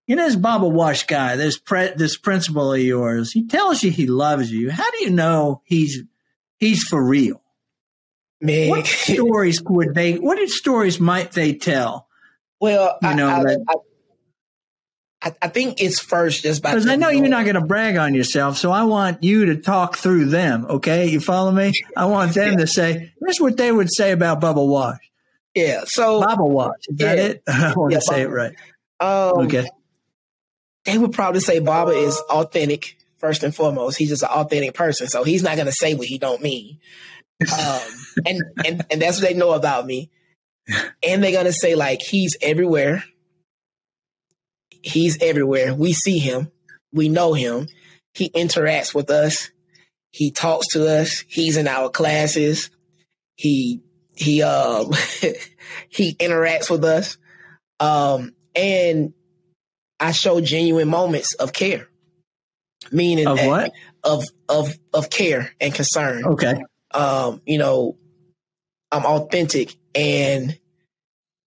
[0.05, 3.89] you know, this Baba Wash guy, this pre, this principal of yours, he tells you
[3.89, 4.69] he loves you.
[4.69, 6.03] How do you know he's
[6.57, 7.41] he's for real?
[8.41, 8.69] Man.
[8.69, 10.15] What stories would they?
[10.15, 12.09] What stories might they tell?
[12.59, 13.75] Well, you know, I, I, I,
[15.21, 18.57] I think it's first just because I know you're not going to brag on yourself,
[18.57, 20.65] so I want you to talk through them.
[20.69, 21.73] Okay, you follow me?
[21.97, 22.59] I want them yeah.
[22.59, 24.97] to say here's what they would say about Bubba Wash.
[25.53, 27.23] Yeah, so Bubba Wash is that yeah.
[27.25, 27.43] it?
[27.47, 28.55] I want yeah, to say it right.
[29.01, 29.69] Um, okay,
[30.85, 33.97] they would probably say Baba is authentic first and foremost.
[33.97, 36.79] He's just an authentic person, so he's not going to say what he don't mean.
[37.41, 37.81] Um,
[38.25, 40.11] and and and that's what they know about me.
[41.03, 43.03] And they're gonna say like he's everywhere
[44.81, 45.73] he's everywhere.
[45.73, 46.51] We see him.
[46.91, 47.67] We know him.
[48.13, 49.51] He interacts with us.
[50.11, 51.23] He talks to us.
[51.27, 52.69] He's in our classes.
[53.35, 53.81] He
[54.15, 54.91] he um
[55.89, 57.17] he interacts with us.
[57.79, 59.13] Um and
[59.99, 61.87] I show genuine moments of care.
[62.91, 63.71] Meaning of that, what?
[64.03, 66.25] Of of of care and concern.
[66.25, 66.63] Okay.
[66.91, 67.97] Um, you know,
[68.91, 70.57] I'm authentic and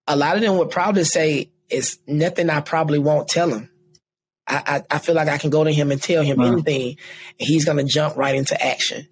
[0.06, 3.70] a lot of them would probably say it's nothing I probably won't tell him.
[4.46, 6.52] I, I, I feel like I can go to him and tell him wow.
[6.52, 6.96] anything,
[7.40, 9.08] and he's gonna jump right into action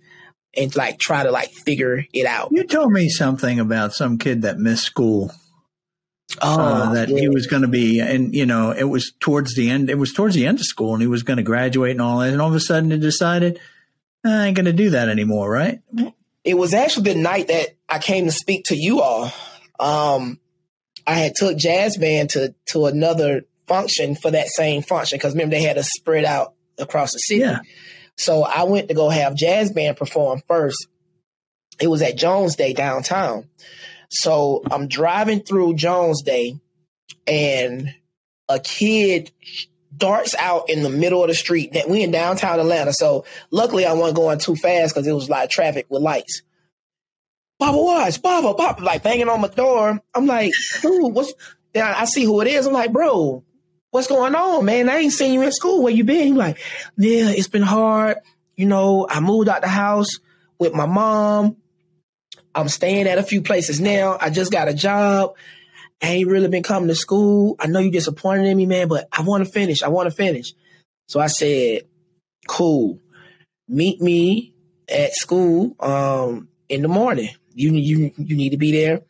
[0.57, 2.51] and like try to like figure it out.
[2.53, 5.33] You told me something about some kid that missed school.
[6.41, 7.21] Oh, uh, that yeah.
[7.21, 9.91] he was going to be, and you know, it was towards the end.
[9.91, 12.21] It was towards the end of school, and he was going to graduate and all
[12.21, 12.33] that.
[12.33, 13.61] And all of a sudden, he decided,
[14.25, 15.51] I ain't going to do that anymore.
[15.51, 15.81] Right?
[16.43, 19.31] It was actually the night that I came to speak to you all.
[19.79, 20.41] Um,
[21.07, 25.57] I had took jazz band to to another function for that same function because remember
[25.57, 27.41] they had us spread out across the city.
[27.41, 27.61] Yeah.
[28.17, 30.87] So I went to go have jazz band perform first.
[31.81, 33.49] It was at Jones Day downtown.
[34.11, 36.61] So I'm driving through Jones Day
[37.27, 37.95] and
[38.49, 39.33] a kid
[39.97, 41.73] darts out in the middle of the street.
[41.73, 42.93] That we in downtown Atlanta.
[42.93, 46.43] So luckily I wasn't going too fast because it was like traffic with lights.
[47.63, 50.01] Baba Wash, Baba, Baba, like banging on my door.
[50.17, 51.33] I'm like, dude, what's
[51.73, 52.67] then I see who it is.
[52.67, 53.45] I'm like, bro,
[53.93, 54.89] what's going on, man?
[54.89, 55.81] I ain't seen you in school.
[55.85, 56.27] Where you been?
[56.27, 56.59] He's like,
[56.97, 58.17] yeah, it's been hard.
[58.57, 60.09] You know, I moved out the house
[60.59, 61.57] with my mom.
[62.53, 64.19] I'm staying at a few places now.
[64.21, 65.37] I just got a job.
[66.03, 67.55] I ain't really been coming to school.
[67.61, 69.85] I know you disappointed in me, man, but I want to finish.
[69.85, 70.53] I want to finish.
[71.07, 71.83] So I said,
[72.49, 72.99] cool.
[73.69, 74.53] Meet me
[74.89, 77.31] at school um, in the morning.
[77.55, 79.03] You you you need to be there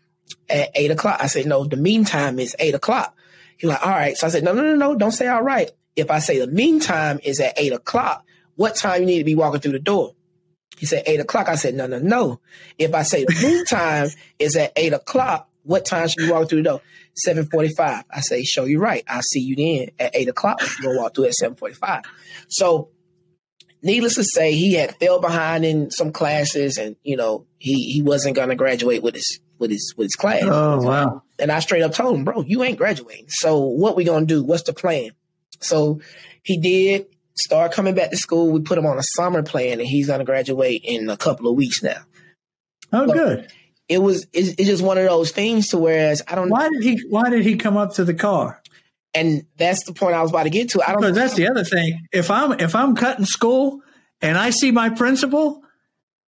[0.49, 1.19] at eight o'clock.
[1.21, 3.17] I said, no, the meantime is eight o'clock.
[3.57, 4.17] He's like, all right.
[4.17, 5.71] So I said, no, no, no, no, don't say all right.
[5.95, 8.25] If I say the meantime is at eight o'clock,
[8.57, 10.15] what time you need to be walking through the door?
[10.79, 11.49] He said eight o'clock.
[11.49, 12.41] I said, no, no, no.
[12.79, 14.09] If I say the meantime
[14.39, 16.81] is at eight o'clock, what time should you walk through the door?
[17.15, 18.05] 745.
[18.11, 19.05] I say, show you right.
[19.07, 20.61] I'll see you then at eight o'clock.
[20.81, 22.03] You're gonna walk through at 745.
[22.49, 22.89] So
[23.83, 28.03] needless to say, he had fell behind in some classes and, you know, he, he
[28.03, 30.43] wasn't gonna graduate with his with his with his class.
[30.45, 31.23] Oh wow.
[31.39, 33.27] And I straight up told him, bro, you ain't graduating.
[33.29, 34.43] So what we gonna do?
[34.43, 35.11] What's the plan?
[35.61, 36.01] So
[36.43, 38.51] he did start coming back to school.
[38.51, 41.57] We put him on a summer plan and he's gonna graduate in a couple of
[41.57, 42.03] weeks now.
[42.93, 43.49] Oh, but good.
[43.89, 46.83] It was it's, it's just one of those things to whereas I don't Why did
[46.83, 48.62] he why did he come up to the car?
[49.15, 50.83] And that's the point I was about to get to.
[50.83, 52.07] I don't Because that's the other thing.
[52.13, 53.81] If I'm if I'm cutting school
[54.21, 55.63] and I see my principal,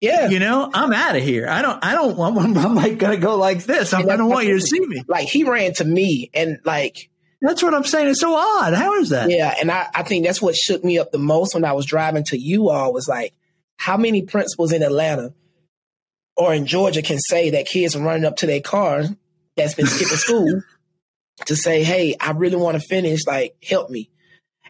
[0.01, 1.49] yeah, you know, I'm out of here.
[1.49, 3.95] I don't I don't want I'm like gonna go like this.
[3.95, 5.03] I'm, I don't want you to see me.
[5.09, 7.09] like he ran to me and like
[7.41, 8.09] That's what I'm saying.
[8.09, 8.75] It's so odd.
[8.75, 9.31] How is that?
[9.31, 11.87] yeah, and I, I think that's what shook me up the most when I was
[11.87, 13.33] driving to you all was like,
[13.79, 15.33] how many principals in Atlanta
[16.37, 19.05] or in Georgia can say that kids are running up to their car
[19.57, 20.63] that's been skipping school
[21.45, 24.11] to say, hey, I really want to finish, like, help me.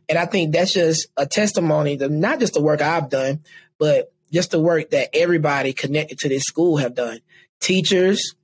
[0.09, 3.43] And I think that's just a testimony to not just the work I've done,
[3.79, 7.21] but just the work that everybody connected to this school have done.
[7.61, 8.35] Teachers,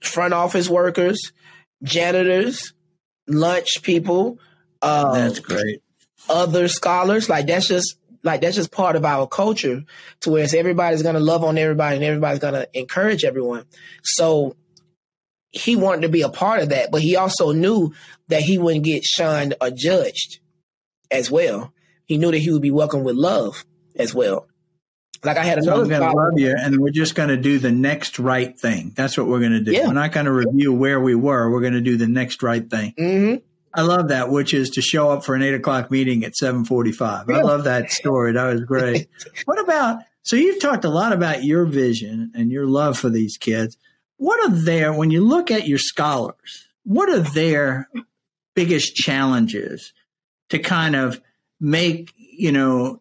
[0.00, 1.32] front office workers,
[1.82, 2.72] janitors,
[3.28, 4.38] lunch people,
[4.82, 5.82] um, That's great.
[6.28, 7.28] other scholars.
[7.28, 9.84] Like that's just like that's just part of our culture
[10.20, 13.64] to where it's everybody's gonna love on everybody and everybody's gonna encourage everyone.
[14.02, 14.56] So
[15.50, 17.92] he wanted to be a part of that, but he also knew
[18.28, 20.40] that he wouldn't get shunned or judged
[21.10, 21.72] as well.
[22.04, 23.64] He knew that he would be welcomed with love
[23.96, 24.46] as well.
[25.24, 25.84] Like I had another.
[25.84, 28.92] So going to love you, and we're just going to do the next right thing.
[28.94, 29.72] That's what we're going to do.
[29.72, 29.86] Yeah.
[29.88, 31.50] We're not going to review where we were.
[31.50, 32.92] We're going to do the next right thing.
[32.98, 33.42] Mhm.
[33.74, 36.64] I love that, which is to show up for an eight o'clock meeting at seven
[36.64, 37.28] forty-five.
[37.28, 38.32] I love that story.
[38.32, 39.08] That was great.
[39.46, 40.00] what about?
[40.22, 43.76] So you've talked a lot about your vision and your love for these kids.
[44.16, 46.68] What are their when you look at your scholars?
[46.84, 47.88] What are their
[48.54, 49.92] biggest challenges
[50.50, 51.20] to kind of
[51.60, 53.00] make you know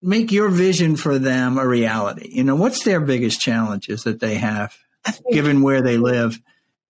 [0.00, 2.28] make your vision for them a reality?
[2.32, 4.76] You know, what's their biggest challenges that they have,
[5.30, 6.40] given where they live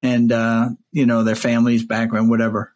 [0.03, 2.73] and uh, you know their family's background, whatever.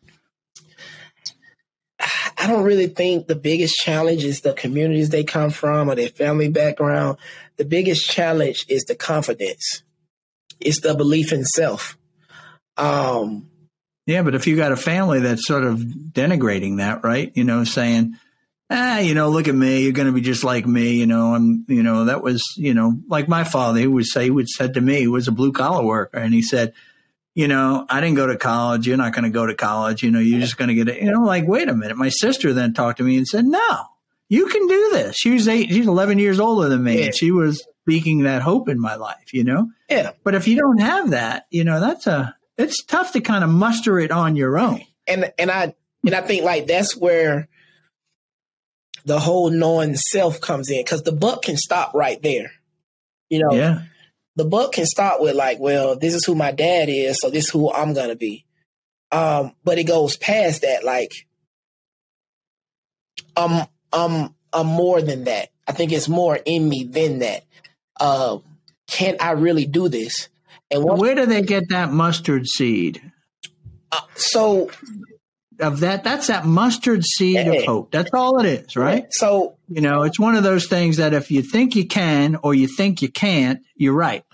[2.37, 6.09] I don't really think the biggest challenge is the communities they come from or their
[6.09, 7.19] family background.
[7.57, 9.85] The biggest challenge is the confidence.
[10.65, 11.97] It's the belief in self.
[12.77, 13.49] Um,
[14.07, 17.31] Yeah, but if you got a family that's sort of denigrating that, right?
[17.35, 18.17] You know, saying,
[18.71, 20.95] ah, you know, look at me, you're going to be just like me.
[20.95, 24.25] You know, I'm, you know, that was, you know, like my father, he would say,
[24.25, 26.73] he would said to me, he was a blue collar worker, and he said,
[27.35, 28.87] you know, I didn't go to college.
[28.87, 30.03] You're not going to go to college.
[30.03, 31.03] You know, you're just going to get it.
[31.03, 31.97] You know, like, wait a minute.
[31.97, 33.85] My sister then talked to me and said, no,
[34.29, 35.17] you can do this.
[35.17, 36.99] She was eight, she's 11 years older than me.
[36.99, 37.05] Yeah.
[37.07, 39.69] And she was speaking that hope in my life, you know?
[39.89, 40.13] yeah.
[40.25, 43.51] But if you don't have that, you know, that's a, it's tough to kind of
[43.51, 44.83] muster it on your own.
[45.07, 47.49] And and I and I think like that's where
[49.05, 52.53] the whole knowing self comes in because the buck can stop right there.
[53.31, 53.83] You know, Yeah.
[54.37, 57.45] the book can start with like, well, this is who my dad is, so this
[57.47, 58.45] is who I'm gonna be.
[59.11, 61.13] Um, but it goes past that, like,
[63.37, 65.51] um, um, I'm more than that.
[65.67, 67.45] I think it's more in me than that.
[68.03, 68.39] Uh,
[68.89, 70.29] can I really do this?
[70.73, 73.01] And once, Where do they get that mustard seed?
[73.93, 74.71] uh, so
[75.61, 77.93] Of that, that's that mustard seed of hope.
[77.93, 79.07] That's all it is, right?
[79.11, 82.55] So You know, it's one of those things that if you think you can or
[82.55, 84.25] you think you can't, you're right.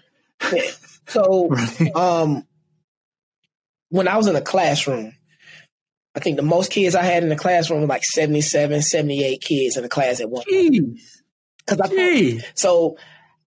[1.09, 1.95] so Right.
[1.95, 2.47] um,
[3.91, 5.13] when I was in a classroom,
[6.15, 9.77] I think the most kids I had in the classroom were like 77, 78 kids
[9.77, 10.45] in the class at one.
[10.49, 12.43] Because I.
[12.55, 12.97] So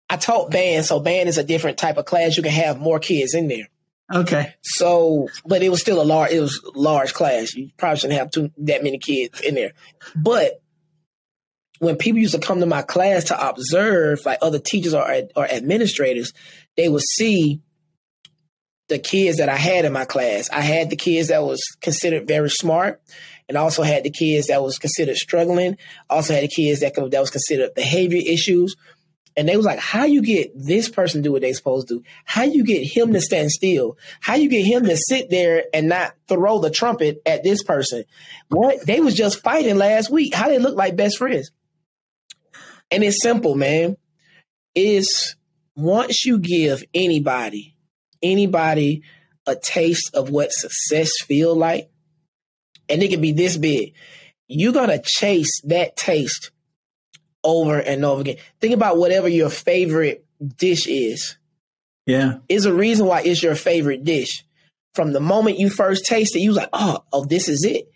[0.10, 0.86] I taught band.
[0.86, 2.36] So band is a different type of class.
[2.36, 3.69] You can have more kids in there.
[4.14, 4.56] Okay.
[4.61, 6.31] So, but it was still a large.
[6.31, 7.53] It was large class.
[7.53, 9.73] You probably shouldn't have too that many kids in there.
[10.15, 10.61] But
[11.77, 15.06] when people used to come to my class to observe, like other teachers or
[15.36, 16.34] or administrators,
[16.76, 17.61] they would see
[18.88, 20.49] the kids that I had in my class.
[20.49, 23.02] I had the kids that was considered very smart,
[23.48, 25.77] and also had the kids that was considered struggling.
[26.10, 28.76] Also had the kids that that was considered behavior issues.
[29.40, 32.03] And they was like, how you get this person do what they supposed to do?
[32.26, 33.98] How you get him to stand still?
[34.20, 38.03] How you get him to sit there and not throw the trumpet at this person?
[38.49, 40.34] What they was just fighting last week.
[40.34, 41.52] How they look like best friends?
[42.91, 43.95] And it's simple, man.
[44.76, 45.38] Is
[45.74, 47.78] once you give anybody,
[48.22, 49.03] anybody
[49.48, 51.90] a taste of what success feel like,
[52.90, 53.94] and it can be this big,
[54.49, 56.52] you're gonna chase that taste
[57.50, 58.38] over and over again.
[58.62, 60.26] Think about whatever your favorite
[60.58, 61.38] dish is.
[62.06, 62.38] Yeah.
[62.48, 64.44] Is a reason why it's your favorite dish.
[64.94, 67.92] From the moment you first taste it, you was like, oh, oh, this is it.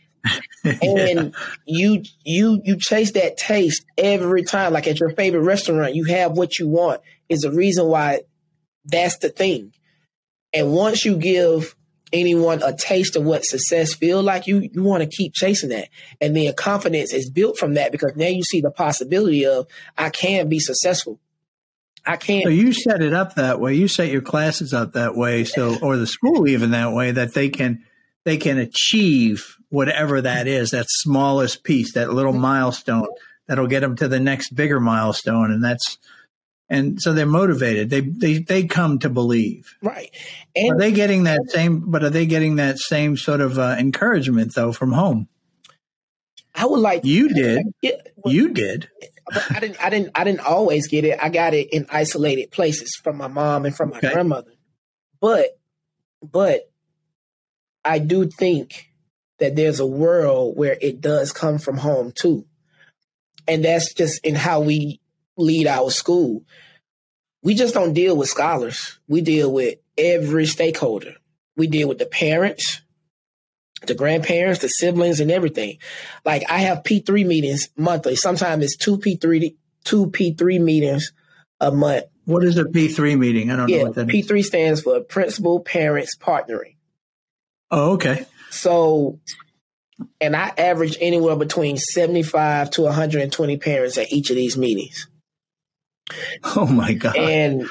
[0.81, 1.35] and
[1.65, 4.71] you you you chase that taste every time.
[4.71, 7.01] Like at your favorite restaurant, you have what you want.
[7.27, 8.21] Is a reason why
[8.85, 9.73] that's the thing.
[10.53, 11.75] And once you give
[12.13, 15.89] anyone a taste of what success feel like, you you want to keep chasing that.
[16.21, 19.67] And then confidence is built from that because now you see the possibility of
[19.97, 21.19] I can be successful.
[22.05, 22.43] I can't.
[22.43, 23.75] So you set it up that way.
[23.75, 25.45] You set your classes up that way.
[25.45, 27.83] So, or the school even that way that they can,
[28.23, 32.41] they can achieve whatever that is, that smallest piece, that little mm-hmm.
[32.41, 33.07] milestone
[33.47, 35.51] that'll get them to the next bigger milestone.
[35.51, 35.97] And that's,
[36.73, 37.89] and so they're motivated.
[37.89, 39.75] They, they, they come to believe.
[39.81, 40.09] Right.
[40.55, 43.75] And are they getting that same, but are they getting that same sort of uh,
[43.79, 45.27] encouragement though from home?
[46.55, 47.65] I would like you did.
[47.81, 47.93] Yeah,
[48.25, 48.89] you did
[49.31, 51.19] but I didn't I didn't I didn't always get it.
[51.21, 54.11] I got it in isolated places from my mom and from my okay.
[54.11, 54.51] grandmother.
[55.19, 55.57] But
[56.21, 56.69] but
[57.85, 58.89] I do think
[59.39, 62.45] that there's a world where it does come from home too.
[63.47, 65.01] And that's just in how we
[65.37, 66.43] lead our school.
[67.41, 68.99] We just don't deal with scholars.
[69.07, 71.15] We deal with every stakeholder.
[71.55, 72.81] We deal with the parents,
[73.85, 75.77] the grandparents, the siblings, and everything.
[76.25, 78.15] Like I have P3 meetings monthly.
[78.15, 81.11] Sometimes it's two P3 two P3 meetings
[81.59, 82.05] a month.
[82.25, 83.51] What is a P3 meeting?
[83.51, 84.47] I don't yeah, know what that P3 is.
[84.47, 86.75] stands for principal parents partnering.
[87.69, 88.25] Oh, okay.
[88.49, 89.19] So
[90.21, 95.07] and I average anywhere between 75 to 120 parents at each of these meetings.
[96.55, 97.15] Oh my God.
[97.15, 97.67] And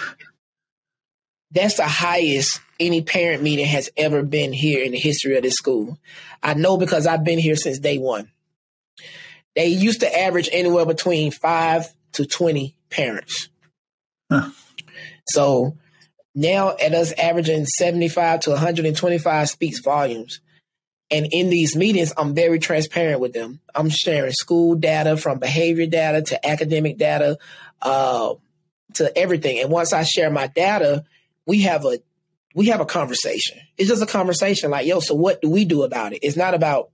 [1.51, 5.55] that's the highest any parent meeting has ever been here in the history of this
[5.55, 5.99] school.
[6.43, 8.31] I know because I've been here since day one.
[9.55, 13.49] They used to average anywhere between five to 20 parents.
[14.31, 14.51] Huh.
[15.29, 15.77] So
[16.35, 20.41] now at us averaging 75 to 125 speaks volumes.
[21.11, 23.61] And in these meetings, I'm very transparent with them.
[23.75, 27.37] I'm sharing school data from behavior data to academic data
[27.83, 28.35] uh,
[28.95, 29.59] to everything.
[29.61, 31.05] And once I share my data,
[31.47, 31.99] we have a
[32.55, 33.59] we have a conversation.
[33.79, 36.21] It's just a conversation like, yo, so what do we do about it?
[36.23, 36.91] It's not about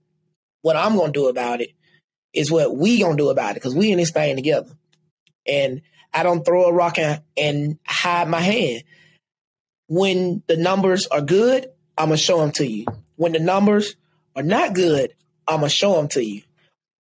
[0.63, 1.71] what I'm going to do about it.
[2.33, 4.71] It's what we going to do about it because we in this thing together.
[5.47, 5.83] And
[6.13, 8.85] I don't throw a rock and, and hide my hand.
[9.89, 12.87] When the numbers are good, I'm going to show them to you.
[13.17, 13.97] When the numbers
[14.37, 15.15] are not good,
[15.47, 16.43] I'm going to show them to you.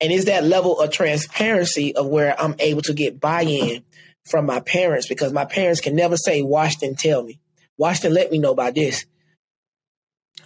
[0.00, 3.84] And it's that level of transparency of where I'm able to get buy in
[4.28, 7.40] from my parents because my parents can never say, Washington, tell me.
[7.76, 9.06] Washington let me know about this.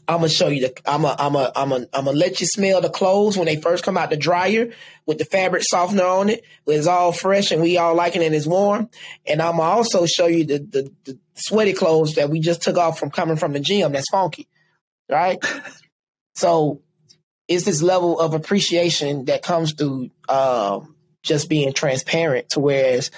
[0.09, 0.81] I'm gonna show you the.
[0.85, 1.17] I'm gonna.
[1.19, 1.53] I'm gonna.
[1.55, 1.87] I'm gonna.
[1.93, 4.73] I'm gonna let you smell the clothes when they first come out the dryer
[5.07, 6.45] with the fabric softener on it.
[6.67, 8.91] It's all fresh and we all like it and it's warm.
[9.27, 12.77] And I'm gonna also show you the, the the sweaty clothes that we just took
[12.79, 13.93] off from coming from the gym.
[13.93, 14.49] That's funky,
[15.09, 15.39] right?
[16.35, 16.81] so
[17.55, 22.51] it's this level of appreciation that comes through um, just being transparent.
[22.51, 23.11] To whereas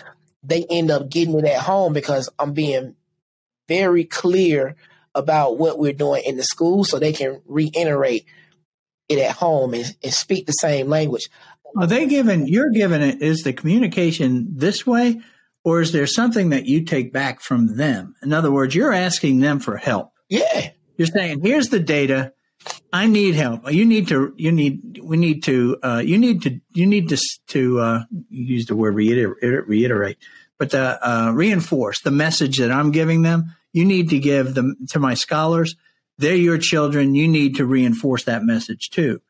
[0.42, 2.94] they end up getting it at home because I'm being
[3.68, 4.76] very clear
[5.14, 8.26] about what we're doing in the school so they can reiterate
[9.08, 11.28] it at home and, and speak the same language.
[11.76, 15.20] Are they given, you're given it, is the communication this way,
[15.64, 18.14] or is there something that you take back from them?
[18.22, 20.12] In other words, you're asking them for help.
[20.28, 20.70] Yeah.
[20.96, 22.32] You're saying, here's the data.
[22.92, 23.70] I need help.
[23.72, 27.18] You need to, you need, we need to, uh, you need to, you need to,
[27.48, 28.00] to, uh,
[28.30, 30.18] use the word reiterate, reiterate
[30.58, 33.54] but to uh, reinforce the message that I'm giving them.
[33.72, 35.76] You need to give them to my scholars.
[36.18, 37.14] They're your children.
[37.14, 39.20] You need to reinforce that message too.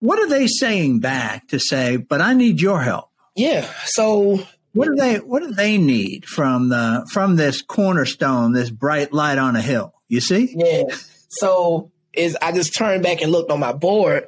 [0.00, 3.10] What are they saying back to say, but I need your help?
[3.34, 3.70] Yeah.
[3.84, 4.40] So
[4.72, 9.38] what do they what do they need from the from this cornerstone, this bright light
[9.38, 9.94] on a hill?
[10.08, 10.54] You see?
[10.56, 10.84] Yeah.
[11.28, 14.26] So is I just turned back and looked on my board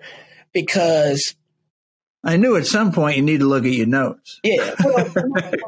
[0.52, 1.34] because
[2.24, 4.40] I knew at some point you need to look at your notes.
[4.42, 5.10] Yeah, well,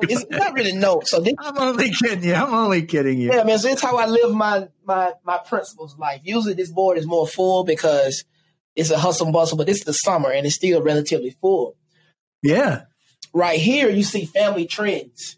[0.02, 1.10] it's not really notes.
[1.10, 2.34] So this, I'm only kidding you.
[2.34, 3.32] I'm only kidding you.
[3.32, 3.58] Yeah, man.
[3.58, 6.20] So it's how I live my my my principles life.
[6.24, 8.24] Usually, this board is more full because
[8.76, 11.76] it's a hustle and bustle, but it's the summer and it's still relatively full.
[12.42, 12.82] Yeah.
[13.32, 15.36] Right here, you see family trends.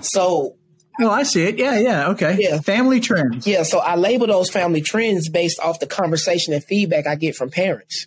[0.00, 0.57] So.
[1.00, 1.58] Oh, I see it.
[1.58, 2.08] Yeah, yeah.
[2.08, 2.36] Okay.
[2.40, 2.60] Yeah.
[2.60, 3.46] Family trends.
[3.46, 3.62] Yeah.
[3.62, 7.50] So I label those family trends based off the conversation and feedback I get from
[7.50, 8.06] parents.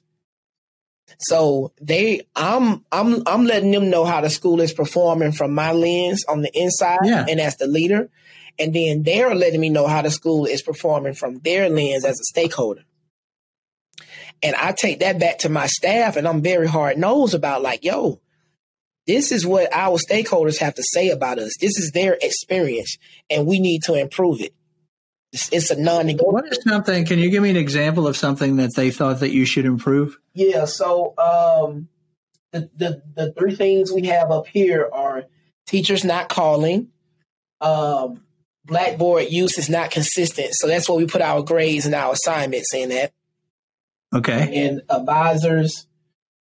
[1.20, 5.72] So they, I'm, I'm, I'm letting them know how the school is performing from my
[5.72, 7.26] lens on the inside yeah.
[7.28, 8.10] and as the leader,
[8.58, 12.20] and then they're letting me know how the school is performing from their lens as
[12.20, 12.84] a stakeholder.
[14.44, 17.84] And I take that back to my staff, and I'm very hard nosed about like,
[17.84, 18.20] yo,
[19.08, 21.54] this is what our stakeholders have to say about us.
[21.60, 22.98] This is their experience,
[23.30, 24.54] and we need to improve it.
[25.34, 26.34] It's, it's a non-negotiable.
[26.34, 27.06] What is something?
[27.06, 30.18] Can you give me an example of something that they thought that you should improve?
[30.34, 30.66] Yeah.
[30.66, 31.88] So um,
[32.52, 35.26] the, the the three things we have up here are
[35.66, 36.90] teachers not calling.
[37.62, 38.24] Um,
[38.66, 42.74] Blackboard use is not consistent, so that's what we put our grades and our assignments
[42.74, 43.14] in at.
[44.14, 44.66] Okay.
[44.68, 45.88] And advisors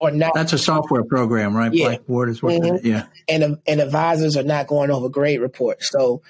[0.01, 0.33] are not.
[0.35, 1.73] That's a software program, right?
[1.73, 1.87] Yeah.
[1.89, 2.55] Blackboard is what.
[2.61, 2.85] Mhm.
[2.85, 3.07] Yeah.
[3.29, 5.91] and and advisors are not going over grade reports.
[5.91, 6.23] So,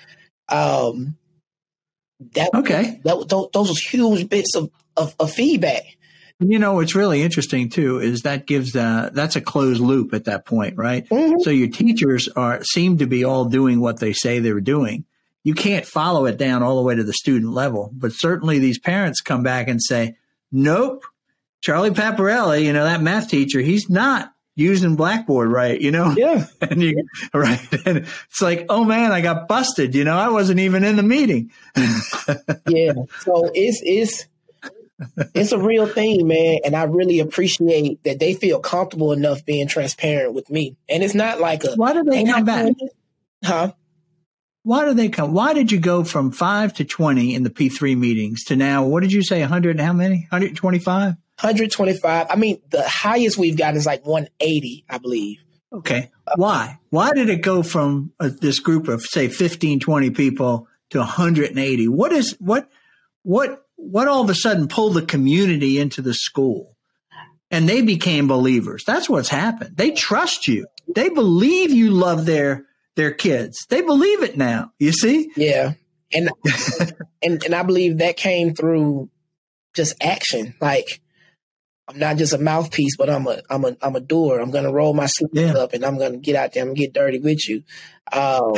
[0.49, 1.17] um,
[2.35, 3.01] that Okay.
[3.05, 5.83] that those, those was huge bits of, of, of feedback.
[6.41, 10.25] You know what's really interesting too is that gives uh, that's a closed loop at
[10.27, 11.09] that point, right?
[11.09, 11.41] Mhm.
[11.41, 15.05] So your teachers are seem to be all doing what they say they're doing.
[15.45, 18.79] You can't follow it down all the way to the student level, but certainly these
[18.79, 20.15] parents come back and say,
[20.53, 21.05] "Nope,
[21.61, 26.47] Charlie Paparelli, you know that math teacher, he's not using Blackboard right, you know." Yeah,
[26.61, 27.05] And you
[27.35, 30.17] right, and it's like, "Oh man, I got busted," you know.
[30.17, 31.51] I wasn't even in the meeting.
[32.69, 32.93] yeah.
[33.21, 34.27] So it's it's
[35.35, 39.69] it's a real thing, man, and I really appreciate that they feel comfortable enough being
[39.69, 40.77] transparent with me.
[40.89, 42.73] And it's not like a Why do they come back?
[43.45, 43.73] huh?
[44.65, 45.33] Why do they come?
[45.33, 49.01] Why did you go from five to 20 in the P3 meetings to now, what
[49.01, 50.27] did you say, 100 and how many?
[50.31, 51.15] 125?
[51.41, 52.27] 125.
[52.29, 55.39] I mean, the highest we've gotten is like 180, I believe.
[55.73, 56.11] Okay.
[56.37, 56.79] Why?
[56.91, 61.89] Why did it go from uh, this group of, say, 15, 20 people to 180?
[61.89, 62.69] What is, what,
[63.23, 66.77] what, what all of a sudden pulled the community into the school?
[67.51, 68.85] And they became believers.
[68.85, 69.77] That's what's happened.
[69.77, 70.67] They trust you.
[70.95, 72.67] They believe you love their,
[72.97, 73.65] their kids.
[73.71, 74.73] They believe it now.
[74.79, 75.31] You see?
[75.37, 75.75] Yeah.
[76.13, 76.31] And
[77.23, 79.11] and and I believe that came through
[79.75, 80.55] just action.
[80.61, 81.01] Like
[81.89, 84.39] I'm not just a mouthpiece, but I'm a I'm a I'm a doer.
[84.41, 85.55] I'm gonna roll my sleeves Yeah.
[85.55, 87.63] up and I'm gonna get out there and get dirty with you.
[88.13, 88.53] Um,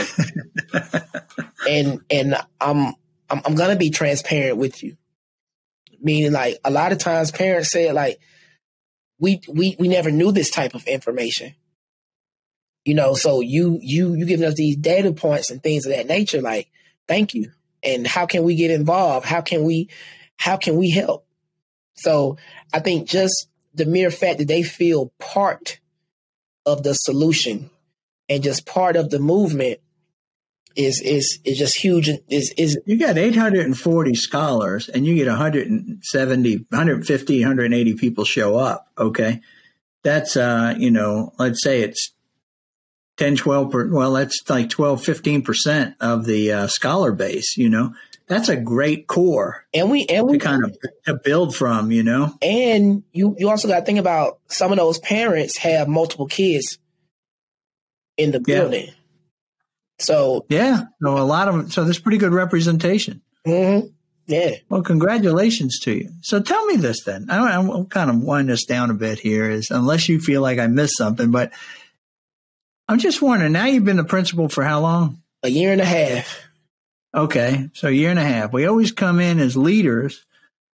[1.69, 2.95] and and I'm,
[3.29, 4.97] I'm I'm gonna be transparent with you.
[6.01, 8.19] Meaning like a lot of times parents say like
[9.19, 11.55] we we we never knew this type of information.
[12.85, 16.07] You know, so you you you giving us these data points and things of that
[16.07, 16.69] nature, like,
[17.07, 17.53] thank you.
[17.83, 19.27] And how can we get involved?
[19.27, 19.89] How can we
[20.39, 21.27] how can we help?
[22.03, 22.37] So
[22.73, 25.79] I think just the mere fact that they feel part
[26.67, 27.71] of the solution
[28.29, 29.81] and just part of the movement
[30.77, 36.57] is is is just huge is is You got 840 scholars and you get 170,
[36.69, 38.89] 150, 180 people show up.
[38.97, 39.41] Okay.
[40.03, 42.13] That's, uh, you know, let's say it's
[43.19, 47.93] 10, 12, per, well, that's like 12, 15% of the uh, scholar base, you know,
[48.31, 50.75] that's a great core and we and to we kind of
[51.05, 52.33] to build from, you know?
[52.41, 56.79] and you you also got to think about some of those parents have multiple kids
[58.17, 58.61] in the Yeah.
[58.61, 58.89] building.
[59.99, 60.85] So Yeah.
[61.03, 63.21] So a lot of them, so there's pretty good representation.
[63.47, 63.93] mhm,
[64.27, 64.53] yeah.
[64.69, 66.11] Well, congratulations to you.
[66.23, 67.27] So tell me this then.
[67.31, 70.41] I don't, I'm kind of winding this down a bit here is unless you feel
[70.41, 71.53] like I missed something, but
[72.89, 75.23] I'm just wondering now you've been the principal for how long?
[75.43, 76.39] A year and a half.
[77.15, 77.69] Okay.
[77.75, 78.53] So a year and a half.
[78.53, 80.25] We always come in as leaders,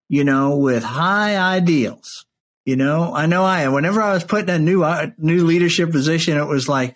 [0.10, 2.26] you know, with high ideals.
[2.66, 5.92] You know, I know I, whenever I was put in a new, uh, new leadership
[5.92, 6.96] position, it was like,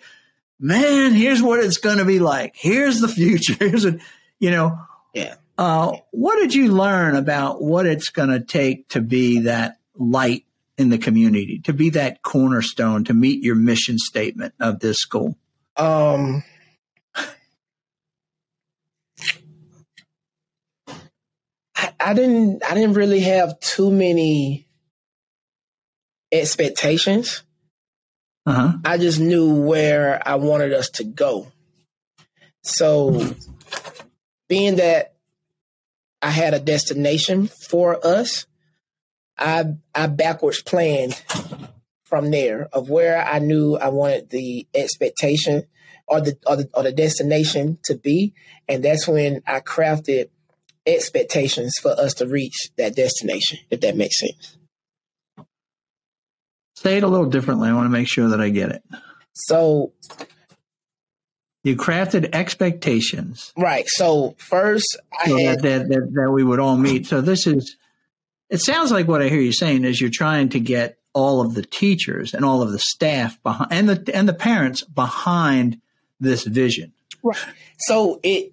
[0.58, 2.54] man, here's what it's going to be like.
[2.56, 3.54] Here's the future.
[3.58, 3.98] Here's a,
[4.40, 4.78] you know,
[5.14, 5.36] Yeah.
[5.58, 10.44] uh, what did you learn about what it's going to take to be that light
[10.76, 15.36] in the community, to be that cornerstone, to meet your mission statement of this school?
[15.76, 16.42] Um
[21.80, 24.66] I, I didn't I didn't really have too many
[26.30, 27.42] expectations.
[28.44, 28.72] Uh huh.
[28.84, 31.50] I just knew where I wanted us to go.
[32.62, 33.34] So
[34.46, 35.14] being that
[36.20, 38.46] I had a destination for us,
[39.38, 41.14] I I backwards planned
[42.04, 45.62] from there of where I knew I wanted the expectation
[46.06, 48.34] or the or the, or the destination to be,
[48.68, 50.28] and that's when I crafted
[50.86, 53.58] expectations for us to reach that destination.
[53.70, 54.56] If that makes sense.
[56.76, 57.68] Say it a little differently.
[57.68, 58.82] I want to make sure that I get it.
[59.34, 59.92] So
[61.62, 63.86] You crafted expectations right.
[63.86, 67.06] So first I so had that, that, that, that we would all meet.
[67.06, 67.76] So this is,
[68.48, 71.54] it sounds like what I hear you saying is you're trying to get all of
[71.54, 75.80] the teachers and all of the staff behind and the and the parents behind
[76.18, 76.92] this vision.
[77.22, 77.36] Right.
[77.78, 78.52] So it,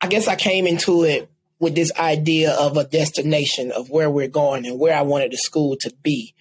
[0.00, 1.28] I guess I came into it
[1.64, 5.38] with this idea of a destination of where we're going and where I wanted the
[5.38, 6.34] school to be.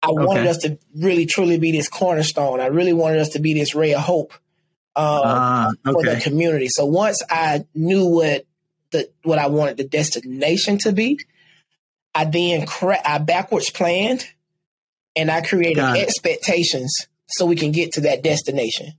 [0.00, 0.24] I okay.
[0.24, 2.60] wanted us to really truly be this cornerstone.
[2.60, 4.32] I really wanted us to be this ray of hope
[4.94, 5.92] um, uh, okay.
[5.92, 6.68] for the community.
[6.68, 8.46] So once I knew what
[8.92, 11.18] the what I wanted the destination to be,
[12.14, 14.24] I then cra- I backwards planned
[15.16, 16.94] and I created expectations
[17.26, 18.92] so we can get to that destination.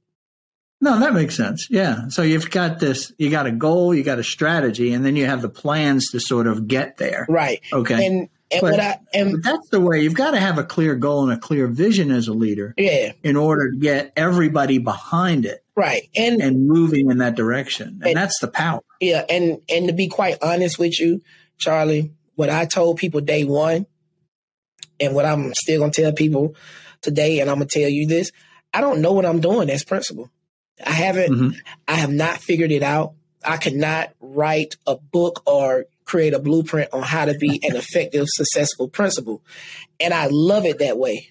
[0.83, 1.67] No, that makes sense.
[1.69, 2.09] Yeah.
[2.09, 5.25] So you've got this, you got a goal, you got a strategy, and then you
[5.25, 7.25] have the plans to sort of get there.
[7.29, 7.61] Right.
[7.71, 8.05] Okay.
[8.05, 11.23] And, and but, I, and that's the way you've got to have a clear goal
[11.23, 12.73] and a clear vision as a leader.
[12.75, 13.13] Yeah.
[13.23, 15.63] In order to get everybody behind it.
[15.73, 16.09] Right.
[16.17, 17.99] And and moving in that direction.
[18.01, 18.81] And, and that's the power.
[18.99, 19.23] Yeah.
[19.29, 21.21] And and to be quite honest with you,
[21.59, 23.85] Charlie, what I told people day one,
[24.99, 26.57] and what I'm still gonna tell people
[27.01, 28.33] today, and I'm gonna tell you this,
[28.73, 30.29] I don't know what I'm doing as principal.
[30.85, 31.57] I haven't, mm-hmm.
[31.87, 33.13] I have not figured it out.
[33.45, 38.25] I cannot write a book or create a blueprint on how to be an effective,
[38.29, 39.41] successful principal.
[39.99, 41.29] And I love it that way.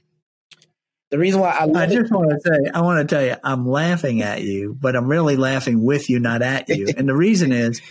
[1.11, 3.37] The reason why I I just it, want to say, I want to tell you,
[3.45, 6.89] I'm laughing at you, but I'm really laughing with you, not at you.
[6.97, 7.83] and the reason is,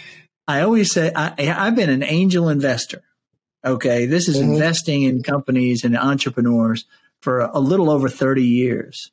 [0.48, 3.04] I always say, I, have been an angel investor.
[3.64, 4.08] Okay.
[4.08, 4.54] This is mm-hmm.
[4.54, 6.86] investing in companies and entrepreneurs
[7.22, 9.12] for a little over 30 years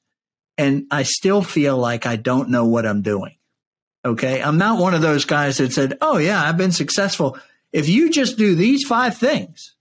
[0.59, 3.37] and I still feel like I don't know what I'm doing.
[4.05, 4.43] Okay.
[4.43, 7.39] I'm not one of those guys that said, Oh, yeah, I've been successful.
[7.73, 9.75] If you just do these five things,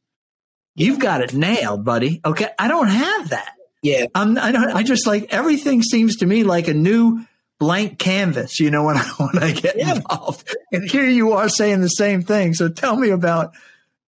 [0.75, 2.21] you've got it nailed, buddy.
[2.23, 2.49] Okay.
[2.59, 3.53] I don't have that.
[3.81, 4.05] Yeah.
[4.13, 7.25] I'm, I don't, I just like everything seems to me like a new
[7.59, 9.95] blank canvas, you know, when I, when I get yeah.
[9.95, 10.55] involved.
[10.71, 12.53] And here you are saying the same thing.
[12.53, 13.55] So tell me about,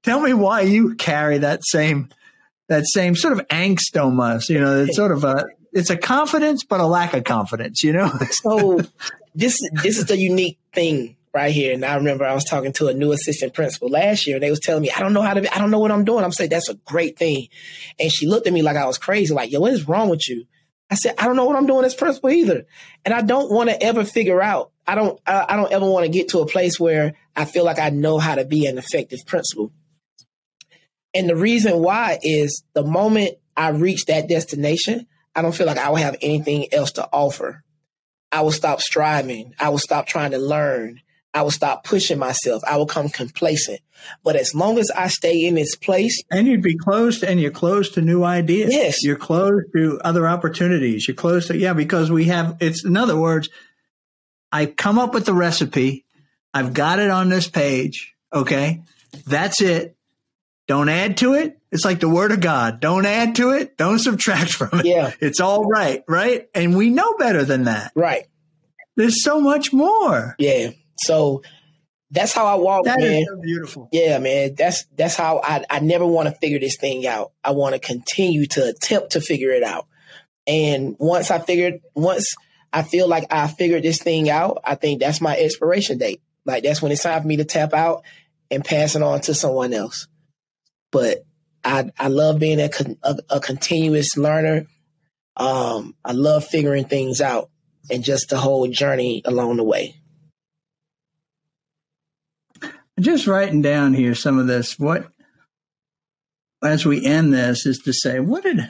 [0.03, 2.09] tell me why you carry that same,
[2.67, 6.63] that same sort of angst almost, you know, it's sort of a, it's a confidence,
[6.63, 8.11] but a lack of confidence, you know?
[8.31, 8.81] so
[9.35, 11.73] this this is the unique thing right here.
[11.73, 14.49] And I remember I was talking to a new assistant principal last year and they
[14.49, 16.23] was telling me, I don't know how to, I don't know what I'm doing.
[16.23, 17.47] I'm saying, that's a great thing.
[17.99, 20.27] And she looked at me like I was crazy, like, yo, what is wrong with
[20.27, 20.45] you?
[20.89, 22.65] I said, I don't know what I'm doing as principal either.
[23.05, 26.05] And I don't want to ever figure out, I don't, I, I don't ever want
[26.05, 28.79] to get to a place where I feel like I know how to be an
[28.79, 29.71] effective principal.
[31.13, 35.77] And the reason why is the moment I reach that destination, I don't feel like
[35.77, 37.63] I will have anything else to offer.
[38.31, 39.53] I will stop striving.
[39.59, 41.01] I will stop trying to learn.
[41.33, 42.63] I will stop pushing myself.
[42.67, 43.81] I will come complacent.
[44.23, 46.21] But as long as I stay in this place.
[46.31, 48.73] And you'd be closed and you're closed to new ideas.
[48.73, 49.03] Yes.
[49.03, 51.07] You're closed to other opportunities.
[51.07, 53.49] You're closed to, yeah, because we have, it's in other words,
[54.51, 56.05] I come up with the recipe.
[56.53, 58.15] I've got it on this page.
[58.33, 58.81] Okay.
[59.27, 59.95] That's it.
[60.67, 61.58] Don't add to it.
[61.71, 62.79] It's like the word of God.
[62.79, 63.77] Don't add to it.
[63.77, 64.85] Don't subtract from it.
[64.85, 65.13] Yeah.
[65.19, 66.03] It's all right.
[66.07, 66.47] Right.
[66.53, 67.91] And we know better than that.
[67.95, 68.25] Right.
[68.95, 70.35] There's so much more.
[70.39, 70.71] Yeah.
[70.97, 71.43] So
[72.11, 73.23] that's how I walk, that man.
[73.25, 73.89] So beautiful.
[73.91, 74.55] Yeah, man.
[74.55, 77.31] That's that's how I I never want to figure this thing out.
[77.43, 79.87] I want to continue to attempt to figure it out.
[80.47, 82.35] And once I figured once
[82.73, 86.21] I feel like I figured this thing out, I think that's my expiration date.
[86.45, 88.03] Like that's when it's time for me to tap out
[88.49, 90.07] and pass it on to someone else.
[90.91, 91.19] But
[91.63, 92.69] I, I love being a,
[93.03, 94.67] a, a continuous learner.
[95.35, 97.49] Um, I love figuring things out
[97.89, 99.95] and just the whole journey along the way.
[102.99, 104.77] Just writing down here some of this.
[104.77, 105.07] What,
[106.63, 108.69] as we end this, is to say, what did,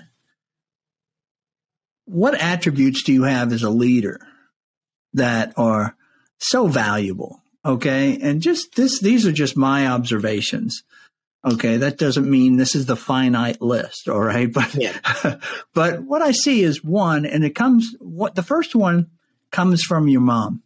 [2.06, 4.20] what attributes do you have as a leader
[5.14, 5.96] that are
[6.38, 7.42] so valuable?
[7.66, 10.84] Okay, and just this, these are just my observations.
[11.46, 14.52] Okay, that doesn't mean this is the finite list, all right?
[14.54, 14.98] But yeah.
[15.74, 19.08] but what I see is one, and it comes what the first one
[19.52, 20.64] comes from your mom.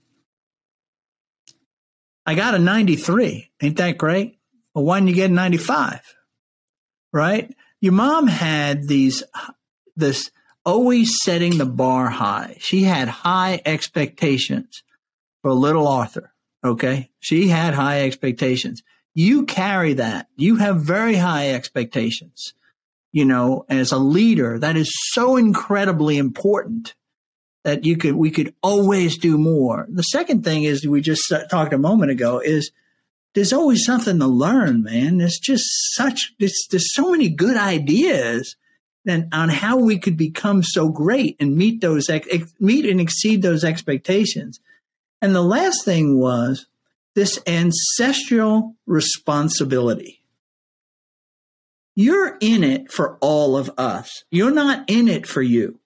[2.25, 3.51] I got a 93.
[3.61, 4.39] Ain't that great?
[4.73, 5.99] Well, why didn't you get a 95?
[7.11, 7.53] Right?
[7.81, 9.23] Your mom had these
[9.95, 10.31] this
[10.65, 12.57] always setting the bar high.
[12.59, 14.81] She had high expectations
[15.41, 16.33] for little Arthur.
[16.63, 17.11] Okay.
[17.19, 18.81] She had high expectations
[19.13, 20.27] you carry that.
[20.35, 22.53] You have very high expectations.
[23.11, 26.95] You know, as a leader, that is so incredibly important
[27.63, 29.87] that you could, we could always do more.
[29.89, 32.71] The second thing is we just talked a moment ago is
[33.35, 35.17] there's always something to learn, man.
[35.17, 35.65] There's just
[35.95, 38.55] such, there's, there's so many good ideas
[39.05, 42.09] and on how we could become so great and meet those,
[42.59, 44.59] meet and exceed those expectations.
[45.21, 46.67] And the last thing was
[47.15, 50.21] this ancestral responsibility.
[51.95, 54.23] You're in it for all of us.
[54.31, 55.79] You're not in it for you.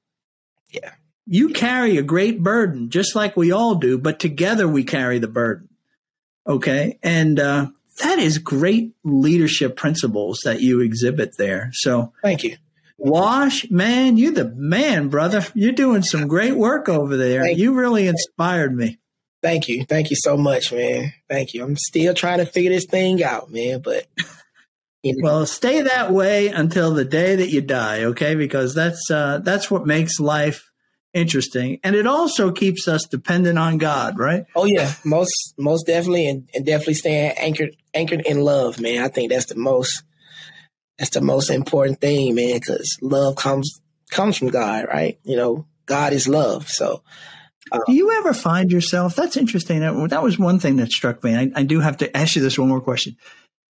[0.72, 0.94] Yeah.
[1.26, 5.28] You carry a great burden, just like we all do, but together we carry the
[5.28, 5.68] burden.
[6.48, 6.98] Okay.
[7.04, 7.68] And uh,
[8.02, 11.72] that is great leadership principles that you exhibit there.
[11.74, 12.56] So thank you.
[12.98, 15.46] Wash, man, you're the man, brother.
[15.54, 17.48] You're doing some great work over there.
[17.48, 18.98] You really inspired me.
[19.48, 19.86] Thank you.
[19.86, 21.14] Thank you so much, man.
[21.30, 21.64] Thank you.
[21.64, 24.06] I'm still trying to figure this thing out, man, but
[25.04, 25.24] you know.
[25.24, 28.36] Well, stay that way until the day that you die, okay?
[28.36, 30.70] Because that's uh that's what makes life
[31.14, 31.80] interesting.
[31.82, 34.44] And it also keeps us dependent on God, right?
[34.54, 39.02] Oh yeah, most most definitely and, and definitely staying anchored anchored in love, man.
[39.02, 40.04] I think that's the most
[41.00, 43.80] that's the most important thing, man, because love comes
[44.12, 45.18] comes from God, right?
[45.24, 46.68] You know, God is love.
[46.68, 47.02] So
[47.86, 49.16] do you ever find yourself?
[49.16, 49.80] That's interesting.
[49.80, 51.36] That was one thing that struck me.
[51.36, 53.16] I, I do have to ask you this one more question.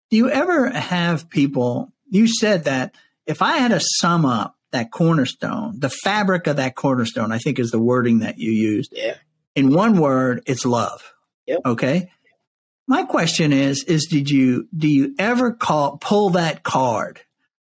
[0.09, 1.91] Do you ever have people?
[2.09, 2.93] You said that
[3.25, 7.59] if I had to sum up that cornerstone, the fabric of that cornerstone, I think
[7.59, 8.93] is the wording that you used.
[8.95, 9.15] Yeah.
[9.55, 11.13] In one word, it's love.
[11.47, 11.61] Yep.
[11.65, 12.11] Okay.
[12.87, 17.21] My question is, is did you, do you ever call, pull that card?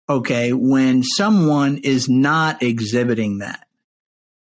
[0.09, 0.51] Okay.
[0.51, 3.67] When someone is not exhibiting that,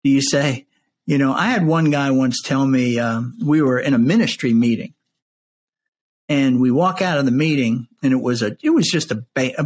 [0.02, 0.66] do you say,
[1.06, 4.55] you know, I had one guy once tell me, um, we were in a ministry
[4.55, 4.94] meeting
[6.28, 9.24] and we walk out of the meeting and it was a, it was just a,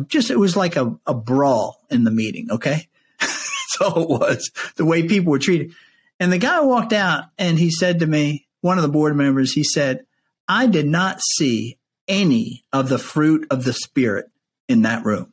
[0.09, 2.51] just, it was like a, a brawl in the meeting.
[2.51, 2.89] Okay.
[3.81, 5.73] All it was the way people were treated.
[6.19, 9.53] And the guy walked out and he said to me, one of the board members,
[9.53, 10.05] he said,
[10.49, 11.79] I did not see
[12.09, 14.27] any of the fruit of the spirit
[14.69, 15.33] in that room.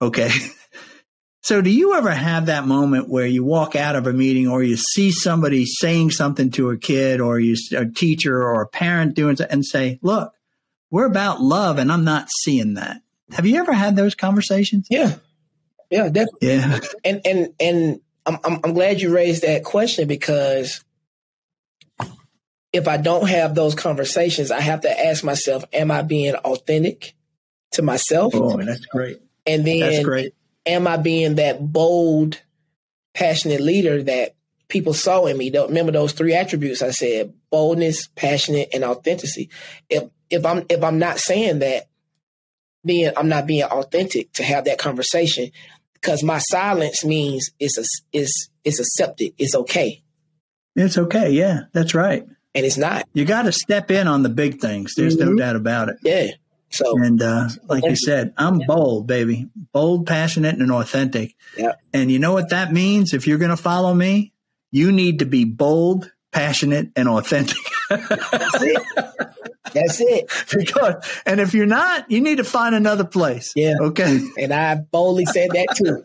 [0.00, 0.30] Okay.
[1.44, 4.62] So, do you ever have that moment where you walk out of a meeting or
[4.62, 9.14] you see somebody saying something to a kid or you, a teacher or a parent
[9.14, 10.32] doing something and say, look,
[10.90, 13.02] we're about love and I'm not seeing that.
[13.32, 14.86] Have you ever had those conversations?
[14.88, 15.16] Yeah.
[15.90, 16.48] Yeah, definitely.
[16.48, 16.78] Yeah.
[17.04, 20.82] And, and, and I'm, I'm, I'm glad you raised that question because
[22.72, 27.14] if I don't have those conversations, I have to ask myself, am I being authentic
[27.72, 28.34] to myself?
[28.34, 29.18] Oh, that's great.
[29.44, 30.32] And then that's great.
[30.66, 32.40] Am I being that bold,
[33.14, 34.34] passionate leader that
[34.68, 35.50] people saw in me?
[35.50, 39.50] Don't remember those three attributes I said: boldness, passionate, and authenticity.
[39.88, 41.88] If if I'm if I'm not saying that,
[42.82, 45.50] then I'm not being authentic to have that conversation
[45.94, 49.32] because my silence means it's a, it's it's accepted.
[49.38, 50.02] It's okay.
[50.76, 51.30] It's okay.
[51.30, 53.06] Yeah, that's right and it's not.
[53.12, 54.94] You got to step in on the big things.
[54.96, 55.30] There's mm-hmm.
[55.30, 55.96] no doubt about it.
[56.02, 56.28] Yeah.
[56.74, 58.66] So and uh, like you said, I'm yeah.
[58.66, 61.36] bold, baby, bold, passionate, and authentic.
[61.56, 61.74] Yeah.
[61.92, 63.14] And you know what that means?
[63.14, 64.32] If you're going to follow me,
[64.72, 67.62] you need to be bold, passionate, and authentic.
[67.88, 68.82] That's it.
[69.72, 70.30] That's it.
[70.58, 70.94] because,
[71.24, 73.52] and if you're not, you need to find another place.
[73.54, 73.74] Yeah.
[73.80, 74.20] Okay.
[74.38, 76.02] And I boldly said that too.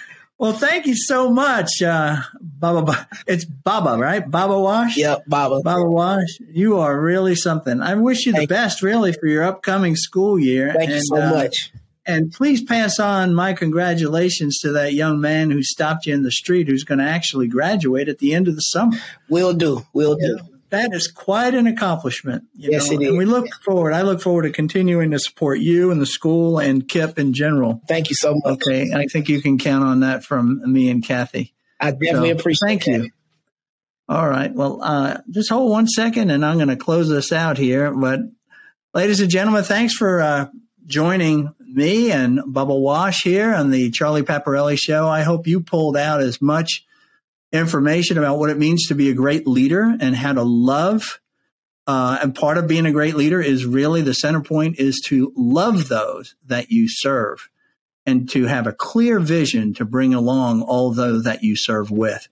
[0.38, 3.08] Well, thank you so much, uh, Baba.
[3.26, 4.30] It's Baba, right?
[4.30, 4.96] Baba Wash.
[4.98, 5.60] Yep, Baba.
[5.62, 6.38] Baba Wash.
[6.50, 7.80] You are really something.
[7.80, 10.74] I wish you thank the best, really, for your upcoming school year.
[10.74, 11.72] Thank and, you so uh, much.
[12.04, 16.30] And please pass on my congratulations to that young man who stopped you in the
[16.30, 18.98] street, who's going to actually graduate at the end of the summer.
[19.28, 19.86] We'll do.
[19.94, 20.38] We'll do
[20.70, 22.44] that is quite an accomplishment.
[22.54, 22.96] yes, know?
[22.96, 23.08] it is.
[23.08, 23.92] And we look forward.
[23.92, 27.82] I look forward to continuing to support you and the school and KIPP in general.
[27.88, 28.54] Thank you so much.
[28.54, 31.54] Okay, I think you can count on that from me and Kathy.
[31.80, 32.68] I definitely so, appreciate.
[32.68, 33.04] Thank that.
[33.04, 33.10] you.
[34.08, 34.52] All right.
[34.54, 37.90] Well, uh, just hold one second, and I'm going to close this out here.
[37.90, 38.20] But,
[38.94, 40.46] ladies and gentlemen, thanks for uh,
[40.86, 45.08] joining me and Baba Wash here on the Charlie Paparelli Show.
[45.08, 46.84] I hope you pulled out as much
[47.52, 51.20] information about what it means to be a great leader and how to love.
[51.86, 55.32] Uh, and part of being a great leader is really the center point is to
[55.36, 57.48] love those that you serve
[58.04, 62.28] and to have a clear vision to bring along all those that you serve with.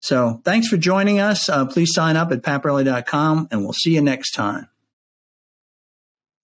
[0.00, 1.48] So thanks for joining us.
[1.48, 4.68] Uh, please sign up at paparelli.com and we'll see you next time.